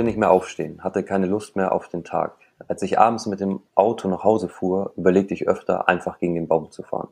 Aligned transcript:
wollte 0.00 0.08
nicht 0.08 0.18
mehr 0.18 0.30
aufstehen, 0.30 0.82
hatte 0.82 1.02
keine 1.02 1.26
Lust 1.26 1.56
mehr 1.56 1.72
auf 1.72 1.88
den 1.88 2.04
Tag. 2.04 2.32
Als 2.68 2.80
ich 2.80 2.98
abends 2.98 3.26
mit 3.26 3.38
dem 3.38 3.60
Auto 3.74 4.08
nach 4.08 4.24
Hause 4.24 4.48
fuhr, 4.48 4.94
überlegte 4.96 5.34
ich 5.34 5.46
öfter, 5.46 5.88
einfach 5.88 6.18
gegen 6.18 6.34
den 6.34 6.48
Baum 6.48 6.70
zu 6.70 6.82
fahren. 6.82 7.08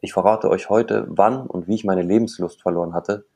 Ich 0.00 0.14
verrate 0.14 0.48
euch 0.48 0.70
heute, 0.70 1.04
wann 1.10 1.46
und 1.46 1.68
wie 1.68 1.74
ich 1.74 1.84
meine 1.84 2.00
Lebenslust 2.00 2.62
verloren 2.62 2.94
hatte, 2.94 3.26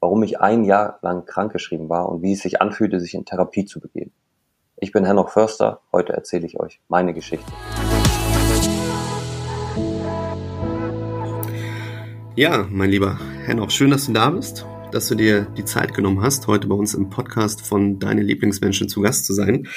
warum 0.00 0.22
ich 0.22 0.40
ein 0.40 0.64
Jahr 0.64 0.98
lang 1.02 1.26
krankgeschrieben 1.26 1.90
war 1.90 2.08
und 2.08 2.22
wie 2.22 2.32
es 2.32 2.40
sich 2.40 2.62
anfühlte, 2.62 2.98
sich 2.98 3.12
in 3.12 3.26
Therapie 3.26 3.66
zu 3.66 3.78
begeben. 3.78 4.12
Ich 4.78 4.90
bin 4.90 5.04
Herr 5.04 5.28
Förster, 5.28 5.82
heute 5.92 6.14
erzähle 6.14 6.46
ich 6.46 6.58
euch 6.58 6.80
meine 6.88 7.12
Geschichte. 7.12 7.52
Ja, 12.36 12.64
mein 12.70 12.88
lieber 12.88 13.18
Hennoch, 13.44 13.68
schön, 13.68 13.90
dass 13.90 14.06
du 14.06 14.14
da 14.14 14.30
bist, 14.30 14.64
dass 14.92 15.08
du 15.08 15.14
dir 15.14 15.42
die 15.56 15.64
Zeit 15.64 15.94
genommen 15.94 16.20
hast, 16.22 16.46
heute 16.46 16.66
bei 16.66 16.74
uns 16.74 16.94
im 16.94 17.10
Podcast 17.10 17.60
von 17.60 17.98
Deine 17.98 18.22
Lieblingsmenschen 18.22 18.88
zu 18.88 19.00
Gast 19.00 19.24
zu 19.24 19.34
sein. 19.34 19.68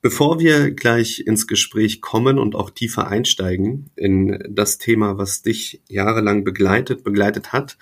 Bevor 0.00 0.40
wir 0.40 0.70
gleich 0.70 1.20
ins 1.26 1.46
Gespräch 1.46 2.00
kommen 2.00 2.38
und 2.38 2.54
auch 2.54 2.70
tiefer 2.70 3.08
einsteigen 3.08 3.90
in 3.96 4.42
das 4.48 4.78
Thema, 4.78 5.18
was 5.18 5.42
dich 5.42 5.82
jahrelang 5.88 6.44
begleitet, 6.44 7.04
begleitet 7.04 7.52
hat, 7.52 7.76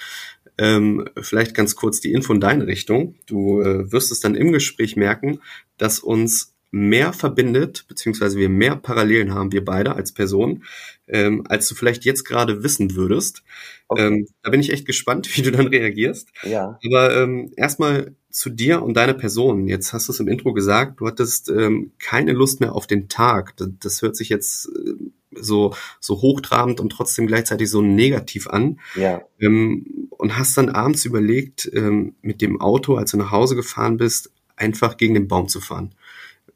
ähm, 0.59 1.09
vielleicht 1.21 1.55
ganz 1.55 1.77
kurz 1.77 2.01
die 2.01 2.13
Info 2.13 2.33
in 2.33 2.41
deine 2.41 2.67
Richtung. 2.67 3.15
Du 3.27 3.61
äh, 3.61 3.91
wirst 3.91 4.13
es 4.13 4.21
dann 4.21 4.35
im 4.35 4.53
Gespräch 4.53 4.97
merken, 4.97 5.41
dass 5.79 6.01
uns 6.01 6.55
mehr 6.73 7.13
verbindet, 7.13 7.85
beziehungsweise 7.87 8.39
wir 8.39 8.49
mehr 8.49 8.77
Parallelen 8.77 9.35
haben, 9.35 9.53
wir 9.53 9.65
beide 9.65 9.95
als 9.95 10.11
Person, 10.13 10.65
ähm, 11.07 11.45
als 11.47 11.69
du 11.69 11.75
vielleicht 11.75 12.05
jetzt 12.05 12.25
gerade 12.25 12.65
wissen 12.65 12.97
würdest. 12.97 13.45
Okay. 13.89 14.07
Ähm, 14.07 14.29
da 14.43 14.51
bin 14.51 14.61
ich 14.61 14.73
echt 14.73 14.87
gespannt, 14.87 15.29
wie 15.37 15.43
du 15.43 15.53
dann 15.53 15.67
reagierst. 15.69 16.31
Ja. 16.43 16.79
Aber 16.85 17.17
ähm, 17.17 17.53
erstmal 17.57 18.17
zu 18.31 18.49
dir 18.49 18.83
und 18.83 18.95
deiner 18.95 19.13
Person. 19.13 19.69
Jetzt 19.69 19.93
hast 19.93 20.09
du 20.09 20.13
es 20.13 20.21
im 20.21 20.29
Intro 20.29 20.55
gesagt, 20.55 21.01
du 21.01 21.07
hattest 21.07 21.51
ähm, 21.51 21.93
keine 21.99 22.33
Lust 22.33 22.61
mehr 22.61 22.75
auf 22.75 22.87
den 22.87 23.11
Tag. 23.11 23.55
Das, 23.59 23.69
das 23.79 24.01
hört 24.01 24.17
sich 24.17 24.31
jetzt 24.31 24.71
äh, 24.75 24.95
so, 25.33 25.75
so 26.01 26.23
hochtrabend 26.23 26.81
und 26.81 26.91
trotzdem 26.91 27.27
gleichzeitig 27.27 27.69
so 27.69 27.83
negativ 27.83 28.49
an. 28.49 28.81
Ja. 28.97 29.21
Ähm, 29.39 30.09
und 30.09 30.39
hast 30.39 30.57
dann 30.57 30.71
abends 30.71 31.05
überlegt, 31.05 31.71
ähm, 31.75 32.15
mit 32.23 32.41
dem 32.41 32.63
Auto, 32.63 32.95
als 32.95 33.11
du 33.11 33.19
nach 33.19 33.31
Hause 33.31 33.57
gefahren 33.57 33.99
bist, 33.99 34.31
einfach 34.57 34.97
gegen 34.97 35.15
den 35.15 35.29
Baum 35.29 35.49
zu 35.49 35.61
fahren. 35.61 35.95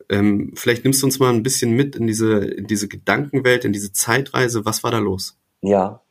Ähm, 0.08 0.52
vielleicht 0.54 0.84
nimmst 0.84 1.02
du 1.02 1.06
uns 1.06 1.18
mal 1.18 1.32
ein 1.32 1.42
bisschen 1.42 1.72
mit 1.72 1.96
in 1.96 2.06
diese, 2.06 2.38
in 2.38 2.66
diese 2.66 2.88
Gedankenwelt, 2.88 3.64
in 3.64 3.72
diese 3.72 3.92
Zeitreise. 3.92 4.64
Was 4.64 4.84
war 4.84 4.90
da 4.90 4.98
los? 4.98 5.38
Ja, 5.60 6.02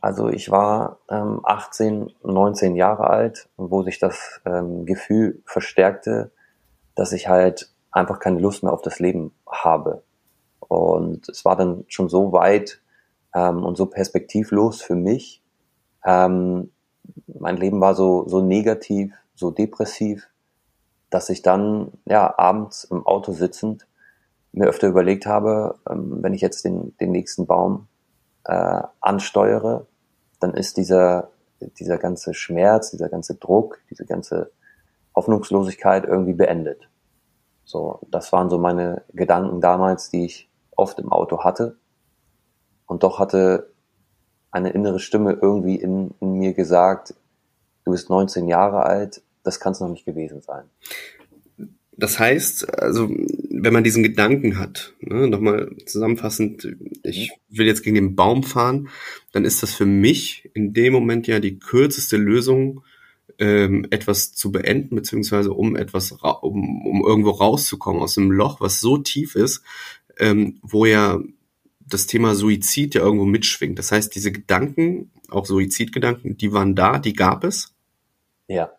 also 0.00 0.28
ich 0.28 0.50
war 0.50 0.98
ähm, 1.08 1.40
18, 1.44 2.12
19 2.22 2.76
Jahre 2.76 3.08
alt, 3.08 3.48
wo 3.56 3.82
sich 3.82 3.98
das 3.98 4.40
ähm, 4.44 4.84
Gefühl 4.84 5.42
verstärkte, 5.46 6.30
dass 6.94 7.12
ich 7.12 7.28
halt 7.28 7.72
einfach 7.90 8.18
keine 8.18 8.40
Lust 8.40 8.62
mehr 8.62 8.72
auf 8.72 8.82
das 8.82 8.98
Leben 8.98 9.32
habe. 9.48 10.02
Und 10.58 11.28
es 11.28 11.44
war 11.44 11.56
dann 11.56 11.84
schon 11.88 12.08
so 12.08 12.32
weit 12.32 12.82
ähm, 13.34 13.64
und 13.64 13.76
so 13.76 13.86
perspektivlos 13.86 14.82
für 14.82 14.94
mich. 14.94 15.42
Ähm, 16.04 16.70
mein 17.26 17.56
Leben 17.56 17.80
war 17.80 17.94
so, 17.94 18.28
so 18.28 18.42
negativ, 18.42 19.14
so 19.34 19.50
depressiv, 19.50 20.28
dass 21.14 21.30
ich 21.30 21.42
dann 21.42 21.92
ja 22.06 22.36
abends 22.40 22.82
im 22.82 23.06
Auto 23.06 23.32
sitzend 23.32 23.86
mir 24.50 24.66
öfter 24.66 24.88
überlegt 24.88 25.26
habe, 25.26 25.76
ähm, 25.88 26.24
wenn 26.24 26.34
ich 26.34 26.40
jetzt 26.40 26.64
den, 26.64 26.96
den 26.98 27.12
nächsten 27.12 27.46
Baum 27.46 27.86
äh, 28.42 28.82
ansteuere, 29.00 29.86
dann 30.40 30.54
ist 30.54 30.76
dieser, 30.76 31.30
dieser 31.78 31.98
ganze 31.98 32.34
Schmerz, 32.34 32.90
dieser 32.90 33.08
ganze 33.08 33.36
Druck, 33.36 33.78
diese 33.90 34.04
ganze 34.06 34.50
Hoffnungslosigkeit 35.14 36.04
irgendwie 36.04 36.32
beendet. 36.32 36.88
So, 37.64 38.00
das 38.10 38.32
waren 38.32 38.50
so 38.50 38.58
meine 38.58 39.02
Gedanken 39.12 39.60
damals, 39.60 40.10
die 40.10 40.24
ich 40.24 40.50
oft 40.74 40.98
im 40.98 41.12
Auto 41.12 41.44
hatte. 41.44 41.76
Und 42.86 43.04
doch 43.04 43.20
hatte 43.20 43.70
eine 44.50 44.70
innere 44.70 44.98
Stimme 44.98 45.38
irgendwie 45.40 45.76
in, 45.76 46.12
in 46.18 46.32
mir 46.32 46.54
gesagt, 46.54 47.14
du 47.84 47.92
bist 47.92 48.10
19 48.10 48.48
Jahre 48.48 48.82
alt, 48.82 49.22
das 49.44 49.60
kann 49.60 49.72
es 49.72 49.80
noch 49.80 49.88
nicht 49.88 50.04
gewesen 50.04 50.40
sein. 50.40 50.64
Das 51.96 52.18
heißt, 52.18 52.76
also 52.80 53.08
wenn 53.08 53.72
man 53.72 53.84
diesen 53.84 54.02
Gedanken 54.02 54.58
hat, 54.58 54.94
ne, 55.00 55.28
nochmal 55.28 55.70
zusammenfassend, 55.86 56.76
ich 57.04 57.30
will 57.48 57.66
jetzt 57.66 57.84
gegen 57.84 57.94
den 57.94 58.16
Baum 58.16 58.42
fahren, 58.42 58.88
dann 59.32 59.44
ist 59.44 59.62
das 59.62 59.72
für 59.74 59.86
mich 59.86 60.50
in 60.54 60.72
dem 60.72 60.92
Moment 60.92 61.28
ja 61.28 61.38
die 61.38 61.58
kürzeste 61.58 62.16
Lösung, 62.16 62.82
ähm, 63.38 63.86
etwas 63.90 64.34
zu 64.34 64.50
beenden, 64.52 64.96
beziehungsweise 64.96 65.52
um 65.52 65.76
etwas, 65.76 66.12
um, 66.12 66.86
um 66.86 67.04
irgendwo 67.04 67.30
rauszukommen 67.30 68.02
aus 68.02 68.18
einem 68.18 68.30
Loch, 68.30 68.60
was 68.60 68.80
so 68.80 68.98
tief 68.98 69.34
ist, 69.34 69.62
ähm, 70.18 70.58
wo 70.62 70.86
ja 70.86 71.20
das 71.86 72.06
Thema 72.06 72.34
Suizid 72.34 72.94
ja 72.94 73.02
irgendwo 73.02 73.24
mitschwingt. 73.24 73.78
Das 73.78 73.92
heißt, 73.92 74.14
diese 74.14 74.32
Gedanken, 74.32 75.10
auch 75.28 75.46
Suizidgedanken, 75.46 76.36
die 76.36 76.52
waren 76.52 76.74
da, 76.74 76.98
die 76.98 77.12
gab 77.12 77.44
es. 77.44 77.74
Ja. 78.48 78.72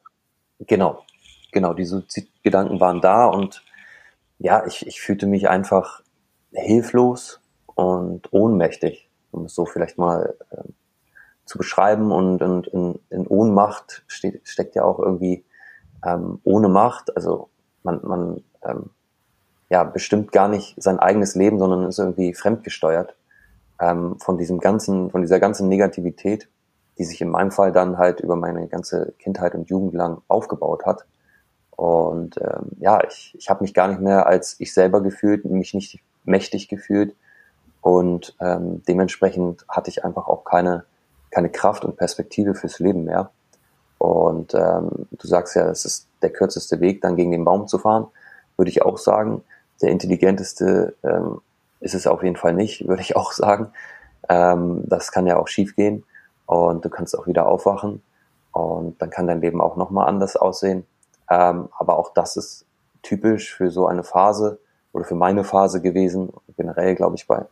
Genau, 0.59 1.03
genau, 1.51 1.73
die 1.73 1.85
Suizidgedanken 1.85 2.79
waren 2.79 3.01
da 3.01 3.25
und 3.25 3.63
ja, 4.37 4.65
ich, 4.65 4.85
ich 4.87 5.01
fühlte 5.01 5.27
mich 5.27 5.49
einfach 5.49 6.01
hilflos 6.51 7.41
und 7.65 8.31
ohnmächtig, 8.31 9.09
um 9.31 9.45
es 9.45 9.55
so 9.55 9.65
vielleicht 9.65 9.97
mal 9.97 10.35
äh, 10.51 10.63
zu 11.45 11.57
beschreiben. 11.57 12.11
Und, 12.11 12.41
und 12.41 12.67
in, 12.67 12.99
in 13.09 13.27
Ohnmacht 13.27 14.03
steht, 14.07 14.47
steckt 14.47 14.75
ja 14.75 14.83
auch 14.83 14.99
irgendwie 14.99 15.45
ähm, 16.03 16.39
ohne 16.43 16.69
Macht. 16.69 17.15
Also 17.15 17.49
man, 17.83 17.99
man 18.03 18.43
ähm, 18.63 18.89
ja, 19.69 19.83
bestimmt 19.83 20.31
gar 20.31 20.47
nicht 20.47 20.75
sein 20.81 20.99
eigenes 20.99 21.35
Leben, 21.35 21.59
sondern 21.59 21.85
ist 21.85 21.99
irgendwie 21.99 22.33
fremdgesteuert 22.33 23.15
ähm, 23.79 24.17
von 24.19 24.37
diesem 24.37 24.59
ganzen, 24.59 25.11
von 25.11 25.21
dieser 25.21 25.39
ganzen 25.39 25.69
Negativität 25.69 26.49
die 26.97 27.03
sich 27.03 27.21
in 27.21 27.29
meinem 27.29 27.51
Fall 27.51 27.71
dann 27.71 27.97
halt 27.97 28.21
über 28.21 28.35
meine 28.35 28.67
ganze 28.67 29.13
Kindheit 29.19 29.55
und 29.55 29.69
Jugend 29.69 29.93
lang 29.93 30.21
aufgebaut 30.27 30.85
hat. 30.85 31.05
Und 31.71 32.37
ähm, 32.39 32.71
ja, 32.79 33.03
ich, 33.05 33.35
ich 33.37 33.49
habe 33.49 33.63
mich 33.63 33.73
gar 33.73 33.87
nicht 33.87 33.99
mehr 33.99 34.27
als 34.27 34.55
ich 34.59 34.73
selber 34.73 35.01
gefühlt, 35.01 35.43
mich 35.45 35.73
nicht 35.73 35.99
mächtig 36.23 36.69
gefühlt. 36.69 37.15
Und 37.81 38.35
ähm, 38.39 38.81
dementsprechend 38.87 39.65
hatte 39.67 39.89
ich 39.89 40.05
einfach 40.05 40.27
auch 40.27 40.45
keine, 40.45 40.85
keine 41.31 41.49
Kraft 41.49 41.83
und 41.83 41.97
Perspektive 41.97 42.55
fürs 42.55 42.79
Leben 42.79 43.03
mehr. 43.03 43.29
Und 43.97 44.53
ähm, 44.53 45.07
du 45.11 45.27
sagst 45.27 45.55
ja, 45.55 45.69
es 45.69 45.85
ist 45.85 46.07
der 46.21 46.31
kürzeste 46.31 46.79
Weg, 46.79 47.01
dann 47.01 47.15
gegen 47.15 47.31
den 47.31 47.45
Baum 47.45 47.67
zu 47.67 47.77
fahren, 47.77 48.07
würde 48.57 48.69
ich 48.69 48.81
auch 48.83 48.97
sagen. 48.97 49.43
Der 49.81 49.89
intelligenteste 49.89 50.95
ähm, 51.03 51.41
ist 51.81 51.93
es 51.93 52.07
auf 52.07 52.23
jeden 52.23 52.37
Fall 52.37 52.53
nicht, 52.53 52.87
würde 52.87 53.01
ich 53.01 53.17
auch 53.17 53.33
sagen. 53.33 53.73
Ähm, 54.29 54.83
das 54.85 55.11
kann 55.11 55.27
ja 55.27 55.37
auch 55.37 55.49
schief 55.49 55.75
gehen 55.75 56.05
und 56.45 56.85
du 56.85 56.89
kannst 56.89 57.17
auch 57.17 57.27
wieder 57.27 57.47
aufwachen 57.47 58.01
und 58.51 59.01
dann 59.01 59.09
kann 59.09 59.27
dein 59.27 59.41
Leben 59.41 59.61
auch 59.61 59.75
nochmal 59.75 60.07
anders 60.07 60.35
aussehen. 60.35 60.85
Ähm, 61.29 61.69
aber 61.77 61.97
auch 61.97 62.13
das 62.13 62.37
ist 62.37 62.65
typisch 63.01 63.53
für 63.55 63.71
so 63.71 63.87
eine 63.87 64.03
Phase 64.03 64.59
oder 64.93 65.05
für 65.05 65.15
meine 65.15 65.43
Phase 65.43 65.81
gewesen, 65.81 66.31
generell 66.55 66.95
glaube 66.95 67.15
ich 67.15 67.27
bei, 67.27 67.45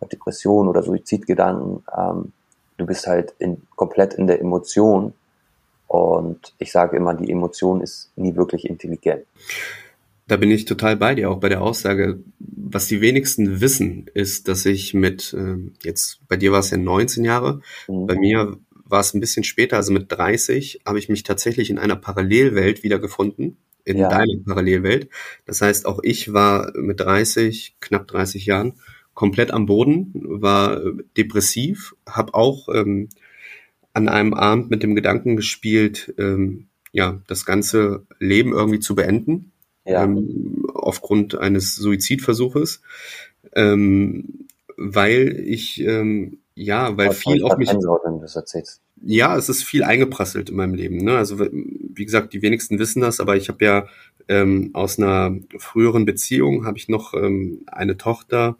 bei 0.00 0.06
Depressionen 0.06 0.68
oder 0.68 0.82
Suizidgedanken. 0.82 1.84
Ähm, 1.96 2.32
du 2.76 2.86
bist 2.86 3.06
halt 3.06 3.34
in, 3.38 3.66
komplett 3.76 4.14
in 4.14 4.26
der 4.26 4.40
Emotion 4.40 5.14
und 5.86 6.54
ich 6.58 6.72
sage 6.72 6.96
immer, 6.96 7.14
die 7.14 7.30
Emotion 7.30 7.80
ist 7.80 8.10
nie 8.16 8.34
wirklich 8.34 8.68
intelligent. 8.68 9.24
Da 10.26 10.36
bin 10.38 10.50
ich 10.50 10.64
total 10.64 10.96
bei 10.96 11.14
dir, 11.14 11.30
auch 11.30 11.40
bei 11.40 11.50
der 11.50 11.60
Aussage. 11.60 12.22
Was 12.38 12.86
die 12.86 13.00
wenigsten 13.00 13.60
wissen, 13.60 14.06
ist, 14.14 14.48
dass 14.48 14.64
ich 14.64 14.94
mit, 14.94 15.34
äh, 15.34 15.56
jetzt 15.82 16.20
bei 16.28 16.36
dir 16.36 16.52
war 16.52 16.60
es 16.60 16.70
ja 16.70 16.78
19 16.78 17.24
Jahre, 17.24 17.60
mhm. 17.88 18.06
bei 18.06 18.14
mir 18.16 18.56
war 18.86 19.00
es 19.00 19.12
ein 19.14 19.20
bisschen 19.20 19.44
später, 19.44 19.76
also 19.76 19.92
mit 19.92 20.10
30, 20.10 20.80
habe 20.86 20.98
ich 20.98 21.08
mich 21.08 21.22
tatsächlich 21.24 21.70
in 21.70 21.78
einer 21.78 21.96
Parallelwelt 21.96 22.82
wiedergefunden, 22.82 23.58
in 23.84 23.98
ja. 23.98 24.08
deiner 24.08 24.42
Parallelwelt. 24.46 25.08
Das 25.46 25.60
heißt, 25.60 25.84
auch 25.86 26.00
ich 26.02 26.32
war 26.32 26.72
mit 26.76 27.00
30, 27.00 27.76
knapp 27.80 28.06
30 28.06 28.46
Jahren, 28.46 28.74
komplett 29.12 29.50
am 29.50 29.66
Boden, 29.66 30.12
war 30.14 30.80
depressiv, 31.16 31.94
habe 32.08 32.34
auch 32.34 32.68
ähm, 32.68 33.08
an 33.92 34.08
einem 34.08 34.34
Abend 34.34 34.70
mit 34.70 34.82
dem 34.82 34.94
Gedanken 34.94 35.36
gespielt, 35.36 36.14
ähm, 36.18 36.68
ja, 36.92 37.20
das 37.26 37.44
ganze 37.44 38.06
Leben 38.18 38.52
irgendwie 38.52 38.80
zu 38.80 38.94
beenden 38.94 39.52
ja. 39.84 40.04
ähm, 40.04 40.66
aufgrund 40.74 41.36
eines 41.36 41.76
Suizidversuches, 41.76 42.82
ähm, 43.54 44.46
weil 44.76 45.44
ich 45.46 45.80
ähm, 45.80 46.38
ja, 46.54 46.96
weil 46.96 47.12
viel 47.12 47.42
auf 47.42 47.56
mich. 47.56 47.68
Ja, 49.02 49.36
es 49.36 49.48
ist 49.48 49.64
viel 49.64 49.82
eingeprasselt 49.82 50.50
in 50.50 50.56
meinem 50.56 50.74
Leben. 50.74 50.98
Ne? 50.98 51.16
Also 51.16 51.38
wie 51.40 52.04
gesagt, 52.04 52.32
die 52.32 52.42
wenigsten 52.42 52.78
wissen 52.78 53.00
das, 53.00 53.20
aber 53.20 53.36
ich 53.36 53.48
habe 53.48 53.64
ja 53.64 53.86
ähm, 54.28 54.70
aus 54.72 54.98
einer 54.98 55.36
früheren 55.58 56.04
Beziehung 56.04 56.64
habe 56.64 56.78
ich 56.78 56.88
noch 56.88 57.12
ähm, 57.12 57.64
eine 57.66 57.96
Tochter, 57.96 58.56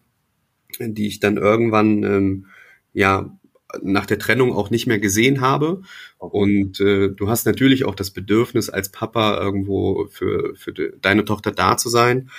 die 0.80 1.06
ich 1.06 1.20
dann 1.20 1.36
irgendwann 1.36 2.02
ähm, 2.02 2.46
ja 2.92 3.38
nach 3.82 4.06
der 4.06 4.18
Trennung 4.18 4.52
auch 4.52 4.70
nicht 4.70 4.86
mehr 4.86 4.98
gesehen 4.98 5.40
habe. 5.40 5.82
Und 6.18 6.80
äh, 6.80 7.10
du 7.10 7.28
hast 7.28 7.46
natürlich 7.46 7.84
auch 7.84 7.94
das 7.94 8.10
Bedürfnis, 8.10 8.70
als 8.70 8.90
Papa 8.90 9.38
irgendwo 9.40 10.06
für, 10.10 10.54
für 10.56 10.72
deine 10.72 11.24
Tochter 11.24 11.52
da 11.52 11.76
zu 11.76 11.88
sein. 11.88 12.30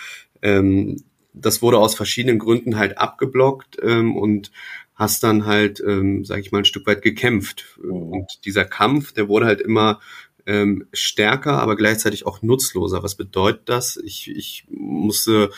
Ähm, 0.41 1.03
das 1.33 1.61
wurde 1.61 1.77
aus 1.77 1.95
verschiedenen 1.95 2.39
Gründen 2.39 2.77
halt 2.77 2.97
abgeblockt 2.97 3.77
ähm, 3.81 4.15
und 4.15 4.51
hast 4.95 5.23
dann 5.23 5.45
halt, 5.45 5.83
ähm, 5.85 6.23
sag 6.23 6.39
ich 6.39 6.51
mal, 6.51 6.59
ein 6.59 6.65
Stück 6.65 6.87
weit 6.87 7.01
gekämpft. 7.01 7.77
Mhm. 7.83 7.91
Und 7.91 8.45
dieser 8.45 8.65
Kampf, 8.65 9.11
der 9.11 9.27
wurde 9.27 9.45
halt 9.45 9.61
immer 9.61 9.99
ähm, 10.45 10.87
stärker, 10.93 11.59
aber 11.59 11.75
gleichzeitig 11.75 12.25
auch 12.25 12.41
nutzloser. 12.41 13.03
Was 13.03 13.15
bedeutet 13.15 13.69
das? 13.69 13.97
Ich, 13.97 14.29
ich 14.29 14.65
musste 14.69 15.49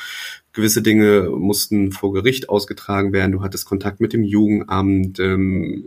gewisse 0.53 0.81
Dinge 0.81 1.29
mussten 1.29 1.91
vor 1.91 2.13
Gericht 2.13 2.49
ausgetragen 2.49 3.13
werden. 3.13 3.31
Du 3.31 3.43
hattest 3.43 3.65
Kontakt 3.65 4.01
mit 4.01 4.11
dem 4.11 4.23
Jugendamt. 4.23 5.19
Ähm, 5.19 5.85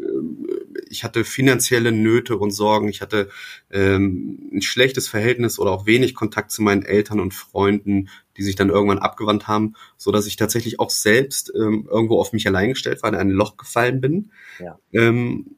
ich 0.89 1.03
hatte 1.03 1.25
finanzielle 1.25 1.93
Nöte 1.93 2.37
und 2.37 2.53
Sorgen. 2.53 2.89
Ich 2.89 3.01
hatte 3.01 3.29
ähm, 3.71 4.51
ein 4.53 4.63
schlechtes 4.63 5.09
Verhältnis 5.09 5.59
oder 5.59 5.73
auch 5.73 5.87
wenig 5.87 6.15
Kontakt 6.15 6.53
zu 6.53 6.63
meinen 6.63 6.83
Eltern 6.83 7.21
und 7.21 7.35
Freunden, 7.35 8.11
die 8.37 8.43
sich 8.43 8.55
dann 8.55 8.71
irgendwann 8.71 8.99
abgewandt 8.99 9.49
haben, 9.49 9.75
so 9.97 10.13
dass 10.13 10.27
ich 10.27 10.37
tatsächlich 10.37 10.79
auch 10.79 10.91
selbst 10.91 11.53
ähm, 11.55 11.89
irgendwo 11.91 12.21
auf 12.21 12.33
mich 12.33 12.47
allein 12.47 12.71
gestellt 12.71 13.03
war, 13.03 13.11
in 13.11 13.17
ein 13.17 13.31
Loch 13.31 13.57
gefallen 13.57 14.01
bin. 14.01 14.31
Ja. 14.61 14.79
Ähm, 14.93 15.57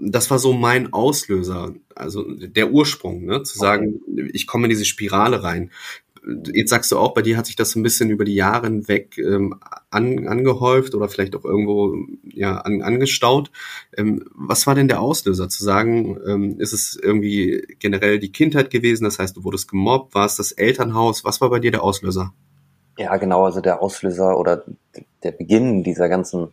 das 0.00 0.30
war 0.30 0.38
so 0.38 0.52
mein 0.52 0.92
Auslöser, 0.92 1.74
also 1.94 2.24
der 2.28 2.70
Ursprung, 2.70 3.24
ne, 3.24 3.42
zu 3.42 3.58
sagen, 3.58 4.00
ich 4.32 4.46
komme 4.46 4.64
in 4.64 4.70
diese 4.70 4.84
Spirale 4.84 5.42
rein. 5.42 5.70
Jetzt 6.52 6.70
sagst 6.70 6.90
du 6.90 6.98
auch, 6.98 7.14
bei 7.14 7.22
dir 7.22 7.36
hat 7.36 7.46
sich 7.46 7.54
das 7.54 7.76
ein 7.76 7.84
bisschen 7.84 8.10
über 8.10 8.24
die 8.24 8.34
Jahre 8.34 8.66
hinweg 8.66 9.16
ähm, 9.16 9.60
an, 9.90 10.26
angehäuft 10.26 10.96
oder 10.96 11.08
vielleicht 11.08 11.36
auch 11.36 11.44
irgendwo 11.44 11.94
ja 12.24 12.58
an, 12.58 12.82
angestaut. 12.82 13.52
Ähm, 13.96 14.24
was 14.34 14.66
war 14.66 14.74
denn 14.74 14.88
der 14.88 15.00
Auslöser 15.00 15.48
zu 15.48 15.62
sagen? 15.62 16.18
Ähm, 16.26 16.58
ist 16.58 16.72
es 16.72 16.98
irgendwie 17.00 17.76
generell 17.78 18.18
die 18.18 18.32
Kindheit 18.32 18.70
gewesen? 18.70 19.04
Das 19.04 19.20
heißt, 19.20 19.36
du 19.36 19.44
wurdest 19.44 19.70
gemobbt? 19.70 20.16
War 20.16 20.26
es 20.26 20.34
das 20.34 20.50
Elternhaus? 20.50 21.24
Was 21.24 21.40
war 21.40 21.48
bei 21.48 21.60
dir 21.60 21.70
der 21.70 21.84
Auslöser? 21.84 22.32
Ja, 22.98 23.16
genau. 23.18 23.44
Also 23.44 23.60
der 23.60 23.80
Auslöser 23.80 24.36
oder 24.36 24.64
der 25.22 25.30
Beginn 25.30 25.84
dieser 25.84 26.08
ganzen 26.08 26.48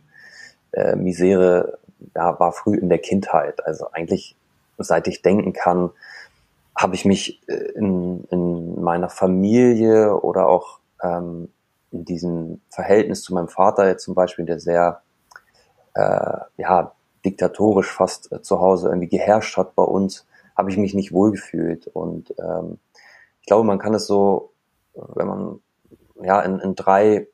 äh, 0.70 0.94
Misere 0.94 1.78
ja, 2.14 2.38
war 2.38 2.52
früh 2.52 2.76
in 2.76 2.88
der 2.88 2.98
Kindheit. 2.98 3.66
Also 3.66 3.90
eigentlich, 3.92 4.36
seit 4.78 5.06
ich 5.06 5.22
denken 5.22 5.52
kann, 5.52 5.90
habe 6.76 6.94
ich 6.94 7.04
mich 7.04 7.40
äh, 7.48 7.72
in, 7.74 8.24
in 8.30 8.82
meiner 8.82 9.08
Familie 9.08 10.16
oder 10.20 10.48
auch 10.48 10.80
ähm, 11.02 11.48
in 11.92 12.04
diesem 12.04 12.60
Verhältnis 12.70 13.22
zu 13.22 13.34
meinem 13.34 13.48
Vater 13.48 13.86
jetzt 13.86 14.04
zum 14.04 14.14
Beispiel, 14.14 14.44
der 14.44 14.58
sehr 14.58 15.02
äh, 15.94 16.36
ja, 16.56 16.92
diktatorisch 17.24 17.90
fast 17.90 18.32
äh, 18.32 18.42
zu 18.42 18.60
Hause 18.60 18.88
irgendwie 18.88 19.08
geherrscht 19.08 19.56
hat 19.56 19.74
bei 19.74 19.84
uns, 19.84 20.26
habe 20.56 20.70
ich 20.70 20.76
mich 20.76 20.94
nicht 20.94 21.12
wohlgefühlt. 21.12 21.86
Und 21.86 22.34
ähm, 22.38 22.78
ich 23.40 23.46
glaube, 23.46 23.64
man 23.64 23.78
kann 23.78 23.94
es 23.94 24.06
so, 24.06 24.52
wenn 24.94 25.26
man 25.26 25.60
ja 26.22 26.40
in, 26.40 26.58
in 26.60 26.74
drei 26.74 27.28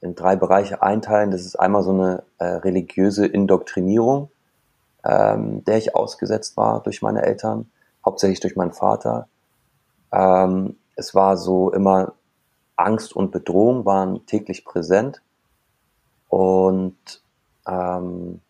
in 0.00 0.14
drei 0.14 0.36
Bereiche 0.36 0.82
einteilen. 0.82 1.30
Das 1.30 1.42
ist 1.42 1.56
einmal 1.56 1.82
so 1.82 1.90
eine 1.90 2.22
äh, 2.38 2.44
religiöse 2.44 3.26
Indoktrinierung, 3.26 4.30
ähm, 5.04 5.64
der 5.64 5.78
ich 5.78 5.94
ausgesetzt 5.94 6.56
war 6.56 6.82
durch 6.82 7.02
meine 7.02 7.22
Eltern, 7.22 7.70
hauptsächlich 8.04 8.40
durch 8.40 8.56
meinen 8.56 8.72
Vater. 8.72 9.28
Ähm, 10.12 10.76
es 10.96 11.14
war 11.14 11.36
so 11.36 11.70
immer 11.70 12.14
Angst 12.76 13.14
und 13.14 13.30
Bedrohung 13.30 13.84
waren 13.84 14.24
täglich 14.26 14.64
präsent 14.64 15.22
und 16.28 17.22
ähm, 17.66 18.40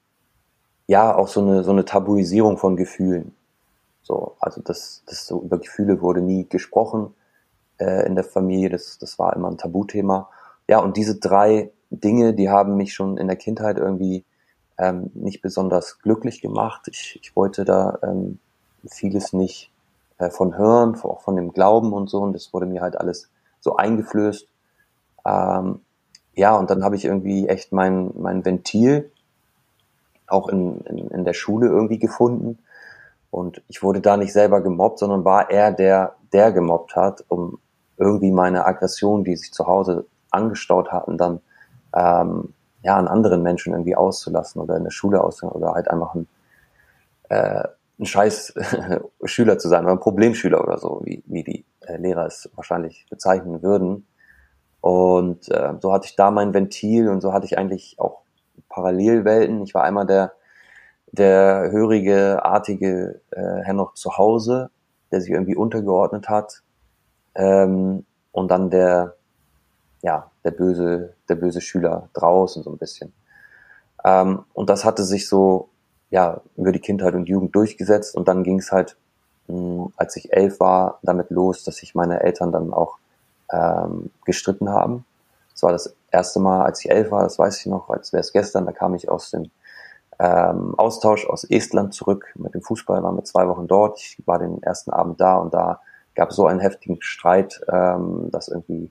ja 0.86 1.14
auch 1.14 1.28
so 1.28 1.40
eine 1.40 1.64
so 1.64 1.72
eine 1.72 1.84
Tabuisierung 1.84 2.58
von 2.58 2.76
Gefühlen. 2.76 3.34
So, 4.02 4.36
also 4.40 4.60
das, 4.62 5.02
das 5.06 5.26
so 5.26 5.40
über 5.40 5.58
Gefühle 5.58 6.00
wurde 6.00 6.20
nie 6.20 6.48
gesprochen 6.48 7.14
äh, 7.78 8.06
in 8.06 8.14
der 8.14 8.24
Familie. 8.24 8.70
Das 8.70 8.98
das 8.98 9.18
war 9.18 9.34
immer 9.34 9.48
ein 9.50 9.58
Tabuthema 9.58 10.28
ja, 10.70 10.78
und 10.78 10.96
diese 10.96 11.18
drei 11.18 11.72
Dinge, 11.90 12.32
die 12.32 12.48
haben 12.48 12.76
mich 12.76 12.94
schon 12.94 13.18
in 13.18 13.26
der 13.26 13.34
Kindheit 13.34 13.76
irgendwie 13.76 14.24
ähm, 14.78 15.10
nicht 15.14 15.42
besonders 15.42 15.98
glücklich 15.98 16.40
gemacht. 16.40 16.86
Ich, 16.86 17.18
ich 17.20 17.34
wollte 17.34 17.64
da 17.64 17.98
ähm, 18.04 18.38
vieles 18.86 19.32
nicht 19.32 19.72
äh, 20.18 20.30
von 20.30 20.56
hören, 20.56 20.94
auch 21.02 21.22
von 21.22 21.34
dem 21.34 21.52
Glauben 21.52 21.92
und 21.92 22.08
so. 22.08 22.20
Und 22.20 22.34
das 22.34 22.52
wurde 22.52 22.66
mir 22.66 22.82
halt 22.82 22.96
alles 22.96 23.30
so 23.58 23.74
eingeflößt. 23.74 24.46
Ähm, 25.26 25.80
ja, 26.34 26.54
und 26.56 26.70
dann 26.70 26.84
habe 26.84 26.94
ich 26.94 27.04
irgendwie 27.04 27.48
echt 27.48 27.72
mein, 27.72 28.12
mein 28.16 28.44
Ventil 28.44 29.10
auch 30.28 30.48
in, 30.48 30.82
in, 30.82 30.98
in 31.10 31.24
der 31.24 31.34
Schule 31.34 31.66
irgendwie 31.66 31.98
gefunden. 31.98 32.60
Und 33.32 33.60
ich 33.66 33.82
wurde 33.82 34.00
da 34.00 34.16
nicht 34.16 34.32
selber 34.32 34.60
gemobbt, 34.60 35.00
sondern 35.00 35.24
war 35.24 35.50
er 35.50 35.72
der, 35.72 36.14
der 36.32 36.52
gemobbt 36.52 36.94
hat, 36.94 37.24
um 37.26 37.58
irgendwie 37.96 38.30
meine 38.30 38.66
Aggression, 38.66 39.24
die 39.24 39.34
sich 39.34 39.52
zu 39.52 39.66
Hause 39.66 40.06
angestaut 40.30 40.92
hatten, 40.92 41.18
dann 41.18 41.40
ähm, 41.94 42.54
ja 42.82 42.96
an 42.96 43.08
anderen 43.08 43.42
Menschen 43.42 43.72
irgendwie 43.72 43.96
auszulassen 43.96 44.60
oder 44.60 44.76
in 44.76 44.84
der 44.84 44.90
Schule 44.90 45.22
auszulassen 45.22 45.60
oder 45.60 45.74
halt 45.74 45.90
einfach 45.90 46.14
ein, 46.14 46.28
äh, 47.28 47.64
ein 47.98 48.06
scheiß 48.06 48.54
Schüler 49.24 49.58
zu 49.58 49.68
sein 49.68 49.84
oder 49.84 49.92
ein 49.92 50.00
Problemschüler 50.00 50.62
oder 50.62 50.78
so, 50.78 51.02
wie, 51.04 51.22
wie 51.26 51.44
die 51.44 51.64
äh, 51.80 51.96
Lehrer 51.96 52.26
es 52.26 52.50
wahrscheinlich 52.54 53.06
bezeichnen 53.10 53.62
würden. 53.62 54.06
Und 54.80 55.50
äh, 55.50 55.74
so 55.80 55.92
hatte 55.92 56.06
ich 56.06 56.16
da 56.16 56.30
mein 56.30 56.54
Ventil 56.54 57.08
und 57.08 57.20
so 57.20 57.32
hatte 57.32 57.44
ich 57.44 57.58
eigentlich 57.58 57.96
auch 57.98 58.22
Parallelwelten. 58.68 59.62
Ich 59.62 59.74
war 59.74 59.84
einmal 59.84 60.06
der, 60.06 60.32
der 61.12 61.70
hörige, 61.70 62.44
artige 62.44 63.20
äh, 63.30 63.62
Herr 63.62 63.74
noch 63.74 63.94
zu 63.94 64.16
Hause, 64.16 64.70
der 65.10 65.20
sich 65.20 65.30
irgendwie 65.30 65.56
untergeordnet 65.56 66.28
hat. 66.28 66.62
Ähm, 67.34 68.06
und 68.32 68.50
dann 68.50 68.70
der, 68.70 69.16
ja, 70.02 70.30
der 70.44 70.50
böse, 70.52 71.14
der 71.28 71.34
böse 71.34 71.60
Schüler 71.60 72.08
draußen 72.14 72.62
so 72.62 72.70
ein 72.70 72.78
bisschen. 72.78 73.12
Ähm, 74.04 74.44
und 74.54 74.70
das 74.70 74.84
hatte 74.84 75.04
sich 75.04 75.28
so, 75.28 75.68
ja, 76.10 76.40
über 76.56 76.72
die 76.72 76.80
Kindheit 76.80 77.14
und 77.14 77.28
Jugend 77.28 77.54
durchgesetzt 77.54 78.16
und 78.16 78.28
dann 78.28 78.42
ging 78.42 78.58
es 78.58 78.72
halt, 78.72 78.96
mh, 79.48 79.56
hm, 79.56 79.92
als 79.96 80.16
ich 80.16 80.32
elf 80.32 80.60
war, 80.60 80.98
damit 81.02 81.30
los, 81.30 81.64
dass 81.64 81.76
sich 81.76 81.94
meine 81.94 82.22
Eltern 82.22 82.52
dann 82.52 82.72
auch 82.72 82.98
ähm, 83.52 84.10
gestritten 84.24 84.70
haben. 84.70 85.04
Das 85.52 85.62
war 85.62 85.72
das 85.72 85.94
erste 86.10 86.40
Mal, 86.40 86.64
als 86.64 86.80
ich 86.84 86.90
elf 86.90 87.10
war, 87.10 87.22
das 87.22 87.38
weiß 87.38 87.58
ich 87.58 87.66
noch, 87.66 87.90
als 87.90 88.12
wäre 88.12 88.20
es 88.20 88.32
gestern, 88.32 88.66
da 88.66 88.72
kam 88.72 88.94
ich 88.94 89.08
aus 89.08 89.30
dem 89.30 89.50
ähm, 90.18 90.74
Austausch 90.76 91.26
aus 91.26 91.44
Estland 91.44 91.94
zurück 91.94 92.26
mit 92.34 92.54
dem 92.54 92.62
Fußball, 92.62 93.02
waren 93.02 93.16
wir 93.16 93.24
zwei 93.24 93.48
Wochen 93.48 93.66
dort. 93.66 93.98
Ich 93.98 94.18
war 94.26 94.38
den 94.38 94.62
ersten 94.62 94.90
Abend 94.90 95.18
da 95.20 95.36
und 95.36 95.54
da 95.54 95.80
gab 96.14 96.30
es 96.30 96.36
so 96.36 96.46
einen 96.46 96.60
heftigen 96.60 97.00
Streit, 97.00 97.60
ähm, 97.72 98.28
dass 98.30 98.48
irgendwie 98.48 98.90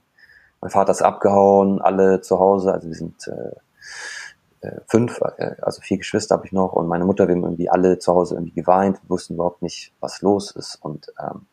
mein 0.60 0.70
Vater 0.70 0.92
ist 0.92 1.02
abgehauen, 1.02 1.80
alle 1.80 2.20
zu 2.20 2.38
Hause, 2.38 2.72
also 2.72 2.88
wir 2.88 2.94
sind 2.94 3.26
äh, 3.28 4.66
äh, 4.66 4.80
fünf, 4.86 5.20
äh, 5.38 5.56
also 5.62 5.80
vier 5.80 5.98
Geschwister 5.98 6.34
habe 6.34 6.46
ich 6.46 6.52
noch 6.52 6.74
und 6.74 6.86
meine 6.86 7.04
Mutter, 7.04 7.28
wir 7.28 7.34
haben 7.34 7.44
irgendwie 7.44 7.70
alle 7.70 7.98
zu 7.98 8.14
Hause 8.14 8.34
irgendwie 8.34 8.52
geweint, 8.52 9.00
wussten 9.08 9.34
überhaupt 9.34 9.62
nicht, 9.62 9.92
was 10.00 10.20
los 10.20 10.50
ist. 10.50 10.76
Und 10.76 11.12
ähm, 11.18 11.46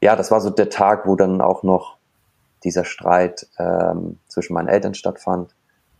ja, 0.00 0.14
das 0.16 0.30
war 0.30 0.40
so 0.40 0.50
der 0.50 0.70
Tag, 0.70 1.06
wo 1.06 1.16
dann 1.16 1.40
auch 1.40 1.62
noch 1.62 1.96
dieser 2.62 2.84
Streit 2.84 3.48
ähm, 3.58 4.18
zwischen 4.28 4.54
meinen 4.54 4.68
Eltern 4.68 4.94
stattfand. 4.94 5.54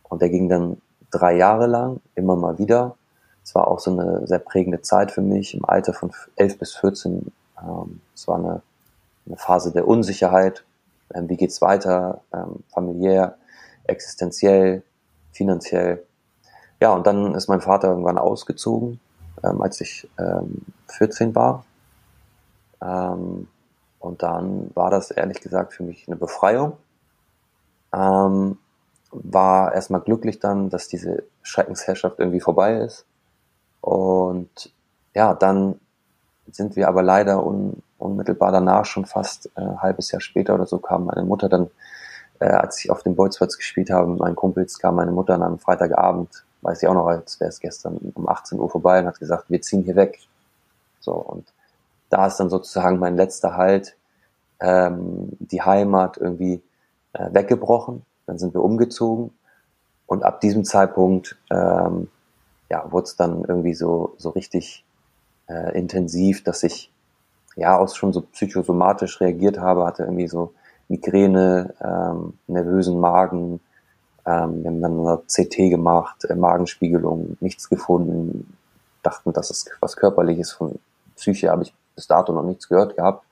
Und 0.05 0.23
der 0.23 0.31
ging 0.31 0.49
dann 0.49 0.81
drei 1.11 1.35
Jahre 1.37 1.67
lang, 1.67 2.01
immer 2.15 2.37
mal 2.37 2.59
wieder. 2.59 2.97
Es 3.43 3.55
war 3.55 3.67
auch 3.67 3.81
so 3.81 3.91
eine 3.91 4.27
sehr 4.27 4.39
prägende 4.39 4.83
Zeit 4.83 5.11
für 5.11 5.23
mich 5.23 5.55
im 5.55 5.65
Alter 5.65 5.93
von 5.93 6.13
elf 6.37 6.59
bis 6.59 6.75
14. 6.77 7.33
Ähm, 7.61 8.01
es 8.15 8.29
war 8.29 8.37
eine, 8.37 8.63
eine 9.27 9.37
Phase 9.37 9.73
der 9.73 9.89
Unsicherheit, 9.89 10.65
ähm, 11.15 11.29
wie 11.29 11.37
geht's 11.37 11.61
weiter, 11.61 12.23
ähm, 12.33 12.63
familiär, 12.69 13.37
existenziell, 13.85 14.83
finanziell. 15.33 16.05
Ja, 16.81 16.93
und 16.93 17.07
dann 17.07 17.35
ist 17.35 17.49
mein 17.49 17.61
Vater 17.61 17.89
irgendwann 17.89 18.19
ausgezogen, 18.19 19.01
ähm, 19.45 19.61
als 19.63 19.81
ich 19.81 20.09
ähm, 20.19 20.63
14 20.89 21.35
war. 21.35 21.65
Ähm, 22.83 23.49
und 23.99 24.23
dann 24.23 24.71
war 24.75 24.91
das 24.91 25.11
ehrlich 25.11 25.41
gesagt 25.41 25.75
für 25.75 25.83
mich 25.83 26.09
eine 26.09 26.17
Befreiung. 26.17 26.77
Ähm, 27.93 28.59
war 29.11 29.75
erstmal 29.75 30.01
glücklich 30.01 30.39
dann, 30.39 30.71
dass 30.71 30.89
diese 30.89 31.25
Schreckensherrschaft 31.43 32.19
irgendwie 32.19 32.41
vorbei 32.41 32.79
ist. 32.79 33.05
Und 33.81 34.73
ja, 35.15 35.35
dann 35.35 35.81
sind 36.51 36.77
wir 36.77 36.89
aber 36.89 37.03
leider 37.03 37.45
un, 37.45 37.83
unmittelbar 38.01 38.53
danach, 38.53 38.85
schon 38.85 39.07
fast 39.07 39.47
äh, 39.57 39.61
ein 39.61 39.83
halbes 39.83 40.11
Jahr 40.11 40.21
später 40.21 40.55
oder 40.55 40.67
so, 40.67 40.79
kam 40.79 41.07
meine 41.07 41.25
Mutter 41.25 41.49
dann, 41.49 41.71
äh, 42.41 42.47
als 42.47 42.83
ich 42.83 42.91
auf 42.91 43.03
dem 43.03 43.15
Bolzplatz 43.15 43.57
gespielt 43.57 43.91
habe 43.91 44.09
mit 44.09 44.21
meinen 44.21 44.37
Kumpels, 44.37 44.79
kam 44.79 44.97
meine 44.97 45.13
Mutter 45.13 45.35
an 45.35 45.43
einem 45.43 45.59
Freitagabend, 45.59 46.45
weiß 46.63 46.83
ich 46.83 46.89
auch 46.89 46.95
noch, 46.95 47.07
als 47.07 47.41
wäre 47.41 47.49
es 47.49 47.61
gestern 47.61 47.97
um 48.15 48.29
18 48.29 48.59
Uhr 48.59 48.71
vorbei 48.71 49.01
und 49.01 49.07
hat 49.07 49.19
gesagt, 49.19 49.51
wir 49.51 49.61
ziehen 49.63 49.83
hier 49.85 49.97
weg. 49.97 50.19
So, 51.01 51.13
und 51.13 51.53
da 52.11 52.27
ist 52.27 52.37
dann 52.37 52.51
sozusagen 52.51 52.99
mein 52.99 53.17
letzter 53.17 53.57
Halt, 53.57 53.97
ähm, 54.61 55.31
die 55.39 55.63
Heimat 55.63 56.19
irgendwie 56.19 56.63
äh, 57.13 57.33
weggebrochen. 57.33 58.05
Dann 58.27 58.39
sind 58.39 58.55
wir 58.55 58.63
umgezogen 58.63 59.33
und 60.07 60.25
ab 60.25 60.41
diesem 60.41 60.65
Zeitpunkt 60.65 61.39
ähm, 61.51 62.09
ja, 62.69 62.91
wurde 62.93 63.05
es 63.05 63.17
dann 63.17 63.45
irgendwie 63.45 63.75
so, 63.75 64.15
so 64.19 64.31
richtig 64.31 64.85
äh, 65.49 65.77
intensiv, 65.77 66.45
dass 66.45 66.63
ich 66.63 66.93
ja 67.57 67.79
auch 67.79 67.95
schon 67.95 68.13
so 68.13 68.23
psychosomatisch 68.23 69.21
reagiert 69.21 69.59
habe, 69.59 69.85
hatte 69.87 70.05
irgendwie 70.05 70.29
so 70.29 70.55
Migräne, 70.89 71.75
ähm, 71.81 72.35
nervösen 72.47 72.99
Magen. 72.99 73.61
Ähm, 74.27 74.63
wir 74.63 74.71
haben 74.71 74.83
dann 74.83 75.01
eine 75.01 75.19
CT 75.27 75.71
gemacht, 75.71 76.25
äh, 76.25 76.35
Magenspiegelung, 76.35 77.37
nichts 77.41 77.69
gefunden. 77.69 78.57
Dachten, 79.03 79.33
das 79.33 79.51
ist 79.51 79.71
was 79.81 79.97
Körperliches. 79.97 80.53
Von 80.53 80.79
Psyche 81.17 81.51
habe 81.51 81.63
ich 81.63 81.75
bis 81.95 82.07
dato 82.07 82.33
noch 82.33 82.43
nichts 82.43 82.69
gehört 82.69 82.97
gehabt. 82.97 83.25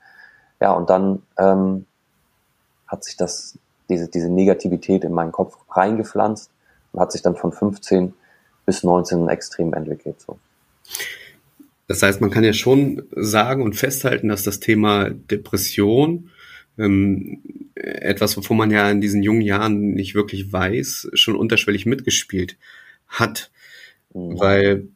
Ja, 0.59 0.71
und 0.71 0.89
dann 0.89 1.21
ähm, 1.37 1.85
hat 2.87 3.03
sich 3.03 3.17
das, 3.17 3.57
diese, 3.87 4.07
diese 4.07 4.29
Negativität 4.29 5.03
in 5.03 5.13
meinen 5.13 5.31
Kopf 5.31 5.57
reingepflanzt 5.69 6.49
und 6.91 6.99
hat 6.99 7.11
sich 7.11 7.21
dann 7.21 7.35
von 7.35 7.51
15 7.51 8.13
bis 8.65 8.83
19 8.83 9.27
extrem 9.29 9.73
entwickelt. 9.73 10.21
So. 10.21 10.37
Das 11.89 12.03
heißt, 12.03 12.21
man 12.21 12.29
kann 12.29 12.43
ja 12.43 12.53
schon 12.53 13.01
sagen 13.15 13.63
und 13.63 13.75
festhalten, 13.75 14.27
dass 14.27 14.43
das 14.43 14.59
Thema 14.59 15.09
Depression 15.09 16.29
ähm, 16.77 17.39
etwas, 17.73 18.37
wovon 18.37 18.57
man 18.57 18.69
ja 18.69 18.91
in 18.91 19.01
diesen 19.01 19.23
jungen 19.23 19.41
Jahren 19.41 19.95
nicht 19.95 20.13
wirklich 20.13 20.53
weiß, 20.53 21.09
schon 21.15 21.35
unterschwellig 21.35 21.87
mitgespielt 21.87 22.57
hat. 23.07 23.49
Mhm. 24.13 24.39
Weil, 24.39 24.87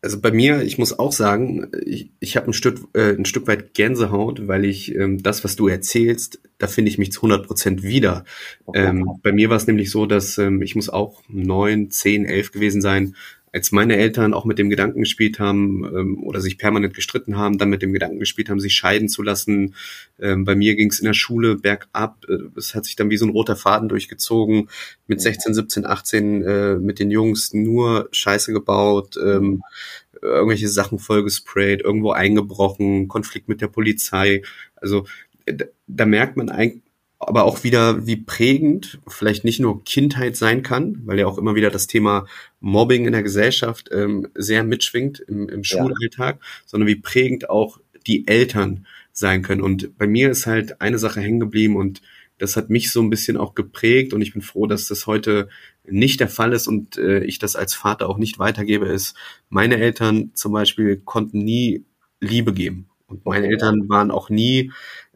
also 0.00 0.18
bei 0.18 0.32
mir, 0.32 0.62
ich 0.62 0.78
muss 0.78 0.98
auch 0.98 1.12
sagen, 1.12 1.70
ich, 1.84 2.12
ich 2.18 2.38
habe 2.38 2.46
ein 2.46 2.54
Stück, 2.54 2.88
äh, 2.94 3.14
ein 3.14 3.26
Stück 3.26 3.46
weit 3.46 3.74
Gänsehaut, 3.74 4.48
weil 4.48 4.64
ich 4.64 4.94
ähm, 4.94 5.22
das, 5.22 5.44
was 5.44 5.54
du 5.54 5.68
erzählst, 5.68 6.40
da 6.56 6.66
finde 6.66 6.90
ich 6.90 6.96
mich 6.96 7.12
zu 7.12 7.18
100 7.18 7.46
Prozent 7.46 7.82
wieder. 7.82 8.24
Okay. 8.64 8.86
Ähm, 8.86 9.06
bei 9.22 9.32
mir 9.32 9.50
war 9.50 9.58
es 9.58 9.66
nämlich 9.66 9.90
so, 9.90 10.06
dass 10.06 10.38
ähm, 10.38 10.62
ich 10.62 10.74
muss 10.76 10.88
auch 10.88 11.22
neun, 11.28 11.90
zehn, 11.90 12.24
elf 12.24 12.52
gewesen 12.52 12.80
sein, 12.80 13.14
als 13.52 13.72
meine 13.72 13.96
Eltern 13.96 14.34
auch 14.34 14.44
mit 14.44 14.58
dem 14.58 14.70
Gedanken 14.70 15.00
gespielt 15.00 15.38
haben 15.38 15.84
ähm, 15.84 16.22
oder 16.22 16.40
sich 16.40 16.58
permanent 16.58 16.94
gestritten 16.94 17.36
haben, 17.36 17.58
dann 17.58 17.70
mit 17.70 17.82
dem 17.82 17.92
Gedanken 17.92 18.18
gespielt 18.18 18.50
haben, 18.50 18.60
sich 18.60 18.74
scheiden 18.74 19.08
zu 19.08 19.22
lassen. 19.22 19.74
Ähm, 20.18 20.44
bei 20.44 20.54
mir 20.54 20.76
ging 20.76 20.90
es 20.90 21.00
in 21.00 21.06
der 21.06 21.14
Schule 21.14 21.56
bergab. 21.56 22.24
Äh, 22.28 22.38
es 22.56 22.74
hat 22.74 22.84
sich 22.84 22.96
dann 22.96 23.10
wie 23.10 23.16
so 23.16 23.26
ein 23.26 23.32
roter 23.32 23.56
Faden 23.56 23.88
durchgezogen. 23.88 24.68
Mit 25.06 25.20
16, 25.20 25.54
17, 25.54 25.86
18 25.86 26.42
äh, 26.42 26.74
mit 26.76 26.98
den 26.98 27.10
Jungs 27.10 27.54
nur 27.54 28.08
Scheiße 28.12 28.52
gebaut, 28.52 29.18
ähm, 29.22 29.62
irgendwelche 30.20 30.68
Sachen 30.68 30.98
vollgesprayt, 30.98 31.82
irgendwo 31.82 32.10
eingebrochen, 32.10 33.08
Konflikt 33.08 33.48
mit 33.48 33.60
der 33.60 33.68
Polizei. 33.68 34.42
Also 34.76 35.06
da 35.86 36.06
merkt 36.06 36.36
man 36.36 36.50
eigentlich, 36.50 36.82
aber 37.18 37.44
auch 37.44 37.64
wieder, 37.64 38.06
wie 38.06 38.16
prägend 38.16 39.00
vielleicht 39.08 39.44
nicht 39.44 39.58
nur 39.58 39.82
Kindheit 39.84 40.36
sein 40.36 40.62
kann, 40.62 41.02
weil 41.04 41.18
ja 41.18 41.26
auch 41.26 41.38
immer 41.38 41.56
wieder 41.56 41.70
das 41.70 41.88
Thema 41.88 42.26
Mobbing 42.60 43.06
in 43.06 43.12
der 43.12 43.24
Gesellschaft 43.24 43.90
ähm, 43.92 44.28
sehr 44.34 44.62
mitschwingt 44.62 45.20
im, 45.20 45.48
im 45.48 45.64
Schulalltag, 45.64 46.36
ja. 46.36 46.46
sondern 46.66 46.86
wie 46.86 46.96
prägend 46.96 47.50
auch 47.50 47.80
die 48.06 48.28
Eltern 48.28 48.86
sein 49.12 49.42
können. 49.42 49.62
Und 49.62 49.98
bei 49.98 50.06
mir 50.06 50.30
ist 50.30 50.46
halt 50.46 50.80
eine 50.80 50.98
Sache 50.98 51.20
hängen 51.20 51.40
geblieben 51.40 51.76
und 51.76 52.00
das 52.38 52.56
hat 52.56 52.70
mich 52.70 52.92
so 52.92 53.02
ein 53.02 53.10
bisschen 53.10 53.36
auch 53.36 53.54
geprägt 53.56 54.12
und 54.12 54.22
ich 54.22 54.32
bin 54.32 54.42
froh, 54.42 54.68
dass 54.68 54.86
das 54.86 55.08
heute 55.08 55.48
nicht 55.84 56.20
der 56.20 56.28
Fall 56.28 56.52
ist 56.52 56.68
und 56.68 56.96
äh, 56.96 57.24
ich 57.24 57.40
das 57.40 57.56
als 57.56 57.74
Vater 57.74 58.08
auch 58.08 58.18
nicht 58.18 58.38
weitergebe, 58.38 58.86
ist, 58.86 59.16
meine 59.48 59.78
Eltern 59.78 60.30
zum 60.34 60.52
Beispiel 60.52 60.98
konnten 60.98 61.38
nie 61.38 61.84
Liebe 62.20 62.52
geben. 62.52 62.88
Und 63.08 63.24
meine 63.24 63.48
Eltern 63.48 63.88
waren 63.88 64.10
auch 64.10 64.28
nie 64.30 64.70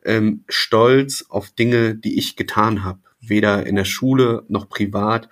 ähm, 0.04 0.44
stolz 0.48 1.26
auf 1.28 1.50
Dinge, 1.50 1.94
die 1.94 2.18
ich 2.18 2.36
getan 2.36 2.84
habe, 2.84 3.00
weder 3.20 3.66
in 3.66 3.76
der 3.76 3.84
Schule 3.84 4.44
noch 4.48 4.68
privat. 4.68 5.28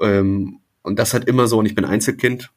Ähm, 0.00 0.60
und 0.82 0.98
das 0.98 1.14
hat 1.14 1.24
immer 1.26 1.46
so, 1.46 1.58
und 1.58 1.66
ich 1.66 1.74
bin 1.74 1.84
Einzelkind, 1.84 2.52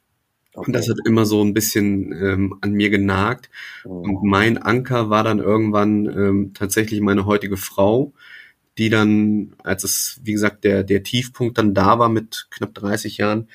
okay. 0.53 0.67
und 0.67 0.73
das 0.73 0.89
hat 0.89 0.97
immer 1.05 1.25
so 1.25 1.43
ein 1.43 1.53
bisschen 1.53 2.11
ähm, 2.11 2.57
an 2.61 2.73
mir 2.73 2.89
genagt. 2.89 3.49
Oh. 3.85 3.99
Und 4.01 4.23
mein 4.23 4.57
Anker 4.57 5.09
war 5.09 5.23
dann 5.23 5.39
irgendwann 5.39 6.05
ähm, 6.05 6.51
tatsächlich 6.53 7.01
meine 7.01 7.25
heutige 7.25 7.57
Frau, 7.57 8.13
die 8.77 8.89
dann, 8.89 9.55
als 9.63 9.83
es, 9.83 10.19
wie 10.23 10.33
gesagt, 10.33 10.63
der, 10.63 10.83
der 10.83 11.03
Tiefpunkt 11.03 11.57
dann 11.57 11.73
da 11.73 11.97
war 11.99 12.09
mit 12.09 12.47
knapp 12.51 12.75
30 12.75 13.17
Jahren, 13.17 13.49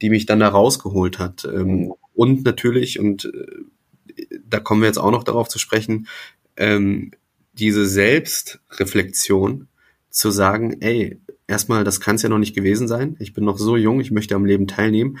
die 0.00 0.08
mich 0.08 0.24
dann 0.24 0.40
da 0.40 0.48
rausgeholt 0.48 1.18
hat. 1.18 1.44
Ähm, 1.44 1.90
oh. 1.90 1.98
Und 2.14 2.44
natürlich, 2.44 2.98
und 2.98 3.26
äh, 3.26 4.26
da 4.46 4.60
kommen 4.60 4.82
wir 4.82 4.86
jetzt 4.86 4.98
auch 4.98 5.10
noch 5.10 5.24
darauf 5.24 5.48
zu 5.48 5.58
sprechen, 5.58 6.06
ähm, 6.56 7.12
diese 7.52 7.86
Selbstreflexion 7.86 9.68
zu 10.10 10.30
sagen, 10.30 10.80
ey, 10.80 11.20
erstmal, 11.46 11.84
das 11.84 12.00
kann 12.00 12.16
es 12.16 12.22
ja 12.22 12.28
noch 12.28 12.38
nicht 12.38 12.54
gewesen 12.54 12.88
sein. 12.88 13.16
Ich 13.18 13.32
bin 13.34 13.44
noch 13.44 13.58
so 13.58 13.76
jung, 13.76 14.00
ich 14.00 14.10
möchte 14.10 14.34
am 14.34 14.44
Leben 14.44 14.66
teilnehmen. 14.66 15.18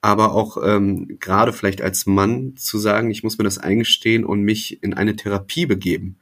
Aber 0.00 0.32
auch 0.32 0.58
ähm, 0.64 1.18
gerade 1.18 1.52
vielleicht 1.52 1.82
als 1.82 2.06
Mann 2.06 2.56
zu 2.56 2.78
sagen, 2.78 3.10
ich 3.10 3.24
muss 3.24 3.38
mir 3.38 3.44
das 3.44 3.58
eingestehen 3.58 4.24
und 4.24 4.42
mich 4.42 4.82
in 4.82 4.94
eine 4.94 5.16
Therapie 5.16 5.66
begeben. 5.66 6.18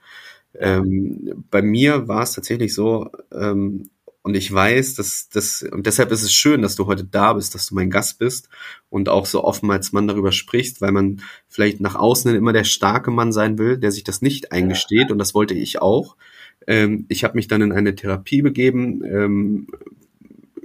Ähm, 0.54 1.44
bei 1.50 1.60
mir 1.60 2.08
war 2.08 2.22
es 2.22 2.32
tatsächlich 2.32 2.74
so, 2.74 3.10
ähm, 3.32 3.90
und 4.26 4.36
ich 4.36 4.52
weiß, 4.52 4.96
dass 4.96 5.28
das, 5.28 5.62
und 5.62 5.86
deshalb 5.86 6.10
ist 6.10 6.24
es 6.24 6.32
schön, 6.32 6.60
dass 6.60 6.74
du 6.74 6.86
heute 6.86 7.04
da 7.04 7.34
bist, 7.34 7.54
dass 7.54 7.68
du 7.68 7.76
mein 7.76 7.90
Gast 7.90 8.18
bist 8.18 8.48
und 8.90 9.08
auch 9.08 9.24
so 9.24 9.44
offen 9.44 9.70
als 9.70 9.92
Mann 9.92 10.08
darüber 10.08 10.32
sprichst, 10.32 10.80
weil 10.80 10.90
man 10.90 11.22
vielleicht 11.46 11.78
nach 11.78 11.94
außen 11.94 12.34
immer 12.34 12.52
der 12.52 12.64
starke 12.64 13.12
Mann 13.12 13.30
sein 13.30 13.56
will, 13.56 13.78
der 13.78 13.92
sich 13.92 14.02
das 14.02 14.22
nicht 14.22 14.50
eingesteht. 14.50 15.12
Und 15.12 15.18
das 15.18 15.32
wollte 15.32 15.54
ich 15.54 15.80
auch. 15.80 16.16
Ähm, 16.66 17.06
ich 17.08 17.22
habe 17.22 17.36
mich 17.36 17.46
dann 17.46 17.62
in 17.62 17.70
eine 17.70 17.94
Therapie 17.94 18.42
begeben, 18.42 19.04
ähm, 19.04 19.68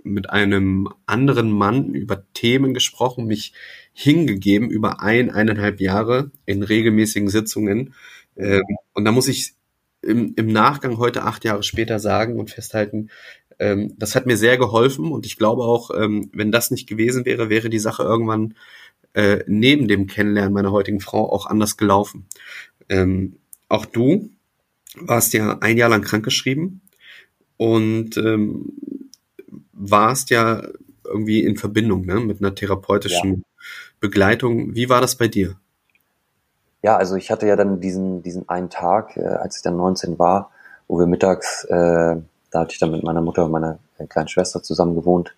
mit 0.03 0.31
einem 0.31 0.89
anderen 1.05 1.51
Mann 1.51 1.93
über 1.93 2.25
Themen 2.33 2.73
gesprochen, 2.73 3.27
mich 3.27 3.53
hingegeben 3.93 4.71
über 4.71 5.03
ein, 5.03 5.29
eineinhalb 5.29 5.79
Jahre 5.79 6.31
in 6.47 6.63
regelmäßigen 6.63 7.29
Sitzungen. 7.29 7.93
Ähm, 8.35 8.63
und 8.93 9.05
da 9.05 9.11
muss 9.11 9.27
ich 9.27 9.53
im, 10.01 10.33
im 10.35 10.47
Nachgang 10.47 10.97
heute 10.97 11.23
acht 11.23 11.45
Jahre 11.45 11.63
später 11.63 11.99
sagen 11.99 12.39
und 12.39 12.49
festhalten, 12.49 13.09
ähm, 13.61 13.93
das 13.97 14.15
hat 14.15 14.25
mir 14.25 14.37
sehr 14.37 14.57
geholfen 14.57 15.11
und 15.11 15.27
ich 15.27 15.37
glaube 15.37 15.61
auch, 15.61 15.91
ähm, 15.95 16.31
wenn 16.33 16.51
das 16.51 16.71
nicht 16.71 16.89
gewesen 16.89 17.25
wäre, 17.25 17.49
wäre 17.49 17.69
die 17.69 17.79
Sache 17.79 18.01
irgendwann 18.01 18.55
äh, 19.13 19.43
neben 19.45 19.87
dem 19.87 20.07
Kennenlernen 20.07 20.53
meiner 20.53 20.71
heutigen 20.71 20.99
Frau 20.99 21.31
auch 21.31 21.45
anders 21.45 21.77
gelaufen. 21.77 22.25
Ähm, 22.89 23.35
auch 23.69 23.85
du 23.85 24.31
warst 24.95 25.33
ja 25.33 25.59
ein 25.59 25.77
Jahr 25.77 25.89
lang 25.89 26.01
krankgeschrieben 26.01 26.81
und 27.57 28.17
ähm, 28.17 28.73
warst 29.73 30.31
ja 30.31 30.63
irgendwie 31.05 31.43
in 31.43 31.55
Verbindung 31.55 32.05
ne, 32.05 32.19
mit 32.19 32.39
einer 32.39 32.55
therapeutischen 32.55 33.33
ja. 33.33 33.41
Begleitung. 33.99 34.73
Wie 34.73 34.89
war 34.89 35.01
das 35.01 35.15
bei 35.15 35.27
dir? 35.27 35.55
Ja, 36.81 36.97
also 36.97 37.15
ich 37.15 37.29
hatte 37.29 37.45
ja 37.45 37.55
dann 37.55 37.79
diesen, 37.79 38.23
diesen 38.23 38.49
einen 38.49 38.71
Tag, 38.71 39.15
äh, 39.17 39.21
als 39.21 39.57
ich 39.57 39.61
dann 39.61 39.77
19 39.77 40.17
war, 40.17 40.49
wo 40.87 40.97
wir 40.97 41.05
mittags 41.05 41.63
äh, 41.65 42.15
da 42.51 42.61
hatte 42.61 42.73
ich 42.73 42.79
dann 42.79 42.91
mit 42.91 43.03
meiner 43.03 43.21
Mutter 43.21 43.45
und 43.45 43.51
meiner 43.51 43.79
äh, 43.97 44.05
kleinen 44.05 44.27
Schwester 44.27 44.61
zusammen 44.61 44.95
gewohnt. 44.95 45.35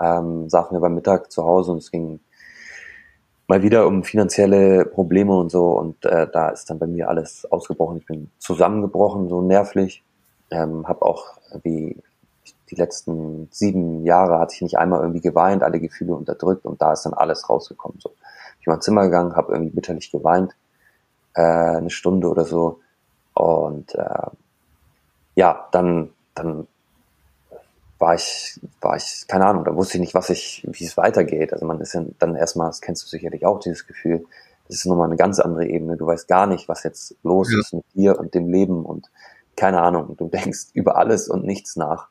Ähm, 0.00 0.48
saßen 0.48 0.74
wir 0.76 0.80
beim 0.80 0.94
Mittag 0.94 1.30
zu 1.32 1.44
Hause 1.44 1.72
und 1.72 1.78
es 1.78 1.90
ging 1.90 2.20
mal 3.48 3.62
wieder 3.62 3.86
um 3.86 4.04
finanzielle 4.04 4.84
Probleme 4.84 5.36
und 5.36 5.50
so. 5.50 5.78
Und 5.78 6.04
äh, 6.04 6.28
da 6.32 6.50
ist 6.50 6.70
dann 6.70 6.78
bei 6.78 6.86
mir 6.86 7.08
alles 7.08 7.46
ausgebrochen. 7.50 7.98
Ich 7.98 8.06
bin 8.06 8.30
zusammengebrochen, 8.38 9.28
so 9.28 9.42
nervlich. 9.42 10.04
Ähm, 10.50 10.86
habe 10.86 11.02
auch 11.02 11.38
wie 11.62 11.96
die 12.70 12.76
letzten 12.76 13.48
sieben 13.50 14.04
Jahre 14.04 14.38
hatte 14.38 14.54
ich 14.54 14.62
nicht 14.62 14.78
einmal 14.78 15.00
irgendwie 15.00 15.20
geweint, 15.20 15.62
alle 15.62 15.80
Gefühle 15.80 16.14
unterdrückt 16.14 16.64
und 16.64 16.80
da 16.80 16.92
ist 16.92 17.02
dann 17.02 17.14
alles 17.14 17.48
rausgekommen. 17.48 17.98
So, 18.00 18.12
ich 18.60 18.64
bin 18.64 18.74
ins 18.74 18.84
Zimmer 18.84 19.04
gegangen, 19.04 19.34
habe 19.34 19.52
irgendwie 19.52 19.74
bitterlich 19.74 20.10
geweint, 20.10 20.54
äh, 21.34 21.42
eine 21.42 21.90
Stunde 21.90 22.28
oder 22.28 22.44
so 22.44 22.80
und 23.34 23.94
äh, 23.94 24.30
ja, 25.34 25.68
dann 25.72 26.10
dann 26.42 26.66
war 27.98 28.14
ich, 28.14 28.58
war 28.80 28.96
ich, 28.96 29.26
keine 29.28 29.46
Ahnung, 29.46 29.64
da 29.64 29.76
wusste 29.76 29.98
ich 29.98 30.00
nicht, 30.00 30.14
was 30.14 30.30
ich, 30.30 30.66
wie 30.68 30.84
es 30.84 30.96
weitergeht. 30.96 31.52
Also 31.52 31.66
man 31.66 31.80
ist 31.80 31.92
ja 31.92 32.02
dann 32.18 32.34
erstmal, 32.34 32.68
das 32.68 32.80
kennst 32.80 33.04
du 33.04 33.08
sicherlich 33.08 33.44
auch, 33.44 33.60
dieses 33.60 33.86
Gefühl, 33.86 34.24
das 34.66 34.78
ist 34.78 34.86
nochmal 34.86 35.08
eine 35.08 35.16
ganz 35.16 35.38
andere 35.38 35.66
Ebene. 35.66 35.96
Du 35.96 36.06
weißt 36.06 36.26
gar 36.26 36.46
nicht, 36.46 36.68
was 36.68 36.82
jetzt 36.82 37.14
los 37.22 37.52
ja. 37.52 37.58
ist 37.58 37.74
mit 37.74 37.84
dir 37.94 38.18
und 38.18 38.34
dem 38.34 38.48
Leben 38.48 38.84
und 38.84 39.10
keine 39.56 39.82
Ahnung. 39.82 40.16
Du 40.16 40.28
denkst 40.28 40.68
über 40.72 40.96
alles 40.96 41.28
und 41.28 41.44
nichts 41.44 41.76
nach. 41.76 42.08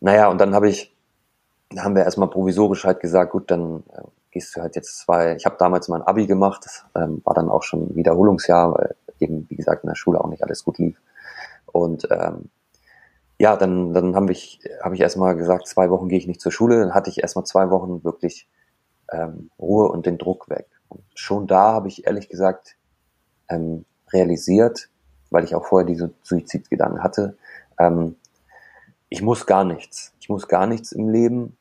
Naja, 0.00 0.28
und 0.28 0.40
dann 0.40 0.54
habe 0.54 0.68
ich, 0.68 0.92
haben 1.78 1.94
wir 1.94 2.02
erstmal 2.02 2.28
provisorisch 2.28 2.84
halt 2.84 3.00
gesagt, 3.00 3.32
gut, 3.32 3.50
dann 3.50 3.84
äh, 3.92 4.02
gehst 4.32 4.56
du 4.56 4.60
halt 4.60 4.74
jetzt 4.74 4.98
zwei, 4.98 5.36
ich 5.36 5.46
habe 5.46 5.56
damals 5.58 5.88
mein 5.88 6.02
Abi 6.02 6.26
gemacht, 6.26 6.62
das 6.64 6.84
ähm, 6.96 7.20
war 7.24 7.34
dann 7.34 7.48
auch 7.48 7.62
schon 7.62 7.94
Wiederholungsjahr, 7.94 8.74
weil 8.74 8.96
eben, 9.20 9.46
wie 9.48 9.56
gesagt, 9.56 9.84
in 9.84 9.88
der 9.88 9.94
Schule 9.94 10.20
auch 10.20 10.28
nicht 10.28 10.42
alles 10.42 10.64
gut 10.64 10.78
lief. 10.78 10.96
Und 11.66 12.08
ähm, 12.10 12.50
ja, 13.42 13.56
dann, 13.56 13.92
dann 13.92 14.14
habe 14.14 14.30
ich, 14.30 14.60
hab 14.80 14.92
ich 14.92 15.00
erstmal 15.00 15.34
gesagt, 15.34 15.66
zwei 15.66 15.90
Wochen 15.90 16.08
gehe 16.08 16.16
ich 16.16 16.28
nicht 16.28 16.40
zur 16.40 16.52
Schule. 16.52 16.78
Dann 16.78 16.94
hatte 16.94 17.10
ich 17.10 17.22
erstmal 17.22 17.44
zwei 17.44 17.70
Wochen 17.70 18.04
wirklich 18.04 18.46
ähm, 19.10 19.50
Ruhe 19.58 19.88
und 19.88 20.06
den 20.06 20.16
Druck 20.16 20.48
weg. 20.48 20.68
Und 20.88 21.02
schon 21.16 21.48
da 21.48 21.72
habe 21.72 21.88
ich 21.88 22.06
ehrlich 22.06 22.28
gesagt 22.28 22.76
ähm, 23.48 23.84
realisiert, 24.12 24.90
weil 25.30 25.42
ich 25.42 25.56
auch 25.56 25.66
vorher 25.66 25.84
diese 25.84 26.12
Suizidgedanken 26.22 27.02
hatte, 27.02 27.36
ähm, 27.80 28.14
ich 29.08 29.22
muss 29.22 29.44
gar 29.44 29.64
nichts. 29.64 30.14
Ich 30.20 30.28
muss 30.28 30.46
gar 30.46 30.68
nichts 30.68 30.92
im 30.92 31.08
Leben. 31.08 31.56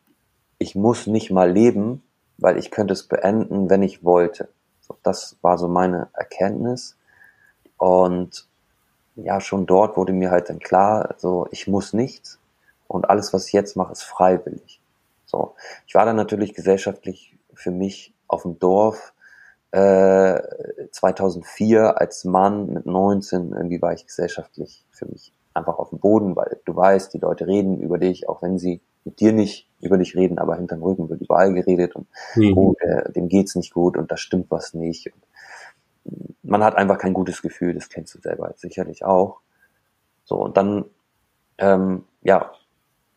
Ich 0.59 0.75
muss 0.75 1.07
nicht 1.07 1.31
mal 1.31 1.51
leben, 1.51 2.03
weil 2.37 2.59
ich 2.59 2.69
könnte 2.69 2.93
es 2.93 3.07
beenden, 3.07 3.71
wenn 3.71 3.81
ich 3.81 4.03
wollte. 4.03 4.49
So, 4.81 4.97
das 5.01 5.35
war 5.41 5.57
so 5.57 5.67
meine 5.67 6.09
Erkenntnis. 6.13 6.95
Und 7.77 8.47
ja, 9.23 9.41
schon 9.41 9.65
dort 9.65 9.97
wurde 9.97 10.13
mir 10.13 10.31
halt 10.31 10.49
dann 10.49 10.59
klar, 10.59 11.15
so, 11.17 11.47
ich 11.51 11.67
muss 11.67 11.93
nichts 11.93 12.39
und 12.87 13.09
alles, 13.09 13.33
was 13.33 13.47
ich 13.47 13.53
jetzt 13.53 13.75
mache, 13.75 13.91
ist 13.91 14.03
freiwillig. 14.03 14.81
So, 15.25 15.55
ich 15.87 15.95
war 15.95 16.05
dann 16.05 16.15
natürlich 16.15 16.53
gesellschaftlich 16.53 17.37
für 17.53 17.71
mich 17.71 18.13
auf 18.27 18.43
dem 18.43 18.59
Dorf, 18.59 19.13
äh, 19.71 20.41
2004 20.91 21.99
als 21.99 22.25
Mann 22.25 22.73
mit 22.73 22.85
19, 22.85 23.53
irgendwie 23.53 23.81
war 23.81 23.93
ich 23.93 24.05
gesellschaftlich 24.05 24.83
für 24.91 25.05
mich 25.05 25.33
einfach 25.53 25.79
auf 25.79 25.89
dem 25.89 25.99
Boden, 25.99 26.35
weil 26.35 26.59
du 26.65 26.75
weißt, 26.75 27.13
die 27.13 27.19
Leute 27.19 27.47
reden 27.47 27.79
über 27.79 27.97
dich, 27.97 28.27
auch 28.27 28.41
wenn 28.41 28.57
sie 28.57 28.81
mit 29.03 29.19
dir 29.19 29.33
nicht 29.33 29.67
über 29.79 29.97
dich 29.97 30.15
reden, 30.15 30.37
aber 30.37 30.55
hinterm 30.55 30.83
Rücken 30.83 31.09
wird 31.09 31.21
überall 31.21 31.53
geredet 31.53 31.95
und 31.95 32.07
mhm. 32.35 32.57
oh, 32.57 32.75
äh, 32.79 33.11
dem 33.11 33.27
geht's 33.27 33.55
nicht 33.55 33.73
gut 33.73 33.97
und 33.97 34.11
da 34.11 34.17
stimmt 34.17 34.47
was 34.49 34.73
nicht. 34.73 35.07
Und 35.07 35.23
man 36.43 36.63
hat 36.63 36.75
einfach 36.75 36.97
kein 36.97 37.13
gutes 37.13 37.41
Gefühl, 37.41 37.73
das 37.73 37.89
kennst 37.89 38.13
du 38.15 38.19
selber 38.19 38.53
sicherlich 38.55 39.05
auch. 39.05 39.39
So, 40.23 40.35
und 40.35 40.57
dann, 40.57 40.85
ähm, 41.57 42.03
ja, 42.21 42.51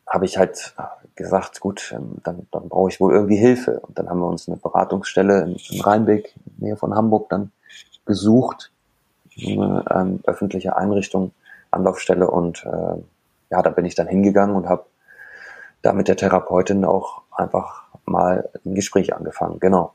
habe 0.07 0.25
ich 0.27 0.39
halt 0.39 0.75
gesagt, 1.17 1.61
gut, 1.61 1.93
ähm, 1.95 2.19
dann, 2.23 2.47
dann 2.51 2.69
brauche 2.69 2.91
ich 2.91 3.01
wohl 3.01 3.13
irgendwie 3.13 3.37
Hilfe. 3.37 3.81
Und 3.81 3.99
dann 3.99 4.09
haben 4.09 4.21
wir 4.21 4.27
uns 4.27 4.49
eine 4.49 4.57
Beratungsstelle 4.57 5.43
in, 5.43 5.57
in 5.57 5.81
Rheinbeck, 5.81 6.35
nähe 6.59 6.77
von 6.77 6.95
Hamburg, 6.95 7.29
dann 7.29 7.53
gesucht, 8.07 8.71
eine 9.37 9.85
ähm, 9.91 10.21
öffentliche 10.25 10.77
Einrichtung, 10.77 11.33
Anlaufstelle 11.71 12.31
und 12.31 12.65
äh, 12.65 13.03
ja, 13.51 13.63
da 13.63 13.71
bin 13.71 13.85
ich 13.85 13.95
dann 13.95 14.07
hingegangen 14.07 14.55
und 14.55 14.69
habe 14.69 14.87
da 15.83 15.93
mit 15.93 16.09
der 16.09 16.17
Therapeutin 16.17 16.85
auch 16.85 17.23
einfach 17.31 17.85
mal 18.05 18.49
ein 18.65 18.75
Gespräch 18.75 19.15
angefangen, 19.15 19.59
genau. 19.61 19.95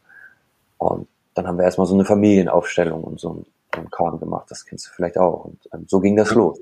Und 0.77 1.07
dann 1.39 1.47
haben 1.47 1.57
wir 1.57 1.63
erstmal 1.63 1.87
so 1.87 1.93
eine 1.93 2.03
Familienaufstellung 2.03 3.01
und 3.01 3.17
so 3.17 3.33
ein, 3.33 3.45
so 3.73 3.81
ein 3.81 3.89
Kram 3.89 4.19
gemacht, 4.19 4.47
das 4.49 4.65
kennst 4.65 4.87
du 4.87 4.91
vielleicht 4.93 5.17
auch. 5.17 5.45
Und 5.45 5.69
ähm, 5.73 5.85
so 5.87 6.01
ging 6.01 6.17
das 6.17 6.33
los. 6.33 6.59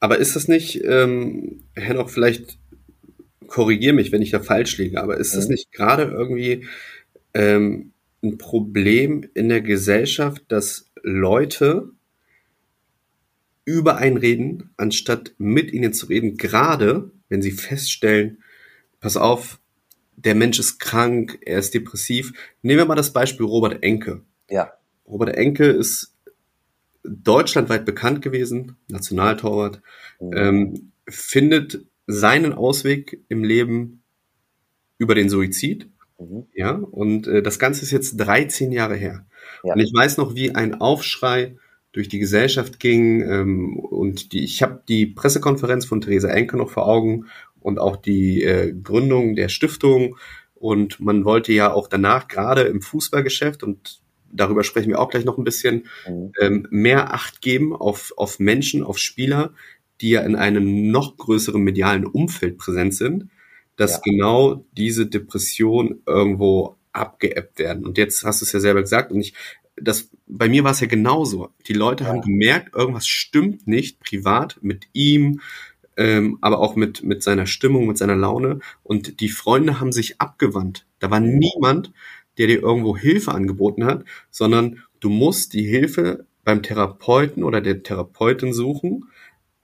Aber 0.00 0.18
ist 0.18 0.36
das 0.36 0.48
nicht, 0.48 0.84
ähm, 0.84 1.64
Herr 1.74 2.06
vielleicht 2.06 2.58
korrigiere 3.46 3.94
mich, 3.94 4.12
wenn 4.12 4.20
ich 4.20 4.30
da 4.30 4.40
falsch 4.40 4.76
liege, 4.76 5.02
aber 5.02 5.16
ist 5.16 5.34
das 5.34 5.46
mhm. 5.46 5.52
nicht 5.52 5.72
gerade 5.72 6.02
irgendwie 6.02 6.66
ähm, 7.32 7.92
ein 8.22 8.36
Problem 8.36 9.24
in 9.32 9.48
der 9.48 9.62
Gesellschaft, 9.62 10.42
dass 10.48 10.90
Leute 11.02 11.90
über 13.64 13.96
einen 13.96 14.18
reden, 14.18 14.74
anstatt 14.76 15.34
mit 15.38 15.72
ihnen 15.72 15.94
zu 15.94 16.06
reden, 16.06 16.36
gerade 16.36 17.10
wenn 17.30 17.40
sie 17.40 17.52
feststellen, 17.52 18.42
pass 19.00 19.16
auf, 19.16 19.58
der 20.16 20.34
Mensch 20.34 20.58
ist 20.58 20.78
krank, 20.78 21.38
er 21.44 21.58
ist 21.58 21.74
depressiv. 21.74 22.32
Nehmen 22.62 22.78
wir 22.78 22.86
mal 22.86 22.94
das 22.94 23.12
Beispiel 23.12 23.46
Robert 23.46 23.82
Enke. 23.82 24.22
Ja. 24.48 24.72
Robert 25.06 25.36
Enke 25.36 25.66
ist 25.66 26.14
deutschlandweit 27.02 27.84
bekannt 27.84 28.22
gewesen, 28.22 28.76
Nationaltorwart, 28.88 29.82
mhm. 30.20 30.32
ähm, 30.34 30.92
findet 31.06 31.84
seinen 32.06 32.52
Ausweg 32.52 33.22
im 33.28 33.44
Leben 33.44 34.02
über 34.98 35.14
den 35.14 35.28
Suizid. 35.28 35.88
Mhm. 36.18 36.46
Ja, 36.54 36.72
und 36.72 37.26
äh, 37.26 37.42
das 37.42 37.58
Ganze 37.58 37.82
ist 37.82 37.90
jetzt 37.90 38.16
13 38.16 38.72
Jahre 38.72 38.96
her. 38.96 39.26
Ja. 39.62 39.74
Und 39.74 39.80
ich 39.80 39.92
weiß 39.92 40.16
noch, 40.16 40.34
wie 40.34 40.54
ein 40.54 40.80
Aufschrei 40.80 41.56
durch 41.92 42.08
die 42.08 42.18
Gesellschaft 42.18 42.80
ging. 42.80 43.22
Ähm, 43.22 43.78
und 43.78 44.32
die, 44.32 44.44
ich 44.44 44.62
habe 44.62 44.82
die 44.88 45.06
Pressekonferenz 45.06 45.86
von 45.86 46.00
Theresa 46.00 46.28
Enke 46.28 46.56
noch 46.56 46.70
vor 46.70 46.86
Augen 46.86 47.26
und 47.64 47.78
auch 47.78 47.96
die 47.96 48.42
äh, 48.42 48.74
Gründung 48.74 49.34
der 49.36 49.48
Stiftung. 49.48 50.18
Und 50.54 51.00
man 51.00 51.24
wollte 51.24 51.52
ja 51.52 51.72
auch 51.72 51.88
danach 51.88 52.28
gerade 52.28 52.62
im 52.62 52.82
Fußballgeschäft 52.82 53.62
und 53.62 54.00
darüber 54.30 54.64
sprechen 54.64 54.90
wir 54.90 55.00
auch 55.00 55.08
gleich 55.08 55.24
noch 55.24 55.38
ein 55.38 55.44
bisschen, 55.44 55.86
mhm. 56.06 56.32
ähm, 56.40 56.66
mehr 56.70 57.14
Acht 57.14 57.40
geben 57.40 57.74
auf, 57.74 58.12
auf 58.18 58.38
Menschen, 58.38 58.84
auf 58.84 58.98
Spieler, 58.98 59.54
die 60.02 60.10
ja 60.10 60.20
in 60.20 60.36
einem 60.36 60.90
noch 60.90 61.16
größeren 61.16 61.62
medialen 61.62 62.04
Umfeld 62.04 62.58
präsent 62.58 62.94
sind, 62.94 63.30
dass 63.76 63.92
ja. 63.92 64.00
genau 64.04 64.66
diese 64.76 65.06
Depression 65.06 66.02
irgendwo 66.06 66.76
abgeebbt 66.92 67.58
werden. 67.58 67.86
Und 67.86 67.96
jetzt 67.96 68.24
hast 68.24 68.42
du 68.42 68.44
es 68.44 68.52
ja 68.52 68.60
selber 68.60 68.82
gesagt 68.82 69.10
und 69.10 69.20
ich, 69.20 69.32
das, 69.76 70.10
bei 70.26 70.50
mir 70.50 70.64
war 70.64 70.72
es 70.72 70.80
ja 70.80 70.86
genauso. 70.86 71.48
Die 71.66 71.72
Leute 71.72 72.04
ja. 72.04 72.10
haben 72.10 72.20
gemerkt, 72.20 72.74
irgendwas 72.74 73.06
stimmt 73.06 73.66
nicht 73.66 74.00
privat 74.00 74.58
mit 74.60 74.84
ihm, 74.92 75.40
ähm, 75.96 76.38
aber 76.40 76.60
auch 76.60 76.76
mit, 76.76 77.02
mit 77.02 77.22
seiner 77.22 77.46
Stimmung, 77.46 77.86
mit 77.86 77.98
seiner 77.98 78.16
Laune. 78.16 78.60
Und 78.82 79.20
die 79.20 79.28
Freunde 79.28 79.80
haben 79.80 79.92
sich 79.92 80.20
abgewandt. 80.20 80.86
Da 80.98 81.10
war 81.10 81.20
niemand, 81.20 81.92
der 82.38 82.48
dir 82.48 82.60
irgendwo 82.60 82.96
Hilfe 82.96 83.32
angeboten 83.32 83.84
hat, 83.84 84.04
sondern 84.30 84.82
du 85.00 85.08
musst 85.08 85.52
die 85.52 85.64
Hilfe 85.64 86.26
beim 86.42 86.62
Therapeuten 86.62 87.42
oder 87.44 87.60
der 87.60 87.82
Therapeutin 87.82 88.52
suchen 88.52 89.04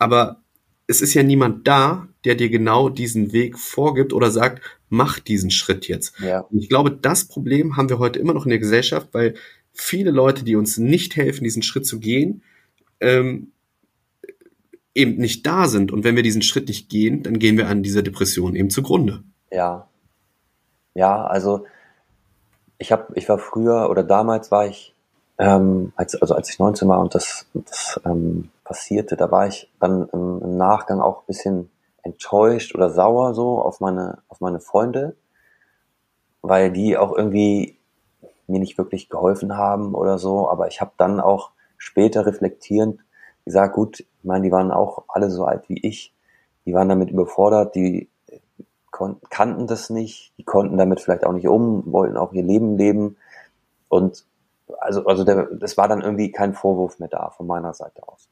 aber 0.00 0.42
es 0.86 1.02
ist 1.02 1.14
ja 1.14 1.22
niemand 1.22 1.68
da, 1.68 2.08
der 2.24 2.34
dir 2.34 2.48
genau 2.48 2.88
diesen 2.88 3.32
Weg 3.32 3.58
vorgibt 3.58 4.12
oder 4.12 4.30
sagt, 4.32 4.60
mach 4.88 5.20
diesen 5.20 5.52
Schritt 5.52 5.86
jetzt. 5.86 6.18
Ja. 6.18 6.40
Und 6.40 6.58
ich 6.58 6.68
glaube, 6.68 6.90
das 6.90 7.26
Problem 7.28 7.76
haben 7.76 7.88
wir 7.88 8.00
heute 8.00 8.18
immer 8.18 8.34
noch 8.34 8.44
in 8.44 8.50
der 8.50 8.58
Gesellschaft, 8.58 9.10
weil 9.12 9.34
viele 9.72 10.10
Leute, 10.10 10.42
die 10.42 10.56
uns 10.56 10.78
nicht 10.78 11.14
helfen, 11.14 11.44
diesen 11.44 11.62
Schritt 11.62 11.86
zu 11.86 12.00
gehen, 12.00 12.42
ähm, 12.98 13.52
eben 14.94 15.16
nicht 15.16 15.46
da 15.46 15.68
sind. 15.68 15.92
Und 15.92 16.05
wenn 16.05 16.16
wir 16.16 16.22
diesen 16.22 16.42
Schritt 16.42 16.68
nicht 16.68 16.88
gehen, 16.88 17.22
dann 17.22 17.38
gehen 17.38 17.57
wir 17.57 17.68
an 17.68 17.83
dieser 17.83 18.03
Depression 18.03 18.57
eben 18.57 18.70
zugrunde. 18.70 19.22
Ja. 19.50 19.88
Ja, 20.94 21.24
also 21.24 21.66
ich 22.79 22.92
habe, 22.92 23.12
ich 23.14 23.29
war 23.29 23.38
früher 23.38 23.88
oder 23.90 24.03
damals 24.03 24.50
war 24.50 24.66
ich, 24.66 24.94
ähm, 25.38 25.92
als, 25.96 26.20
also 26.20 26.35
als 26.35 26.50
ich 26.50 26.59
19 26.59 26.88
war 26.88 27.00
und 27.00 27.14
das, 27.14 27.46
das 27.55 28.00
ähm, 28.05 28.50
passierte, 28.64 29.16
da 29.16 29.31
war 29.31 29.46
ich 29.46 29.70
dann 29.81 30.09
im, 30.12 30.40
im 30.42 30.57
Nachgang 30.57 31.00
auch 31.00 31.20
ein 31.20 31.26
bisschen 31.26 31.70
enttäuscht 32.03 32.74
oder 32.74 32.90
sauer 32.90 33.35
so 33.35 33.61
auf 33.61 33.81
meine, 33.81 34.18
auf 34.29 34.40
meine 34.40 34.61
Freunde, 34.61 35.14
weil 36.42 36.72
die 36.72 36.96
auch 36.96 37.16
irgendwie 37.16 37.76
mir 38.46 38.59
nicht 38.59 38.79
wirklich 38.79 39.09
geholfen 39.09 39.57
haben 39.57 39.94
oder 39.94 40.18
so. 40.18 40.48
Aber 40.50 40.68
ich 40.68 40.81
habe 40.81 40.92
dann 40.96 41.20
auch 41.20 41.50
später 41.76 42.26
reflektierend 42.26 43.00
gesagt, 43.44 43.74
gut, 43.74 44.00
ich 44.00 44.24
meine, 44.24 44.44
die 44.44 44.53
waren 44.53 44.70
auch 44.70 45.05
alle 45.09 45.31
so 45.31 45.44
alt 45.44 45.68
wie 45.68 45.79
ich, 45.87 46.14
die 46.66 46.74
waren 46.74 46.88
damit 46.88 47.11
überfordert, 47.11 47.74
die 47.74 48.09
kannten 49.31 49.66
das 49.66 49.90
nicht, 49.90 50.33
die 50.37 50.44
konnten 50.44 50.76
damit 50.76 51.00
vielleicht 51.00 51.24
auch 51.24 51.33
nicht 51.33 51.48
um, 51.48 51.85
wollten 51.87 52.16
auch 52.16 52.33
ihr 52.33 52.42
Leben 52.42 52.76
leben. 52.76 53.16
Und 53.88 54.24
also, 54.79 55.07
also 55.07 55.24
der, 55.24 55.46
das 55.46 55.76
war 55.76 55.88
dann 55.88 56.03
irgendwie 56.03 56.33
kein 56.33 56.55
Vorwurf 56.55 56.98
mehr 56.98 57.09
da 57.09 57.31
von 57.31 57.46
meiner 57.46 57.72
Seite 57.72 58.07
aus. 58.07 58.29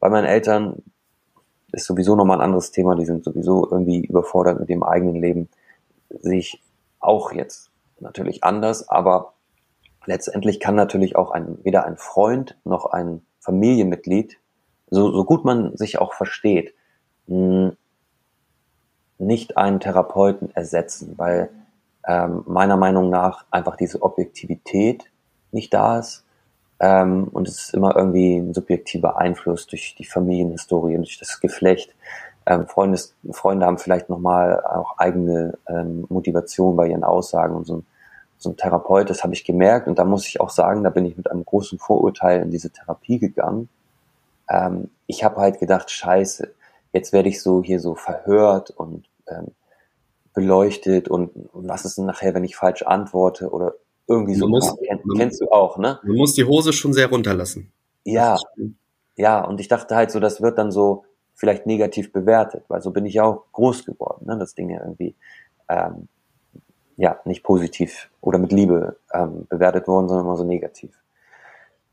Bei 0.00 0.08
meinen 0.08 0.26
Eltern 0.26 0.82
ist 1.72 1.86
sowieso 1.86 2.16
nochmal 2.16 2.38
ein 2.38 2.44
anderes 2.44 2.70
Thema, 2.70 2.94
die 2.94 3.04
sind 3.04 3.24
sowieso 3.24 3.68
irgendwie 3.70 4.04
überfordert 4.04 4.58
mit 4.58 4.68
dem 4.68 4.82
eigenen 4.82 5.16
Leben. 5.16 5.48
Sehe 6.08 6.38
ich 6.38 6.62
auch 7.00 7.32
jetzt 7.32 7.70
natürlich 8.00 8.44
anders, 8.44 8.88
aber 8.88 9.34
letztendlich 10.06 10.60
kann 10.60 10.74
natürlich 10.74 11.16
auch 11.16 11.30
ein, 11.30 11.58
weder 11.64 11.84
ein 11.84 11.96
Freund 11.96 12.56
noch 12.64 12.86
ein 12.86 13.22
Familienmitglied, 13.40 14.38
so, 14.90 15.10
so 15.12 15.24
gut 15.24 15.44
man 15.44 15.76
sich 15.76 15.98
auch 15.98 16.14
versteht, 16.14 16.74
nicht 19.18 19.56
einen 19.56 19.80
Therapeuten 19.80 20.54
ersetzen, 20.54 21.14
weil 21.16 21.50
ähm, 22.06 22.42
meiner 22.46 22.76
Meinung 22.76 23.10
nach 23.10 23.44
einfach 23.50 23.76
diese 23.76 24.02
Objektivität 24.02 25.04
nicht 25.50 25.74
da 25.74 25.98
ist 25.98 26.24
ähm, 26.80 27.28
und 27.32 27.48
es 27.48 27.58
ist 27.58 27.74
immer 27.74 27.96
irgendwie 27.96 28.36
ein 28.36 28.54
subjektiver 28.54 29.18
Einfluss 29.18 29.66
durch 29.66 29.94
die 29.96 30.04
Familienhistorie, 30.04 30.96
durch 30.96 31.18
das 31.18 31.40
Geflecht. 31.40 31.94
Ähm, 32.46 32.66
Freundes, 32.66 33.14
Freunde 33.32 33.66
haben 33.66 33.78
vielleicht 33.78 34.08
nochmal 34.08 34.62
auch 34.64 34.96
eigene 34.98 35.58
ähm, 35.68 36.06
Motivation 36.08 36.76
bei 36.76 36.88
ihren 36.88 37.04
Aussagen 37.04 37.56
und 37.56 37.66
so 37.66 37.78
ein, 37.78 37.86
so 38.38 38.50
ein 38.50 38.56
Therapeut, 38.56 39.10
das 39.10 39.24
habe 39.24 39.34
ich 39.34 39.44
gemerkt 39.44 39.88
und 39.88 39.98
da 39.98 40.04
muss 40.04 40.28
ich 40.28 40.40
auch 40.40 40.50
sagen, 40.50 40.84
da 40.84 40.90
bin 40.90 41.04
ich 41.04 41.16
mit 41.16 41.30
einem 41.30 41.44
großen 41.44 41.78
Vorurteil 41.78 42.40
in 42.42 42.50
diese 42.52 42.70
Therapie 42.70 43.18
gegangen. 43.18 43.68
Ähm, 44.48 44.90
ich 45.06 45.24
habe 45.24 45.36
halt 45.36 45.58
gedacht, 45.60 45.90
scheiße, 45.90 46.54
jetzt 46.92 47.12
werde 47.12 47.28
ich 47.28 47.42
so 47.42 47.62
hier 47.62 47.80
so 47.80 47.94
verhört 47.94 48.70
und 48.70 49.08
ähm, 49.26 49.48
beleuchtet 50.34 51.08
und 51.08 51.30
was 51.52 51.84
ist 51.84 51.98
denn 51.98 52.06
nachher, 52.06 52.34
wenn 52.34 52.44
ich 52.44 52.56
falsch 52.56 52.82
antworte 52.82 53.50
oder 53.50 53.74
irgendwie 54.06 54.34
so. 54.34 54.48
Muss, 54.48 54.74
Kenn, 54.86 55.00
kennst 55.16 55.40
du 55.40 55.50
auch, 55.50 55.78
ne? 55.78 55.98
Man 56.02 56.16
muss 56.16 56.34
die 56.34 56.44
Hose 56.44 56.72
schon 56.72 56.92
sehr 56.92 57.08
runterlassen. 57.08 57.72
Ja. 58.04 58.36
Ja, 59.16 59.44
und 59.44 59.60
ich 59.60 59.66
dachte 59.66 59.96
halt 59.96 60.12
so, 60.12 60.20
das 60.20 60.40
wird 60.40 60.58
dann 60.58 60.70
so 60.70 61.04
vielleicht 61.34 61.66
negativ 61.66 62.12
bewertet, 62.12 62.64
weil 62.68 62.80
so 62.82 62.92
bin 62.92 63.04
ich 63.04 63.14
ja 63.14 63.24
auch 63.24 63.44
groß 63.52 63.84
geworden, 63.84 64.26
ne? 64.26 64.38
dass 64.38 64.54
Dinge 64.54 64.78
irgendwie 64.80 65.16
ähm, 65.68 66.08
ja 66.96 67.18
nicht 67.24 67.42
positiv 67.42 68.10
oder 68.20 68.38
mit 68.38 68.52
Liebe 68.52 68.96
ähm, 69.12 69.46
bewertet 69.48 69.88
wurden, 69.88 70.08
sondern 70.08 70.26
immer 70.26 70.36
so 70.36 70.44
negativ. 70.44 70.96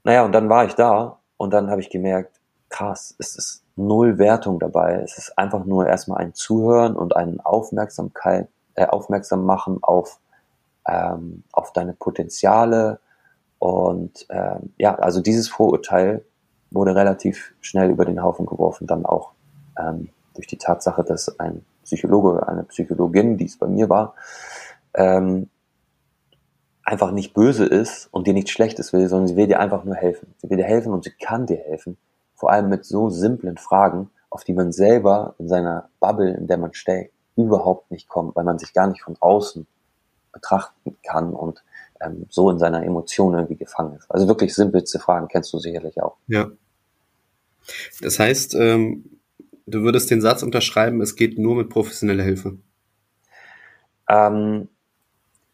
Naja, 0.03 0.23
und 0.23 0.33
dann 0.33 0.49
war 0.49 0.65
ich 0.65 0.73
da 0.73 1.19
und 1.37 1.51
dann 1.51 1.69
habe 1.69 1.81
ich 1.81 1.89
gemerkt, 1.89 2.39
krass, 2.75 3.15
es 3.19 3.37
ist 3.37 3.63
null 3.77 4.17
Wertung 4.17 4.59
dabei. 4.59 5.01
Es 5.01 5.17
ist 5.17 5.37
einfach 5.37 5.63
nur 5.63 5.87
erstmal 5.87 6.19
ein 6.19 6.33
Zuhören 6.33 6.95
und 6.97 7.15
ein 7.15 7.39
Aufmerksamkeit, 7.39 8.49
äh, 8.73 8.85
aufmerksam 8.85 9.45
machen 9.45 9.79
auf 9.81 10.19
ähm, 10.85 11.43
auf 11.53 11.71
deine 11.71 11.93
Potenziale. 11.93 12.99
Und 13.59 14.25
ähm, 14.29 14.73
ja, 14.77 14.95
also 14.95 15.21
dieses 15.21 15.47
Vorurteil 15.47 16.25
wurde 16.69 16.95
relativ 16.95 17.53
schnell 17.61 17.89
über 17.89 18.03
den 18.03 18.21
Haufen 18.21 18.45
geworfen, 18.45 18.87
dann 18.87 19.05
auch 19.05 19.31
ähm, 19.79 20.09
durch 20.33 20.47
die 20.47 20.57
Tatsache, 20.57 21.03
dass 21.05 21.39
ein 21.39 21.63
Psychologe 21.83 22.33
oder 22.33 22.49
eine 22.49 22.63
Psychologin, 22.63 23.37
die 23.37 23.45
es 23.45 23.57
bei 23.57 23.67
mir 23.67 23.87
war, 23.89 24.15
ähm, 24.93 25.49
einfach 26.83 27.11
nicht 27.11 27.33
böse 27.33 27.65
ist 27.65 28.09
und 28.11 28.27
dir 28.27 28.33
nichts 28.33 28.51
Schlechtes 28.51 28.91
will, 28.91 29.07
sondern 29.07 29.27
sie 29.29 29.37
will 29.37 29.47
dir 29.47 29.61
einfach 29.61 29.85
nur 29.85 29.95
helfen. 29.95 30.35
Sie 30.39 30.49
will 30.49 30.57
dir 30.57 30.65
helfen 30.65 30.91
und 30.91 31.05
sie 31.05 31.11
kann 31.11 31.45
dir 31.45 31.57
helfen. 31.57 31.97
Vor 32.45 32.51
allem 32.51 32.69
mit 32.69 32.85
so 32.85 33.09
simplen 33.09 33.57
Fragen, 33.57 34.11
auf 34.29 34.43
die 34.43 34.53
man 34.53 34.71
selber 34.71 35.33
in 35.39 35.47
seiner 35.47 35.89
Bubble, 35.99 36.31
in 36.37 36.45
der 36.45 36.59
man 36.59 36.75
steckt, 36.75 37.11
überhaupt 37.35 37.89
nicht 37.89 38.07
kommt, 38.07 38.35
weil 38.35 38.43
man 38.43 38.59
sich 38.59 38.71
gar 38.71 38.85
nicht 38.85 39.01
von 39.01 39.17
außen 39.19 39.65
betrachten 40.31 40.95
kann 41.01 41.33
und 41.33 41.63
ähm, 42.01 42.27
so 42.29 42.51
in 42.51 42.59
seiner 42.59 42.83
Emotion 42.83 43.33
irgendwie 43.33 43.55
gefangen 43.55 43.95
ist. 43.95 44.11
Also 44.11 44.27
wirklich 44.27 44.53
simpelste 44.53 44.99
Fragen 44.99 45.27
kennst 45.27 45.51
du 45.53 45.57
sicherlich 45.57 45.99
auch. 46.03 46.17
Ja. 46.27 46.51
Das 48.01 48.19
heißt, 48.19 48.53
ähm, 48.53 49.17
du 49.65 49.81
würdest 49.81 50.11
den 50.11 50.21
Satz 50.21 50.43
unterschreiben, 50.43 51.01
es 51.01 51.15
geht 51.15 51.39
nur 51.39 51.55
mit 51.55 51.71
professioneller 51.71 52.25
Hilfe. 52.25 52.59
Ähm, 54.07 54.67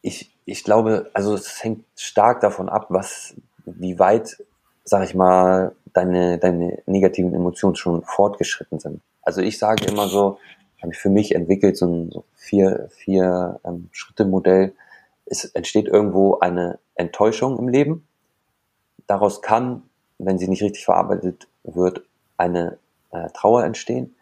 ich, 0.01 0.37
ich 0.43 0.65
glaube, 0.65 1.09
also 1.13 1.35
es 1.35 1.63
hängt 1.63 1.85
stark 1.95 2.41
davon 2.41 2.67
ab, 2.67 2.87
was, 2.89 3.33
wie 3.63 3.97
weit, 3.97 4.43
sag 4.83 5.05
ich 5.05 5.15
mal, 5.15 5.73
deine, 5.93 6.37
deine 6.37 6.81
negativen 6.85 7.33
Emotionen 7.33 7.75
schon 7.75 8.03
fortgeschritten 8.03 8.79
sind. 8.79 9.01
Also 9.21 9.41
ich 9.41 9.57
sage 9.57 9.85
immer 9.85 10.07
so, 10.07 10.37
habe 10.81 10.93
ich 10.93 10.97
für 10.97 11.09
mich 11.09 11.35
entwickelt, 11.35 11.77
so 11.77 11.85
ein 11.85 12.11
so 12.11 12.25
vier, 12.33 12.89
vier 12.89 13.59
ähm, 13.63 13.89
Schritte 13.91 14.25
Modell. 14.25 14.73
Es 15.25 15.45
entsteht 15.45 15.87
irgendwo 15.87 16.39
eine 16.39 16.79
Enttäuschung 16.95 17.59
im 17.59 17.67
Leben. 17.67 18.07
Daraus 19.07 19.41
kann, 19.41 19.83
wenn 20.17 20.39
sie 20.39 20.47
nicht 20.47 20.63
richtig 20.63 20.85
verarbeitet 20.85 21.47
wird, 21.63 22.03
eine 22.37 22.79
äh, 23.11 23.29
Trauer 23.33 23.63
entstehen. 23.63 24.15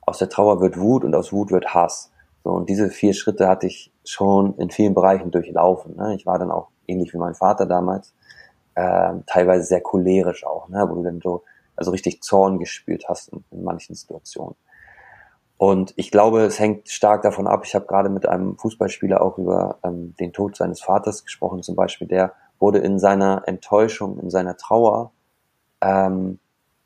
Aus 0.00 0.18
der 0.18 0.28
Trauer 0.28 0.60
wird 0.60 0.78
Wut 0.78 1.04
und 1.04 1.14
aus 1.14 1.32
Wut 1.32 1.52
wird 1.52 1.74
Hass. 1.74 2.10
So, 2.42 2.50
und 2.50 2.68
diese 2.68 2.90
vier 2.90 3.14
Schritte 3.14 3.48
hatte 3.48 3.66
ich 3.66 3.92
schon 4.04 4.56
in 4.56 4.70
vielen 4.70 4.94
Bereichen 4.94 5.30
durchlaufen. 5.30 5.96
Ne? 5.96 6.14
Ich 6.14 6.26
war 6.26 6.38
dann 6.38 6.50
auch 6.50 6.68
ähnlich 6.86 7.12
wie 7.12 7.18
mein 7.18 7.34
Vater 7.34 7.66
damals, 7.66 8.14
äh, 8.80 9.12
teilweise 9.26 9.64
sehr 9.64 9.80
cholerisch 9.82 10.46
auch, 10.46 10.68
ne? 10.68 10.86
wo 10.88 10.94
du 10.94 11.02
dann 11.02 11.20
so 11.20 11.42
also 11.76 11.90
richtig 11.90 12.22
Zorn 12.22 12.58
gespürt 12.58 13.04
hast 13.08 13.28
in, 13.28 13.44
in 13.50 13.62
manchen 13.62 13.94
Situationen. 13.94 14.56
Und 15.58 15.92
ich 15.96 16.10
glaube, 16.10 16.40
es 16.42 16.58
hängt 16.58 16.88
stark 16.88 17.20
davon 17.20 17.46
ab. 17.46 17.64
Ich 17.66 17.74
habe 17.74 17.84
gerade 17.84 18.08
mit 18.08 18.26
einem 18.26 18.56
Fußballspieler 18.56 19.20
auch 19.20 19.36
über 19.36 19.78
ähm, 19.82 20.14
den 20.18 20.32
Tod 20.32 20.56
seines 20.56 20.80
Vaters 20.80 21.24
gesprochen, 21.24 21.62
zum 21.62 21.76
Beispiel. 21.76 22.08
Der 22.08 22.32
wurde 22.58 22.78
in 22.78 22.98
seiner 22.98 23.42
Enttäuschung, 23.46 24.18
in 24.20 24.30
seiner 24.30 24.56
Trauer, 24.56 25.12
ähm, 25.82 26.38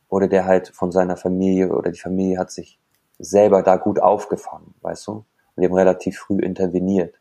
wurde 0.08 0.28
der 0.28 0.44
halt 0.46 0.68
von 0.68 0.90
seiner 0.90 1.16
Familie 1.16 1.72
oder 1.72 1.92
die 1.92 2.00
Familie 2.00 2.38
hat 2.38 2.50
sich 2.50 2.80
selber 3.20 3.62
da 3.62 3.76
gut 3.76 4.00
aufgefangen, 4.00 4.74
weißt 4.82 5.06
du? 5.06 5.12
Und 5.12 5.62
die 5.62 5.66
haben 5.66 5.74
relativ 5.74 6.18
früh 6.18 6.40
interveniert. 6.40 7.14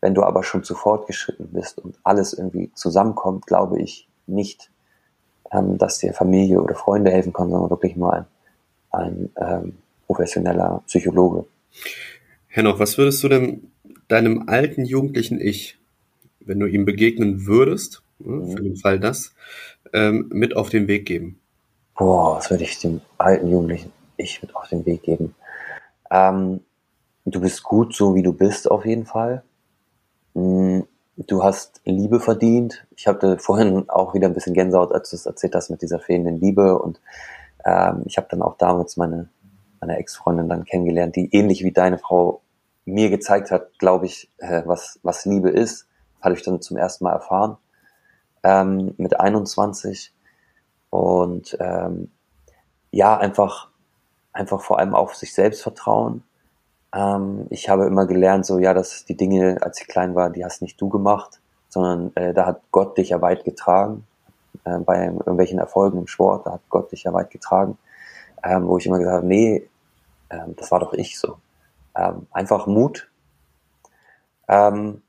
Wenn 0.00 0.14
du 0.14 0.22
aber 0.22 0.44
schon 0.44 0.62
zu 0.62 0.74
fortgeschritten 0.74 1.48
bist 1.52 1.78
und 1.78 1.98
alles 2.04 2.32
irgendwie 2.32 2.70
zusammenkommt, 2.74 3.46
glaube 3.46 3.80
ich 3.80 4.08
nicht, 4.26 4.70
ähm, 5.52 5.78
dass 5.78 5.98
dir 5.98 6.12
Familie 6.12 6.60
oder 6.60 6.74
Freunde 6.74 7.10
helfen 7.10 7.32
können, 7.32 7.50
sondern 7.50 7.70
wirklich 7.70 7.96
nur 7.96 8.12
ein, 8.12 8.26
ein 8.90 9.30
ähm, 9.36 9.78
professioneller 10.06 10.82
Psychologe. 10.86 11.46
Hennoch, 12.46 12.78
was 12.78 12.96
würdest 12.98 13.22
du 13.22 13.28
denn 13.28 13.70
deinem 14.08 14.48
alten 14.48 14.84
jugendlichen 14.84 15.40
Ich, 15.40 15.78
wenn 16.40 16.60
du 16.60 16.66
ihm 16.66 16.84
begegnen 16.84 17.46
würdest, 17.46 18.02
ne, 18.18 18.36
mhm. 18.36 18.50
für 18.50 18.62
den 18.62 18.76
Fall 18.76 18.98
das, 18.98 19.34
ähm, 19.92 20.28
mit 20.32 20.56
auf 20.56 20.70
den 20.70 20.88
Weg 20.88 21.06
geben? 21.06 21.40
Boah, 21.96 22.36
was 22.36 22.50
würde 22.50 22.64
ich 22.64 22.78
dem 22.78 23.00
alten 23.18 23.50
jugendlichen 23.50 23.92
Ich 24.16 24.40
mit 24.42 24.54
auf 24.54 24.68
den 24.68 24.86
Weg 24.86 25.02
geben? 25.02 25.34
Ähm, 26.10 26.60
du 27.24 27.40
bist 27.40 27.62
gut 27.62 27.94
so, 27.94 28.14
wie 28.14 28.22
du 28.22 28.32
bist, 28.32 28.70
auf 28.70 28.86
jeden 28.86 29.04
Fall. 29.04 29.42
Mm, 30.34 30.80
du 31.16 31.42
hast 31.42 31.80
Liebe 31.84 32.20
verdient. 32.20 32.86
Ich 32.96 33.06
hatte 33.06 33.38
vorhin 33.38 33.88
auch 33.88 34.14
wieder 34.14 34.28
ein 34.28 34.34
bisschen 34.34 34.54
Gänsehaut, 34.54 34.92
als 34.92 35.10
du 35.10 35.16
es 35.16 35.26
erzählt 35.26 35.54
hast 35.54 35.70
mit 35.70 35.82
dieser 35.82 35.98
fehlenden 35.98 36.40
Liebe. 36.40 36.78
Und 36.78 37.00
ähm, 37.64 38.02
ich 38.06 38.16
habe 38.16 38.28
dann 38.30 38.42
auch 38.42 38.56
damals 38.56 38.96
meine, 38.96 39.28
meine 39.80 39.98
Ex-Freundin 39.98 40.48
dann 40.48 40.64
kennengelernt, 40.64 41.16
die 41.16 41.34
ähnlich 41.34 41.64
wie 41.64 41.72
deine 41.72 41.98
Frau 41.98 42.42
mir 42.84 43.10
gezeigt 43.10 43.50
hat, 43.50 43.78
glaube 43.78 44.06
ich, 44.06 44.30
äh, 44.38 44.62
was, 44.64 44.98
was 45.02 45.24
Liebe 45.24 45.50
ist. 45.50 45.86
Habe 46.20 46.34
ich 46.34 46.42
dann 46.42 46.60
zum 46.60 46.76
ersten 46.76 47.04
Mal 47.04 47.12
erfahren. 47.12 47.56
Ähm, 48.42 48.94
mit 48.96 49.18
21. 49.18 50.12
Und 50.90 51.56
ähm, 51.60 52.10
ja, 52.90 53.18
einfach, 53.18 53.68
einfach 54.32 54.62
vor 54.62 54.78
allem 54.78 54.94
auf 54.94 55.14
sich 55.14 55.34
selbst 55.34 55.62
vertrauen 55.62 56.22
ähm, 56.94 57.46
ich 57.50 57.68
habe 57.68 57.86
immer 57.86 58.06
gelernt, 58.06 58.46
so 58.46 58.58
ja, 58.58 58.74
dass 58.74 59.04
die 59.04 59.16
Dinge, 59.16 59.58
als 59.60 59.80
ich 59.80 59.88
klein 59.88 60.14
war, 60.14 60.30
die 60.30 60.44
hast 60.44 60.62
nicht 60.62 60.80
du 60.80 60.88
gemacht, 60.88 61.40
sondern 61.68 62.12
äh, 62.16 62.32
da 62.32 62.46
hat 62.46 62.62
Gott 62.70 62.96
dich 62.96 63.10
ja 63.10 63.20
weit 63.20 63.44
getragen. 63.44 64.06
Äh, 64.64 64.78
bei 64.78 65.06
irgendwelchen 65.06 65.58
Erfolgen 65.58 65.98
im 65.98 66.06
Sport, 66.06 66.46
da 66.46 66.52
hat 66.52 66.62
Gott 66.68 66.92
dich 66.92 67.04
ja 67.04 67.12
weit 67.12 67.30
getragen. 67.30 67.78
Ähm, 68.42 68.68
wo 68.68 68.78
ich 68.78 68.86
immer 68.86 68.98
gesagt 68.98 69.16
habe, 69.16 69.26
nee, 69.26 69.68
ähm, 70.30 70.54
das 70.56 70.70
war 70.70 70.80
doch 70.80 70.92
ich 70.92 71.18
so. 71.18 71.38
Ähm, 71.96 72.26
einfach 72.30 72.66
Mut. 72.66 73.10
Ähm, 74.46 75.02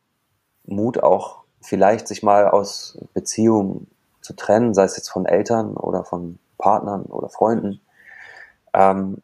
Mut 0.65 1.01
auch 1.01 1.43
vielleicht 1.61 2.07
sich 2.07 2.23
mal 2.23 2.47
aus 2.47 2.97
Beziehungen 3.13 3.87
zu 4.21 4.33
trennen, 4.35 4.73
sei 4.73 4.83
es 4.83 4.97
jetzt 4.97 5.09
von 5.09 5.25
Eltern 5.25 5.75
oder 5.75 6.03
von 6.03 6.39
Partnern 6.57 7.03
oder 7.03 7.29
Freunden. 7.29 7.81
Ähm, 8.73 9.21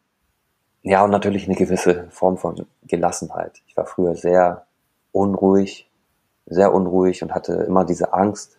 ja, 0.86 1.02
und 1.02 1.10
natürlich 1.10 1.46
eine 1.46 1.56
gewisse 1.56 2.06
Form 2.10 2.38
von 2.38 2.64
Gelassenheit. 2.86 3.60
Ich 3.66 3.76
war 3.76 3.86
früher 3.86 4.14
sehr 4.14 4.66
unruhig, 5.10 5.90
sehr 6.46 6.72
unruhig 6.72 7.24
und 7.24 7.34
hatte 7.34 7.54
immer 7.54 7.84
diese 7.84 8.12
Angst. 8.12 8.56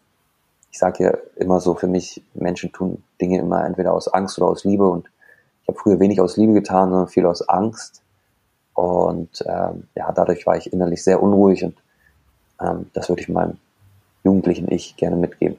Ich 0.70 0.78
sage 0.78 1.04
ja 1.06 1.18
immer 1.38 1.62
so, 1.62 1.74
für 1.74 1.88
mich, 1.88 2.22
Menschen 2.34 2.74
tun 2.74 3.02
Dinge 3.22 3.40
immer 3.40 3.66
entweder 3.66 3.94
aus 3.94 4.10
Angst 4.10 4.38
oder 4.40 4.48
aus 4.48 4.66
Liebe 4.66 4.90
und 4.90 5.10
ich 5.62 5.70
habe 5.70 5.80
früher 5.80 6.02
wenig 6.02 6.20
aus 6.20 6.36
Liebe 6.36 6.52
getan, 6.52 6.90
sondern 6.90 7.08
viel 7.08 7.26
aus 7.26 7.48
Angst. 7.48 8.02
Und 8.74 9.42
ähm, 9.48 9.88
ja, 9.96 10.12
dadurch 10.12 10.46
war 10.46 10.58
ich 10.58 10.74
innerlich 10.74 11.06
sehr 11.06 11.24
unruhig 11.24 11.64
und 11.64 11.78
ähm, 12.62 12.88
das 12.92 13.08
würde 13.08 13.22
ich 13.22 13.30
meinem 13.30 13.56
jugendlichen 14.26 14.70
Ich 14.70 14.98
gerne 14.98 15.16
mitgeben. 15.16 15.56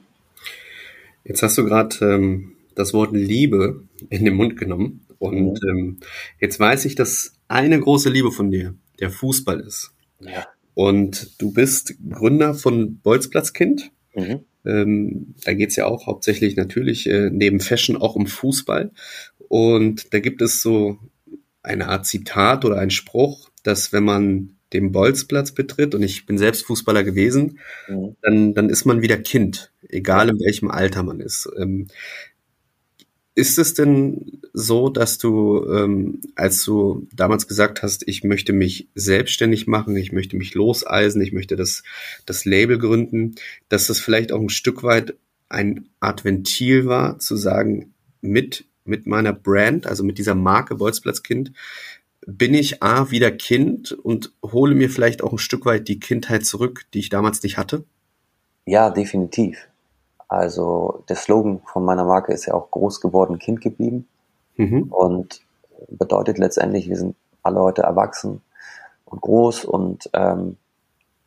Jetzt 1.23 1.41
hast 1.41 1.57
du 1.57 1.65
gerade 1.65 1.95
ähm, 2.05 2.51
das 2.75 2.93
Wort 2.93 3.11
Liebe 3.11 3.81
in 4.11 4.23
den 4.23 4.35
Mund 4.35 4.55
genommen. 4.55 5.03
Und 5.19 5.61
mhm. 5.63 5.69
ähm, 5.69 5.99
jetzt 6.39 6.59
weiß 6.59 6.85
ich, 6.85 6.95
dass 6.95 7.35
eine 7.47 7.79
große 7.79 8.09
Liebe 8.09 8.31
von 8.31 8.49
dir 8.51 8.73
der 8.99 9.11
Fußball 9.11 9.59
ist. 9.59 9.91
Ja. 10.19 10.47
Und 10.73 11.41
du 11.41 11.51
bist 11.51 11.95
Gründer 12.09 12.53
von 12.53 12.99
Bolzplatzkind. 12.99 13.91
Mhm. 14.15 14.39
Ähm, 14.65 15.35
da 15.43 15.53
geht's 15.53 15.75
ja 15.75 15.85
auch 15.85 16.07
hauptsächlich 16.07 16.55
natürlich 16.55 17.07
äh, 17.09 17.29
neben 17.29 17.59
Fashion 17.59 17.97
auch 17.97 18.15
um 18.15 18.27
Fußball. 18.27 18.91
Und 19.49 20.13
da 20.13 20.19
gibt 20.19 20.41
es 20.41 20.61
so 20.61 20.99
eine 21.63 21.87
Art 21.87 22.05
Zitat 22.05 22.65
oder 22.65 22.77
ein 22.77 22.91
Spruch, 22.91 23.49
dass 23.63 23.91
wenn 23.91 24.03
man 24.03 24.55
den 24.73 24.91
Bolzplatz 24.91 25.51
betritt, 25.53 25.95
und 25.95 26.03
ich 26.03 26.25
bin 26.25 26.37
selbst 26.37 26.65
Fußballer 26.65 27.03
gewesen, 27.03 27.59
mhm. 27.87 28.15
dann, 28.21 28.53
dann 28.53 28.69
ist 28.69 28.85
man 28.85 29.01
wieder 29.01 29.17
Kind, 29.17 29.71
egal 29.87 30.29
in 30.29 30.39
welchem 30.39 30.69
Alter 30.69 31.03
man 31.03 31.19
ist. 31.19 31.49
Ähm, 31.57 31.87
ist 33.39 33.57
es 33.57 33.73
denn 33.73 34.41
so, 34.51 34.89
dass 34.89 35.17
du, 35.17 35.65
ähm, 35.71 36.19
als 36.35 36.65
du 36.65 37.07
damals 37.15 37.47
gesagt 37.47 37.81
hast, 37.81 38.05
ich 38.05 38.25
möchte 38.25 38.51
mich 38.51 38.89
selbstständig 38.95 39.65
machen, 39.65 39.95
ich 39.95 40.11
möchte 40.11 40.35
mich 40.35 40.53
loseisen, 40.55 41.21
ich 41.21 41.31
möchte 41.31 41.55
das, 41.55 41.83
das 42.25 42.43
Label 42.43 42.77
gründen, 42.77 43.35
dass 43.69 43.87
das 43.87 44.01
vielleicht 44.01 44.33
auch 44.33 44.41
ein 44.41 44.49
Stück 44.49 44.83
weit 44.83 45.15
ein 45.47 45.87
Art 46.01 46.25
Ventil 46.25 46.85
war, 46.85 47.17
zu 47.19 47.37
sagen, 47.37 47.93
mit, 48.19 48.65
mit 48.83 49.07
meiner 49.07 49.31
Brand, 49.31 49.87
also 49.87 50.03
mit 50.03 50.17
dieser 50.17 50.35
Marke 50.35 50.75
Bolzplatzkind, 50.75 51.53
bin 52.27 52.53
ich 52.53 52.83
A, 52.83 53.09
wieder 53.09 53.31
Kind 53.31 53.93
und 53.93 54.33
hole 54.43 54.75
mir 54.75 54.89
vielleicht 54.89 55.23
auch 55.23 55.31
ein 55.31 55.37
Stück 55.37 55.65
weit 55.65 55.87
die 55.87 56.01
Kindheit 56.01 56.45
zurück, 56.45 56.85
die 56.93 56.99
ich 56.99 57.09
damals 57.09 57.41
nicht 57.41 57.57
hatte? 57.57 57.85
Ja, 58.65 58.89
definitiv. 58.89 59.68
Also 60.29 61.03
der 61.09 61.15
Slogan 61.15 61.61
von 61.65 61.83
meiner 61.83 62.05
Marke 62.05 62.31
ist 62.31 62.45
ja 62.45 62.53
auch 62.53 62.71
groß 62.71 63.01
geworden, 63.01 63.39
Kind 63.39 63.61
geblieben. 63.61 64.07
Mhm. 64.55 64.83
Und 64.83 65.41
bedeutet 65.89 66.37
letztendlich, 66.37 66.87
wir 66.87 66.97
sind 66.97 67.15
alle 67.43 67.59
heute 67.59 67.81
erwachsen 67.81 68.41
und 69.05 69.21
groß 69.21 69.65
und 69.65 70.09
ähm, 70.13 70.57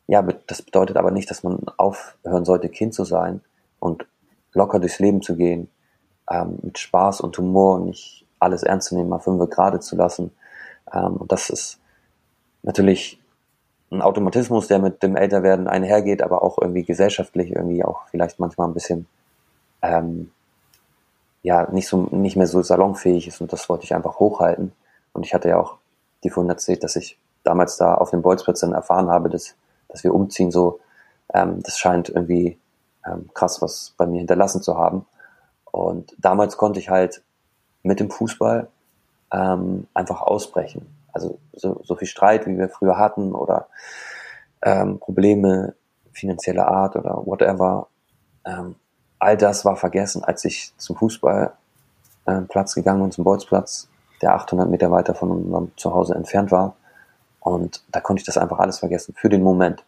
ja, 0.07 0.21
das 0.21 0.61
bedeutet 0.61 0.97
aber 0.97 1.11
nicht, 1.11 1.29
dass 1.29 1.43
man 1.43 1.59
aufhören 1.77 2.45
sollte, 2.45 2.69
Kind 2.69 2.93
zu 2.93 3.03
sein 3.03 3.41
und 3.79 4.05
locker 4.53 4.79
durchs 4.79 4.99
Leben 4.99 5.21
zu 5.21 5.35
gehen, 5.35 5.69
ähm, 6.29 6.59
mit 6.61 6.77
Spaß 6.77 7.21
und 7.21 7.37
Humor 7.37 7.75
und 7.75 7.85
nicht 7.85 8.25
alles 8.39 8.63
ernst 8.63 8.89
zu 8.89 8.95
nehmen, 8.95 9.09
mal 9.09 9.19
fünf 9.19 9.49
gerade 9.49 9.79
zu 9.79 9.95
lassen. 9.95 10.31
Ähm, 10.93 11.15
und 11.17 11.31
das 11.31 11.49
ist 11.49 11.79
natürlich 12.61 13.22
ein 13.93 14.01
Automatismus, 14.01 14.67
der 14.67 14.79
mit 14.79 15.03
dem 15.03 15.15
Älterwerden 15.15 15.67
einhergeht, 15.67 16.21
aber 16.21 16.43
auch 16.43 16.57
irgendwie 16.59 16.83
gesellschaftlich 16.83 17.51
irgendwie 17.51 17.83
auch 17.83 18.07
vielleicht 18.09 18.39
manchmal 18.39 18.67
ein 18.67 18.73
bisschen 18.73 19.05
ähm, 19.81 20.31
ja 21.41 21.69
nicht 21.71 21.87
so 21.87 22.07
nicht 22.11 22.35
mehr 22.35 22.47
so 22.47 22.61
salonfähig 22.61 23.27
ist 23.27 23.41
und 23.41 23.53
das 23.53 23.69
wollte 23.69 23.83
ich 23.85 23.93
einfach 23.93 24.19
hochhalten. 24.19 24.71
Und 25.13 25.25
ich 25.25 25.33
hatte 25.33 25.49
ja 25.49 25.59
auch 25.59 25.77
die 26.23 26.29
vorhin 26.29 26.49
erzählt, 26.49 26.83
dass 26.83 26.95
ich 26.95 27.17
damals 27.43 27.77
da 27.77 27.95
auf 27.95 28.09
dem 28.09 28.21
Bolzplatz 28.21 28.61
dann 28.61 28.73
erfahren 28.73 29.09
habe, 29.09 29.29
dass, 29.29 29.55
dass 29.89 30.03
wir 30.03 30.13
umziehen, 30.13 30.51
so 30.51 30.79
ähm, 31.33 31.61
das 31.61 31.77
scheint 31.77 32.09
irgendwie 32.09 32.57
ähm, 33.05 33.29
krass 33.33 33.61
was 33.61 33.93
bei 33.97 34.05
mir 34.05 34.19
hinterlassen 34.19 34.61
zu 34.61 34.77
haben. 34.77 35.05
Und 35.71 36.15
damals 36.17 36.57
konnte 36.57 36.79
ich 36.79 36.89
halt 36.89 37.21
mit 37.83 37.99
dem 37.99 38.09
Fußball 38.09 38.67
ähm, 39.31 39.87
einfach 39.93 40.21
ausbrechen. 40.21 40.87
Also 41.13 41.39
so, 41.53 41.81
so 41.83 41.95
viel 41.95 42.07
Streit, 42.07 42.47
wie 42.47 42.57
wir 42.57 42.69
früher 42.69 42.97
hatten 42.97 43.33
oder 43.33 43.67
ähm, 44.61 44.99
Probleme 44.99 45.75
finanzieller 46.11 46.67
Art 46.67 46.95
oder 46.95 47.25
whatever, 47.25 47.87
ähm, 48.45 48.75
all 49.19 49.37
das 49.37 49.63
war 49.65 49.75
vergessen, 49.75 50.23
als 50.23 50.43
ich 50.45 50.73
zum 50.77 50.95
Fußballplatz 50.97 51.57
äh, 52.77 52.79
gegangen 52.79 53.01
bin, 53.01 53.11
zum 53.11 53.23
Bolzplatz, 53.23 53.87
der 54.21 54.35
800 54.35 54.69
Meter 54.69 54.91
weiter 54.91 55.15
von 55.15 55.31
unserem 55.31 55.71
Zuhause 55.77 56.15
entfernt 56.15 56.51
war. 56.51 56.75
Und 57.39 57.83
da 57.91 57.99
konnte 57.99 58.21
ich 58.21 58.25
das 58.25 58.37
einfach 58.37 58.59
alles 58.59 58.79
vergessen 58.79 59.13
für 59.17 59.29
den 59.29 59.43
Moment. 59.43 59.83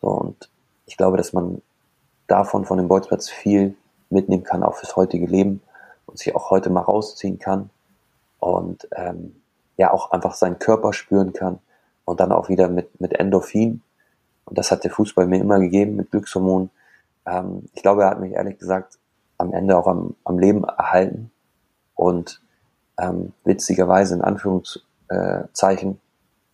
So, 0.00 0.08
und 0.08 0.50
ich 0.86 0.96
glaube, 0.96 1.16
dass 1.16 1.32
man 1.32 1.62
davon, 2.26 2.64
von 2.64 2.78
dem 2.78 2.88
Bolzplatz 2.88 3.28
viel 3.28 3.76
mitnehmen 4.08 4.44
kann, 4.44 4.62
auch 4.62 4.76
fürs 4.76 4.96
heutige 4.96 5.26
Leben 5.26 5.62
und 6.06 6.18
sich 6.18 6.34
auch 6.34 6.50
heute 6.50 6.70
mal 6.70 6.80
rausziehen 6.80 7.38
kann 7.38 7.70
und 8.38 8.88
ähm, 8.96 9.39
ja 9.80 9.92
auch 9.92 10.10
einfach 10.12 10.34
seinen 10.34 10.58
Körper 10.58 10.92
spüren 10.92 11.32
kann 11.32 11.58
und 12.04 12.20
dann 12.20 12.32
auch 12.32 12.48
wieder 12.48 12.68
mit, 12.68 13.00
mit 13.00 13.14
Endorphin. 13.14 13.82
Und 14.44 14.58
das 14.58 14.70
hat 14.70 14.84
der 14.84 14.90
Fußball 14.90 15.26
mir 15.26 15.40
immer 15.40 15.58
gegeben, 15.58 15.96
mit 15.96 16.10
Glückshormonen. 16.10 16.70
Ähm, 17.26 17.68
ich 17.72 17.82
glaube, 17.82 18.02
er 18.02 18.10
hat 18.10 18.20
mich 18.20 18.32
ehrlich 18.32 18.58
gesagt 18.58 18.98
am 19.38 19.54
Ende 19.54 19.78
auch 19.78 19.86
am, 19.86 20.14
am 20.24 20.38
Leben 20.38 20.64
erhalten. 20.64 21.30
Und 21.94 22.42
ähm, 22.98 23.32
witzigerweise 23.44 24.14
in 24.14 24.20
Anführungszeichen 24.20 26.00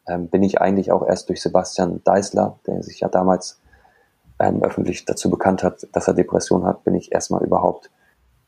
ähm, 0.08 0.28
bin 0.28 0.42
ich 0.44 0.60
eigentlich 0.60 0.92
auch 0.92 1.04
erst 1.04 1.28
durch 1.28 1.42
Sebastian 1.42 2.02
Deißler, 2.04 2.60
der 2.66 2.84
sich 2.84 3.00
ja 3.00 3.08
damals 3.08 3.60
ähm, 4.38 4.62
öffentlich 4.62 5.04
dazu 5.04 5.30
bekannt 5.30 5.64
hat, 5.64 5.88
dass 5.92 6.06
er 6.06 6.14
Depression 6.14 6.64
hat, 6.64 6.84
bin 6.84 6.94
ich 6.94 7.10
erstmal 7.10 7.42
überhaupt 7.42 7.90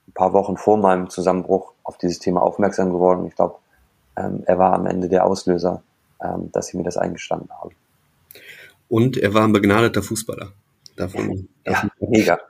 ein 0.06 0.12
paar 0.12 0.32
Wochen 0.34 0.56
vor 0.56 0.76
meinem 0.76 1.10
Zusammenbruch 1.10 1.72
auf 1.82 1.98
dieses 1.98 2.20
Thema 2.20 2.42
aufmerksam 2.42 2.92
geworden. 2.92 3.26
Ich 3.26 3.34
glaube, 3.34 3.56
ähm, 4.18 4.42
er 4.46 4.58
war 4.58 4.74
am 4.74 4.86
Ende 4.86 5.08
der 5.08 5.24
Auslöser, 5.24 5.82
ähm, 6.22 6.50
dass 6.52 6.68
ich 6.68 6.74
mir 6.74 6.84
das 6.84 6.96
eingestanden 6.96 7.48
habe. 7.50 7.70
Und 8.88 9.16
er 9.16 9.34
war 9.34 9.44
ein 9.44 9.52
begnadeter 9.52 10.02
Fußballer. 10.02 10.52
Davon, 10.96 11.48
davon 11.64 11.90
ja, 12.00 12.08
mega. 12.08 12.40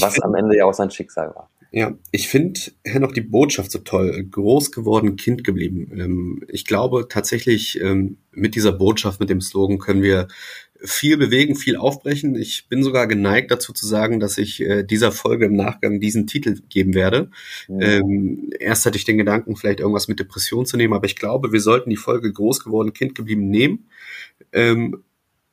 Was 0.00 0.20
am 0.20 0.34
Ende 0.34 0.56
ja 0.56 0.64
auch 0.64 0.74
sein 0.74 0.90
Schicksal 0.90 1.34
war. 1.34 1.50
Ja, 1.72 1.92
ich 2.10 2.28
finde 2.28 2.60
noch 2.98 3.12
die 3.12 3.20
Botschaft 3.20 3.70
so 3.70 3.80
toll. 3.80 4.24
Groß 4.30 4.72
geworden, 4.72 5.16
Kind 5.16 5.44
geblieben. 5.44 5.90
Ähm, 5.98 6.44
ich 6.48 6.64
glaube 6.64 7.06
tatsächlich, 7.08 7.80
ähm, 7.80 8.18
mit 8.32 8.54
dieser 8.54 8.72
Botschaft, 8.72 9.20
mit 9.20 9.28
dem 9.28 9.40
Slogan 9.40 9.78
können 9.78 10.02
wir 10.02 10.28
viel 10.82 11.16
bewegen, 11.16 11.56
viel 11.56 11.76
aufbrechen. 11.76 12.34
Ich 12.34 12.68
bin 12.68 12.82
sogar 12.82 13.06
geneigt 13.06 13.50
dazu 13.50 13.72
zu 13.72 13.86
sagen, 13.86 14.20
dass 14.20 14.38
ich 14.38 14.60
äh, 14.60 14.82
dieser 14.82 15.12
Folge 15.12 15.46
im 15.46 15.54
Nachgang 15.54 16.00
diesen 16.00 16.26
Titel 16.26 16.60
geben 16.68 16.94
werde. 16.94 17.30
Mhm. 17.68 17.80
Ähm, 17.80 18.50
erst 18.58 18.86
hatte 18.86 18.98
ich 18.98 19.04
den 19.04 19.18
Gedanken, 19.18 19.56
vielleicht 19.56 19.80
irgendwas 19.80 20.08
mit 20.08 20.20
Depression 20.20 20.66
zu 20.66 20.76
nehmen, 20.76 20.94
aber 20.94 21.06
ich 21.06 21.16
glaube, 21.16 21.52
wir 21.52 21.60
sollten 21.60 21.90
die 21.90 21.96
Folge 21.96 22.32
groß 22.32 22.62
geworden, 22.64 22.92
Kind 22.92 23.14
geblieben 23.14 23.48
nehmen, 23.48 23.88
ähm, 24.52 25.02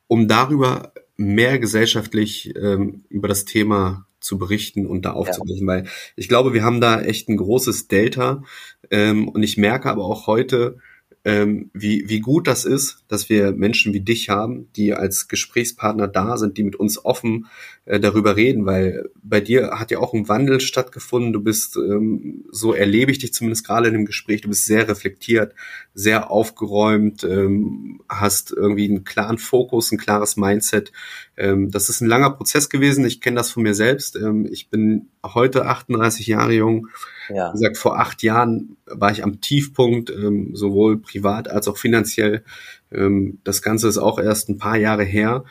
um 0.06 0.28
darüber 0.28 0.92
mehr 1.16 1.58
gesellschaftlich 1.58 2.54
ähm, 2.56 3.04
über 3.08 3.28
das 3.28 3.44
Thema 3.44 4.06
zu 4.20 4.38
berichten 4.38 4.86
und 4.86 5.04
da 5.04 5.12
aufzubrechen, 5.12 5.66
ja. 5.66 5.74
weil 5.74 5.88
ich 6.16 6.28
glaube, 6.28 6.54
wir 6.54 6.64
haben 6.64 6.80
da 6.80 7.00
echt 7.00 7.28
ein 7.28 7.36
großes 7.36 7.88
Delta 7.88 8.42
ähm, 8.90 9.28
und 9.28 9.42
ich 9.42 9.56
merke 9.56 9.90
aber 9.90 10.04
auch 10.04 10.26
heute, 10.26 10.78
ähm, 11.24 11.70
wie, 11.72 12.08
wie 12.08 12.20
gut 12.20 12.46
das 12.46 12.66
ist, 12.66 12.98
dass 13.08 13.30
wir 13.30 13.52
Menschen 13.52 13.94
wie 13.94 14.00
dich 14.00 14.28
haben, 14.28 14.68
die 14.76 14.92
als 14.92 15.26
Gesprächspartner 15.28 16.06
da 16.06 16.36
sind, 16.36 16.58
die 16.58 16.64
mit 16.64 16.76
uns 16.76 17.02
offen 17.02 17.46
äh, 17.86 17.98
darüber 17.98 18.36
reden, 18.36 18.66
weil 18.66 19.08
bei 19.22 19.40
dir 19.40 19.70
hat 19.78 19.90
ja 19.90 20.00
auch 20.00 20.12
ein 20.12 20.28
Wandel 20.28 20.60
stattgefunden. 20.60 21.32
Du 21.32 21.40
bist, 21.40 21.76
ähm, 21.76 22.44
so 22.50 22.74
erlebe 22.74 23.10
ich 23.10 23.18
dich 23.18 23.32
zumindest 23.32 23.66
gerade 23.66 23.88
in 23.88 23.94
dem 23.94 24.04
Gespräch, 24.04 24.42
du 24.42 24.48
bist 24.48 24.66
sehr 24.66 24.86
reflektiert, 24.86 25.54
sehr 25.94 26.30
aufgeräumt, 26.30 27.24
ähm, 27.24 28.00
hast 28.08 28.50
irgendwie 28.50 28.88
einen 28.88 29.04
klaren 29.04 29.38
Fokus, 29.38 29.92
ein 29.92 29.98
klares 29.98 30.36
Mindset. 30.36 30.92
Ähm, 31.36 31.70
das 31.70 31.88
ist 31.88 32.00
ein 32.00 32.08
langer 32.08 32.30
Prozess 32.30 32.68
gewesen. 32.68 33.04
Ich 33.04 33.20
kenne 33.20 33.36
das 33.36 33.50
von 33.50 33.62
mir 33.62 33.74
selbst. 33.74 34.16
Ähm, 34.16 34.46
ich 34.50 34.70
bin 34.70 35.08
heute 35.24 35.66
38 35.66 36.26
Jahre 36.26 36.52
jung 36.52 36.88
ja. 37.28 37.48
Wie 37.48 37.52
gesagt, 37.52 37.78
vor 37.78 37.98
acht 37.98 38.22
Jahren 38.22 38.76
war 38.86 39.10
ich 39.10 39.22
am 39.24 39.40
Tiefpunkt, 39.40 40.10
ähm, 40.10 40.54
sowohl 40.54 40.98
privat 40.98 41.48
als 41.48 41.68
auch 41.68 41.76
finanziell. 41.76 42.44
Ähm, 42.92 43.38
das 43.44 43.62
Ganze 43.62 43.88
ist 43.88 43.98
auch 43.98 44.18
erst 44.18 44.48
ein 44.48 44.58
paar 44.58 44.76
Jahre 44.76 45.04
her. 45.04 45.44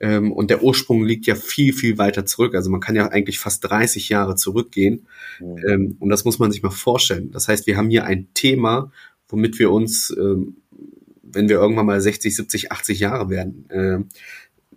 Ähm, 0.00 0.32
und 0.32 0.50
der 0.50 0.62
Ursprung 0.62 1.04
liegt 1.04 1.26
ja 1.26 1.34
viel, 1.34 1.72
viel 1.72 1.98
weiter 1.98 2.24
zurück. 2.24 2.54
Also 2.54 2.70
man 2.70 2.80
kann 2.80 2.94
ja 2.94 3.08
eigentlich 3.08 3.40
fast 3.40 3.68
30 3.68 4.08
Jahre 4.08 4.36
zurückgehen. 4.36 5.06
Mhm. 5.40 5.58
Ähm, 5.68 5.96
und 5.98 6.08
das 6.08 6.24
muss 6.24 6.38
man 6.38 6.52
sich 6.52 6.62
mal 6.62 6.70
vorstellen. 6.70 7.30
Das 7.32 7.48
heißt, 7.48 7.66
wir 7.66 7.76
haben 7.76 7.90
hier 7.90 8.04
ein 8.04 8.28
Thema, 8.32 8.92
womit 9.28 9.58
wir 9.58 9.70
uns, 9.70 10.14
ähm, 10.18 10.56
wenn 11.22 11.48
wir 11.48 11.56
irgendwann 11.56 11.86
mal 11.86 12.00
60, 12.00 12.34
70, 12.34 12.72
80 12.72 13.00
Jahre 13.00 13.30
werden, 13.30 13.68
äh, 13.70 13.98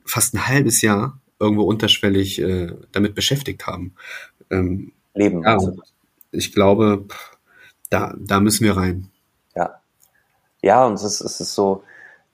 fast 0.05 0.33
ein 0.33 0.47
halbes 0.47 0.81
Jahr 0.81 1.19
irgendwo 1.39 1.63
unterschwellig 1.63 2.39
äh, 2.39 2.73
damit 2.91 3.15
beschäftigt 3.15 3.65
haben. 3.65 3.93
Ähm, 4.49 4.91
Leben. 5.13 5.43
Ja, 5.43 5.53
also 5.53 5.77
ich 6.31 6.53
glaube, 6.53 7.05
da, 7.89 8.15
da 8.17 8.39
müssen 8.39 8.63
wir 8.63 8.77
rein. 8.77 9.09
Ja. 9.55 9.81
Ja, 10.61 10.85
und 10.85 10.93
es 10.93 11.03
ist, 11.03 11.21
es 11.21 11.41
ist 11.41 11.55
so, 11.55 11.83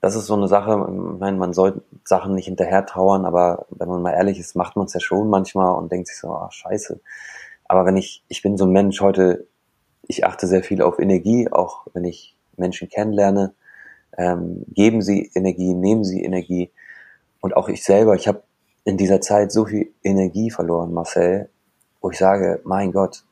das 0.00 0.14
ist 0.14 0.26
so 0.26 0.34
eine 0.34 0.48
Sache, 0.48 0.70
ich 0.72 1.20
meine, 1.20 1.36
man 1.36 1.52
soll 1.52 1.82
Sachen 2.04 2.34
nicht 2.34 2.44
hinterher 2.44 2.86
trauern, 2.86 3.24
aber 3.24 3.66
wenn 3.70 3.88
man 3.88 4.02
mal 4.02 4.12
ehrlich 4.12 4.38
ist, 4.38 4.54
macht 4.54 4.76
man 4.76 4.86
es 4.86 4.94
ja 4.94 5.00
schon 5.00 5.28
manchmal 5.28 5.74
und 5.74 5.90
denkt 5.90 6.08
sich 6.08 6.18
so, 6.18 6.28
ah, 6.28 6.50
scheiße. 6.50 7.00
Aber 7.64 7.84
wenn 7.84 7.96
ich, 7.96 8.22
ich 8.28 8.42
bin 8.42 8.56
so 8.56 8.64
ein 8.64 8.72
Mensch 8.72 9.00
heute, 9.00 9.46
ich 10.08 10.24
achte 10.24 10.46
sehr 10.46 10.64
viel 10.64 10.82
auf 10.82 10.98
Energie, 10.98 11.48
auch 11.52 11.86
wenn 11.92 12.04
ich 12.04 12.34
Menschen 12.56 12.88
kennenlerne, 12.88 13.54
ähm, 14.16 14.64
geben 14.68 15.02
sie 15.02 15.30
Energie, 15.34 15.74
nehmen 15.74 16.02
sie 16.02 16.24
Energie. 16.24 16.70
Und 17.40 17.56
auch 17.56 17.68
ich 17.68 17.84
selber, 17.84 18.14
ich 18.16 18.26
habe 18.26 18.42
in 18.84 18.96
dieser 18.96 19.20
Zeit 19.20 19.52
so 19.52 19.66
viel 19.66 19.92
Energie 20.02 20.50
verloren, 20.50 20.92
Marcel, 20.92 21.50
wo 22.00 22.10
ich 22.10 22.18
sage, 22.18 22.60
mein 22.64 22.90
Gott, 22.90 23.24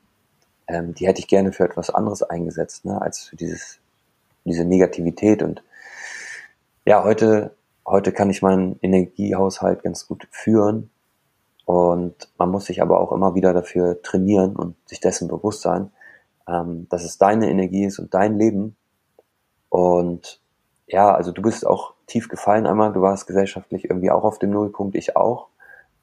ähm, 0.69 0.95
die 0.95 1.07
hätte 1.07 1.21
ich 1.21 1.29
gerne 1.29 1.53
für 1.53 1.65
etwas 1.65 1.91
anderes 1.91 2.23
eingesetzt, 2.23 2.85
ne, 2.85 3.01
als 3.01 3.21
für 3.25 3.37
dieses, 3.37 3.79
diese 4.45 4.65
Negativität. 4.65 5.43
Und 5.43 5.63
ja, 6.85 7.03
heute, 7.03 7.57
heute 7.87 8.13
kann 8.13 8.31
ich 8.31 8.43
meinen 8.43 8.79
Energiehaushalt 8.83 9.83
ganz 9.83 10.07
gut 10.07 10.29
führen. 10.31 10.91
Und 11.65 12.29
man 12.39 12.51
muss 12.51 12.67
sich 12.67 12.83
aber 12.83 13.01
auch 13.01 13.13
immer 13.13 13.35
wieder 13.35 13.53
dafür 13.53 14.01
trainieren 14.03 14.55
und 14.55 14.77
sich 14.87 15.01
dessen 15.01 15.27
bewusst 15.27 15.63
sein, 15.63 15.91
ähm, 16.49 16.87
dass 16.89 17.05
es 17.05 17.19
deine 17.19 17.51
Energie 17.51 17.85
ist 17.85 17.99
und 17.99 18.15
dein 18.15 18.39
Leben. 18.39 18.77
Und 19.69 20.41
ja, 20.87 21.15
also 21.15 21.33
du 21.33 21.43
bist 21.43 21.67
auch 21.67 21.95
tief 22.07 22.29
gefallen 22.29 22.67
einmal, 22.67 22.93
du 22.93 23.01
warst 23.01 23.27
gesellschaftlich 23.27 23.85
irgendwie 23.85 24.11
auch 24.11 24.25
auf 24.25 24.39
dem 24.39 24.51
Nullpunkt, 24.51 24.95
ich 24.95 25.17
auch. 25.17 25.49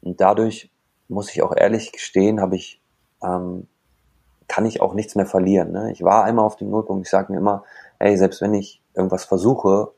Und 0.02 0.20
dadurch 0.20 0.70
muss 1.08 1.32
ich 1.32 1.42
auch 1.42 1.56
ehrlich 1.56 1.92
gestehen, 1.92 2.42
habe 2.42 2.56
ich 2.56 2.82
ähm, 3.24 3.68
kann 4.48 4.66
ich 4.66 4.82
auch 4.82 4.94
nichts 4.94 5.16
mehr 5.16 5.26
verlieren. 5.26 5.72
Ne? 5.72 5.92
Ich 5.92 6.04
war 6.04 6.24
einmal 6.26 6.46
auf 6.46 6.58
dem 6.58 6.70
Nullpunkt, 6.70 7.06
ich 7.06 7.10
sage 7.10 7.32
mir 7.32 7.40
immer, 7.40 7.64
hey, 8.00 8.18
selbst 8.18 8.42
wenn 8.42 8.54
ich 8.54 8.82
irgendwas 8.94 9.26
versuche, 9.26 9.92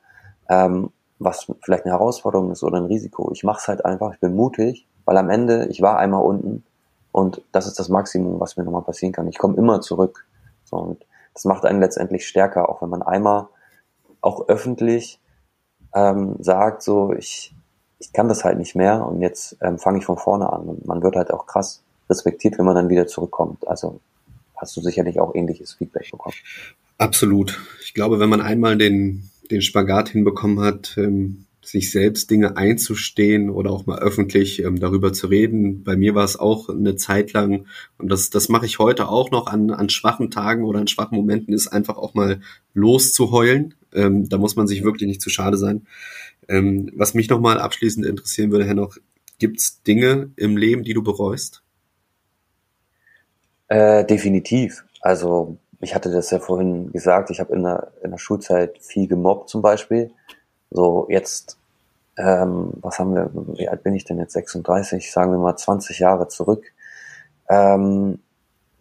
ähm, 0.50 0.92
was 1.20 1.52
vielleicht 1.62 1.86
eine 1.86 1.94
Herausforderung 1.94 2.52
ist 2.52 2.64
oder 2.64 2.78
ein 2.78 2.86
Risiko, 2.86 3.32
ich 3.34 3.44
mache 3.44 3.60
es 3.60 3.68
halt 3.68 3.84
einfach, 3.86 4.14
ich 4.14 4.20
bin 4.20 4.36
mutig, 4.36 4.88
weil 5.06 5.18
am 5.18 5.30
Ende, 5.30 5.68
ich 5.68 5.82
war 5.82 5.98
einmal 5.98 6.24
unten 6.24 6.64
und 7.12 7.42
das 7.52 7.68
ist 7.68 7.80
das 7.80 7.90
Maximum, 7.90 8.40
was 8.40 8.58
mir 8.58 8.64
nochmal 8.64 8.84
passieren 8.84 9.14
kann. 9.14 9.28
Ich 9.28 9.38
komme 9.38 9.56
immer 9.58 9.82
zurück. 9.82 10.25
So, 10.66 10.78
und 10.78 11.06
das 11.34 11.46
macht 11.46 11.66
einen 11.66 11.80
letztendlich 11.80 12.28
stärker, 12.28 12.70
auch 12.70 12.82
wenn 12.82 12.90
man 12.90 13.02
einmal 13.02 13.48
auch 14.22 14.48
öffentlich 14.48 15.20
ähm, 15.94 16.36
sagt, 16.40 16.82
so 16.82 17.14
ich, 17.14 17.54
ich 18.00 18.12
kann 18.12 18.28
das 18.28 18.44
halt 18.44 18.58
nicht 18.58 18.76
mehr 18.76 19.06
und 19.06 19.22
jetzt 19.22 19.58
ähm, 19.62 19.80
fange 19.80 20.00
ich 20.00 20.06
von 20.06 20.18
vorne 20.18 20.52
an. 20.52 20.62
Und 20.64 20.86
man 20.86 21.02
wird 21.04 21.16
halt 21.16 21.32
auch 21.32 21.46
krass 21.46 21.84
respektiert, 22.10 22.58
wenn 22.58 22.66
man 22.66 22.76
dann 22.76 22.90
wieder 22.90 23.08
zurückkommt. 23.08 23.68
Also 23.68 24.00
hast 24.56 24.76
du 24.78 24.82
sicherlich 24.82 25.20
auch 25.20 25.36
ähnliches 25.36 25.74
Feedback 25.74 26.10
bekommen. 26.12 26.36
Absolut. 26.98 27.60
Ich 27.84 27.94
glaube, 27.94 28.20
wenn 28.20 28.30
man 28.30 28.42
einmal 28.42 28.78
den, 28.78 29.30
den 29.52 29.62
Spagat 29.62 30.10
hinbekommen 30.10 30.60
hat, 30.62 30.96
ähm, 30.98 31.46
sich 31.66 31.92
selbst 31.92 32.30
Dinge 32.30 32.58
einzustehen 32.58 33.50
oder 33.50 33.72
auch 33.72 33.86
mal 33.86 34.00
öffentlich 34.00 34.64
ähm, 34.64 34.80
darüber 34.80 35.14
zu 35.14 35.28
reden. 35.28 35.84
Bei 35.84 35.96
mir 35.96 36.16
war 36.16 36.24
es 36.24 36.38
auch 36.38 36.70
eine 36.70 36.96
Zeit 36.96 37.34
lang, 37.34 37.66
und 37.98 38.10
das, 38.10 38.30
das 38.30 38.50
mache 38.50 38.66
ich 38.66 38.80
heute 38.80 39.10
auch 39.10 39.32
noch 39.32 39.48
an, 39.48 39.72
an 39.72 39.90
schwachen 39.90 40.32
Tagen 40.32 40.64
oder 40.64 40.80
an 40.80 40.88
schwachen 40.88 41.18
Momenten, 41.18 41.54
ist 41.54 41.68
einfach 41.68 41.98
auch 41.98 42.14
mal 42.14 42.40
loszuheulen. 42.74 43.74
Ähm, 43.94 44.30
da 44.30 44.38
muss 44.38 44.56
man 44.56 44.68
sich 44.68 44.84
wirklich 44.84 45.08
nicht 45.08 45.22
zu 45.22 45.30
schade 45.30 45.58
sein. 45.58 45.88
Ähm, 46.48 46.92
was 46.96 47.14
mich 47.14 47.30
nochmal 47.30 47.60
abschließend 47.60 48.06
interessieren 48.06 48.52
würde, 48.52 48.66
Herr 48.66 48.76
noch, 48.76 48.98
gibt 49.40 49.60
es 49.60 49.82
Dinge 49.84 50.32
im 50.36 50.58
Leben, 50.58 50.84
die 50.84 50.94
du 50.94 51.04
bereust? 51.04 51.64
Äh, 53.68 54.06
definitiv. 54.06 54.86
Also 55.02 55.58
ich 55.82 55.96
hatte 55.96 56.12
das 56.12 56.32
ja 56.32 56.40
vorhin 56.40 56.92
gesagt, 56.92 57.30
ich 57.30 57.40
habe 57.40 57.54
in 57.54 57.64
der, 57.64 57.92
in 58.04 58.12
der 58.12 58.18
Schulzeit 58.18 58.80
viel 58.80 59.08
gemobbt 59.08 59.50
zum 59.50 59.62
Beispiel. 59.62 60.12
So 60.72 61.08
jetzt, 61.10 61.58
ähm, 62.18 62.72
was 62.82 63.00
haben 63.00 63.16
wir, 63.16 63.30
wie 63.34 63.70
alt 63.70 63.84
bin 63.84 63.96
ich 63.96 64.06
denn 64.06 64.20
jetzt? 64.20 64.34
36, 64.34 65.12
sagen 65.12 65.32
wir 65.32 65.40
mal 65.40 65.56
20 65.56 66.00
Jahre 66.00 66.28
zurück. 66.28 66.66
Ähm, 67.50 68.20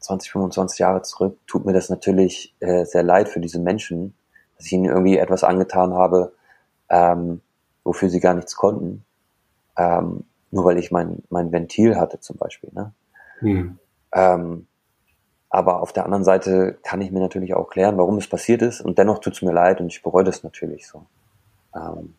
20, 0.01 0.33
25 0.33 0.79
Jahre 0.79 1.03
zurück, 1.03 1.39
tut 1.47 1.65
mir 1.65 1.73
das 1.73 1.89
natürlich 1.89 2.55
äh, 2.61 2.85
sehr 2.85 3.03
leid 3.03 3.29
für 3.29 3.41
diese 3.41 3.59
Menschen, 3.59 4.15
dass 4.57 4.67
ich 4.67 4.73
ihnen 4.73 4.85
irgendwie 4.85 5.17
etwas 5.17 5.45
angetan 5.45 5.95
habe, 5.95 6.33
ähm, 6.91 7.41
wofür 7.85 8.11
sie 8.11 8.21
gar 8.21 8.35
nichts 8.35 8.55
konnten. 8.55 9.05
Ähm, 9.77 10.25
nur 10.51 10.65
weil 10.65 10.79
ich 10.79 10.91
mein, 10.91 11.23
mein 11.31 11.51
Ventil 11.53 11.97
hatte 11.97 12.21
zum 12.21 12.37
Beispiel. 12.37 12.71
Ne? 12.73 12.93
Hm. 13.41 13.79
Ähm, 14.13 14.67
aber 15.51 15.81
auf 15.83 15.93
der 15.93 16.05
anderen 16.05 16.25
Seite 16.25 16.79
kann 16.83 17.01
ich 17.01 17.11
mir 17.11 17.21
natürlich 17.21 17.55
auch 17.55 17.69
klären, 17.69 17.97
warum 17.97 18.19
es 18.19 18.29
passiert 18.29 18.63
ist. 18.63 18.81
Und 18.81 18.99
dennoch 18.99 19.19
tut 19.19 19.35
es 19.35 19.43
mir 19.43 19.53
leid 19.53 19.81
und 19.81 19.89
ich 19.89 20.03
bereue 20.03 20.25
das 20.25 20.43
natürlich 20.43 20.87
so. 20.87 21.07
Ähm, 21.75 22.15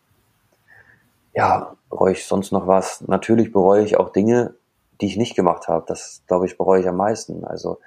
ja, 1.34 1.76
bereue 1.90 2.14
ich 2.14 2.26
sonst 2.26 2.52
noch 2.52 2.68
was? 2.68 3.02
Natürlich 3.08 3.52
bereue 3.52 3.84
ich 3.84 3.98
auch 3.98 4.12
Dinge, 4.12 4.56
die 5.02 5.08
ich 5.08 5.18
nicht 5.18 5.36
gemacht 5.36 5.68
habe. 5.68 5.86
Das, 5.88 6.22
glaube 6.28 6.46
ich, 6.46 6.58
bereue 6.58 6.80
ich 6.80 6.88
am 6.88 6.98
meisten. 6.98 7.44
Also 7.44 7.80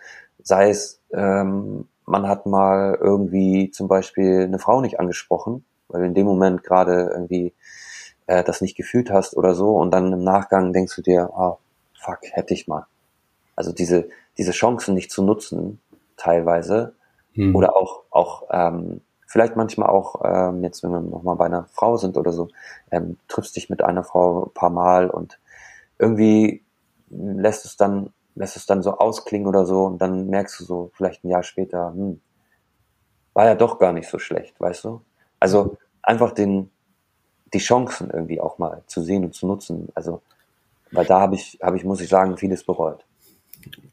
sei 0.42 0.70
es, 0.70 1.00
ähm, 1.12 1.88
man 2.04 2.28
hat 2.28 2.46
mal 2.46 2.98
irgendwie 3.00 3.70
zum 3.70 3.88
Beispiel 3.88 4.42
eine 4.42 4.58
Frau 4.58 4.80
nicht 4.80 5.00
angesprochen, 5.00 5.64
weil 5.88 6.02
du 6.02 6.06
in 6.06 6.14
dem 6.14 6.26
Moment 6.26 6.62
gerade 6.62 7.10
irgendwie 7.12 7.54
äh, 8.26 8.44
das 8.44 8.60
nicht 8.60 8.76
gefühlt 8.76 9.10
hast 9.10 9.36
oder 9.36 9.54
so. 9.54 9.76
Und 9.76 9.90
dann 9.92 10.12
im 10.12 10.22
Nachgang 10.22 10.72
denkst 10.72 10.94
du 10.96 11.02
dir, 11.02 11.30
oh, 11.34 11.56
fuck, 11.98 12.18
hätte 12.22 12.54
ich 12.54 12.68
mal. 12.68 12.86
Also 13.56 13.72
diese, 13.72 14.08
diese 14.36 14.52
Chancen 14.52 14.94
nicht 14.94 15.10
zu 15.10 15.22
nutzen, 15.22 15.80
teilweise. 16.16 16.94
Hm. 17.32 17.56
Oder 17.56 17.76
auch, 17.76 18.02
auch 18.10 18.44
ähm, 18.50 19.00
vielleicht 19.28 19.56
manchmal 19.56 19.90
auch, 19.90 20.22
ähm, 20.24 20.64
jetzt 20.64 20.82
wenn 20.82 20.90
wir 20.90 21.00
nochmal 21.00 21.36
bei 21.36 21.44
einer 21.46 21.68
Frau 21.72 21.98
sind 21.98 22.16
oder 22.16 22.32
so, 22.32 22.48
ähm, 22.90 23.18
triffst 23.28 23.54
dich 23.54 23.68
mit 23.68 23.84
einer 23.84 24.02
Frau 24.02 24.46
ein 24.46 24.54
paar 24.54 24.70
Mal 24.70 25.10
und 25.10 25.38
irgendwie 25.98 26.62
lässt 27.10 27.66
es 27.66 27.76
dann, 27.76 28.10
lässt 28.34 28.56
es 28.56 28.64
dann 28.66 28.82
so 28.82 28.96
ausklingen 28.96 29.46
oder 29.46 29.66
so 29.66 29.84
und 29.84 29.98
dann 29.98 30.28
merkst 30.28 30.58
du 30.58 30.64
so 30.64 30.90
vielleicht 30.94 31.24
ein 31.24 31.28
Jahr 31.28 31.42
später, 31.42 31.92
hm, 31.92 32.20
war 33.34 33.44
ja 33.44 33.54
doch 33.54 33.78
gar 33.78 33.92
nicht 33.92 34.08
so 34.08 34.18
schlecht, 34.18 34.58
weißt 34.58 34.84
du? 34.84 35.02
Also 35.38 35.76
einfach 36.02 36.32
den, 36.32 36.70
die 37.52 37.58
Chancen 37.58 38.10
irgendwie 38.10 38.40
auch 38.40 38.58
mal 38.58 38.82
zu 38.86 39.02
sehen 39.02 39.24
und 39.24 39.34
zu 39.34 39.46
nutzen. 39.46 39.88
Also, 39.94 40.22
weil 40.90 41.04
da 41.04 41.20
habe 41.20 41.34
ich, 41.34 41.58
habe 41.62 41.76
ich, 41.76 41.84
muss 41.84 42.00
ich 42.00 42.08
sagen, 42.08 42.38
vieles 42.38 42.64
bereut. 42.64 43.04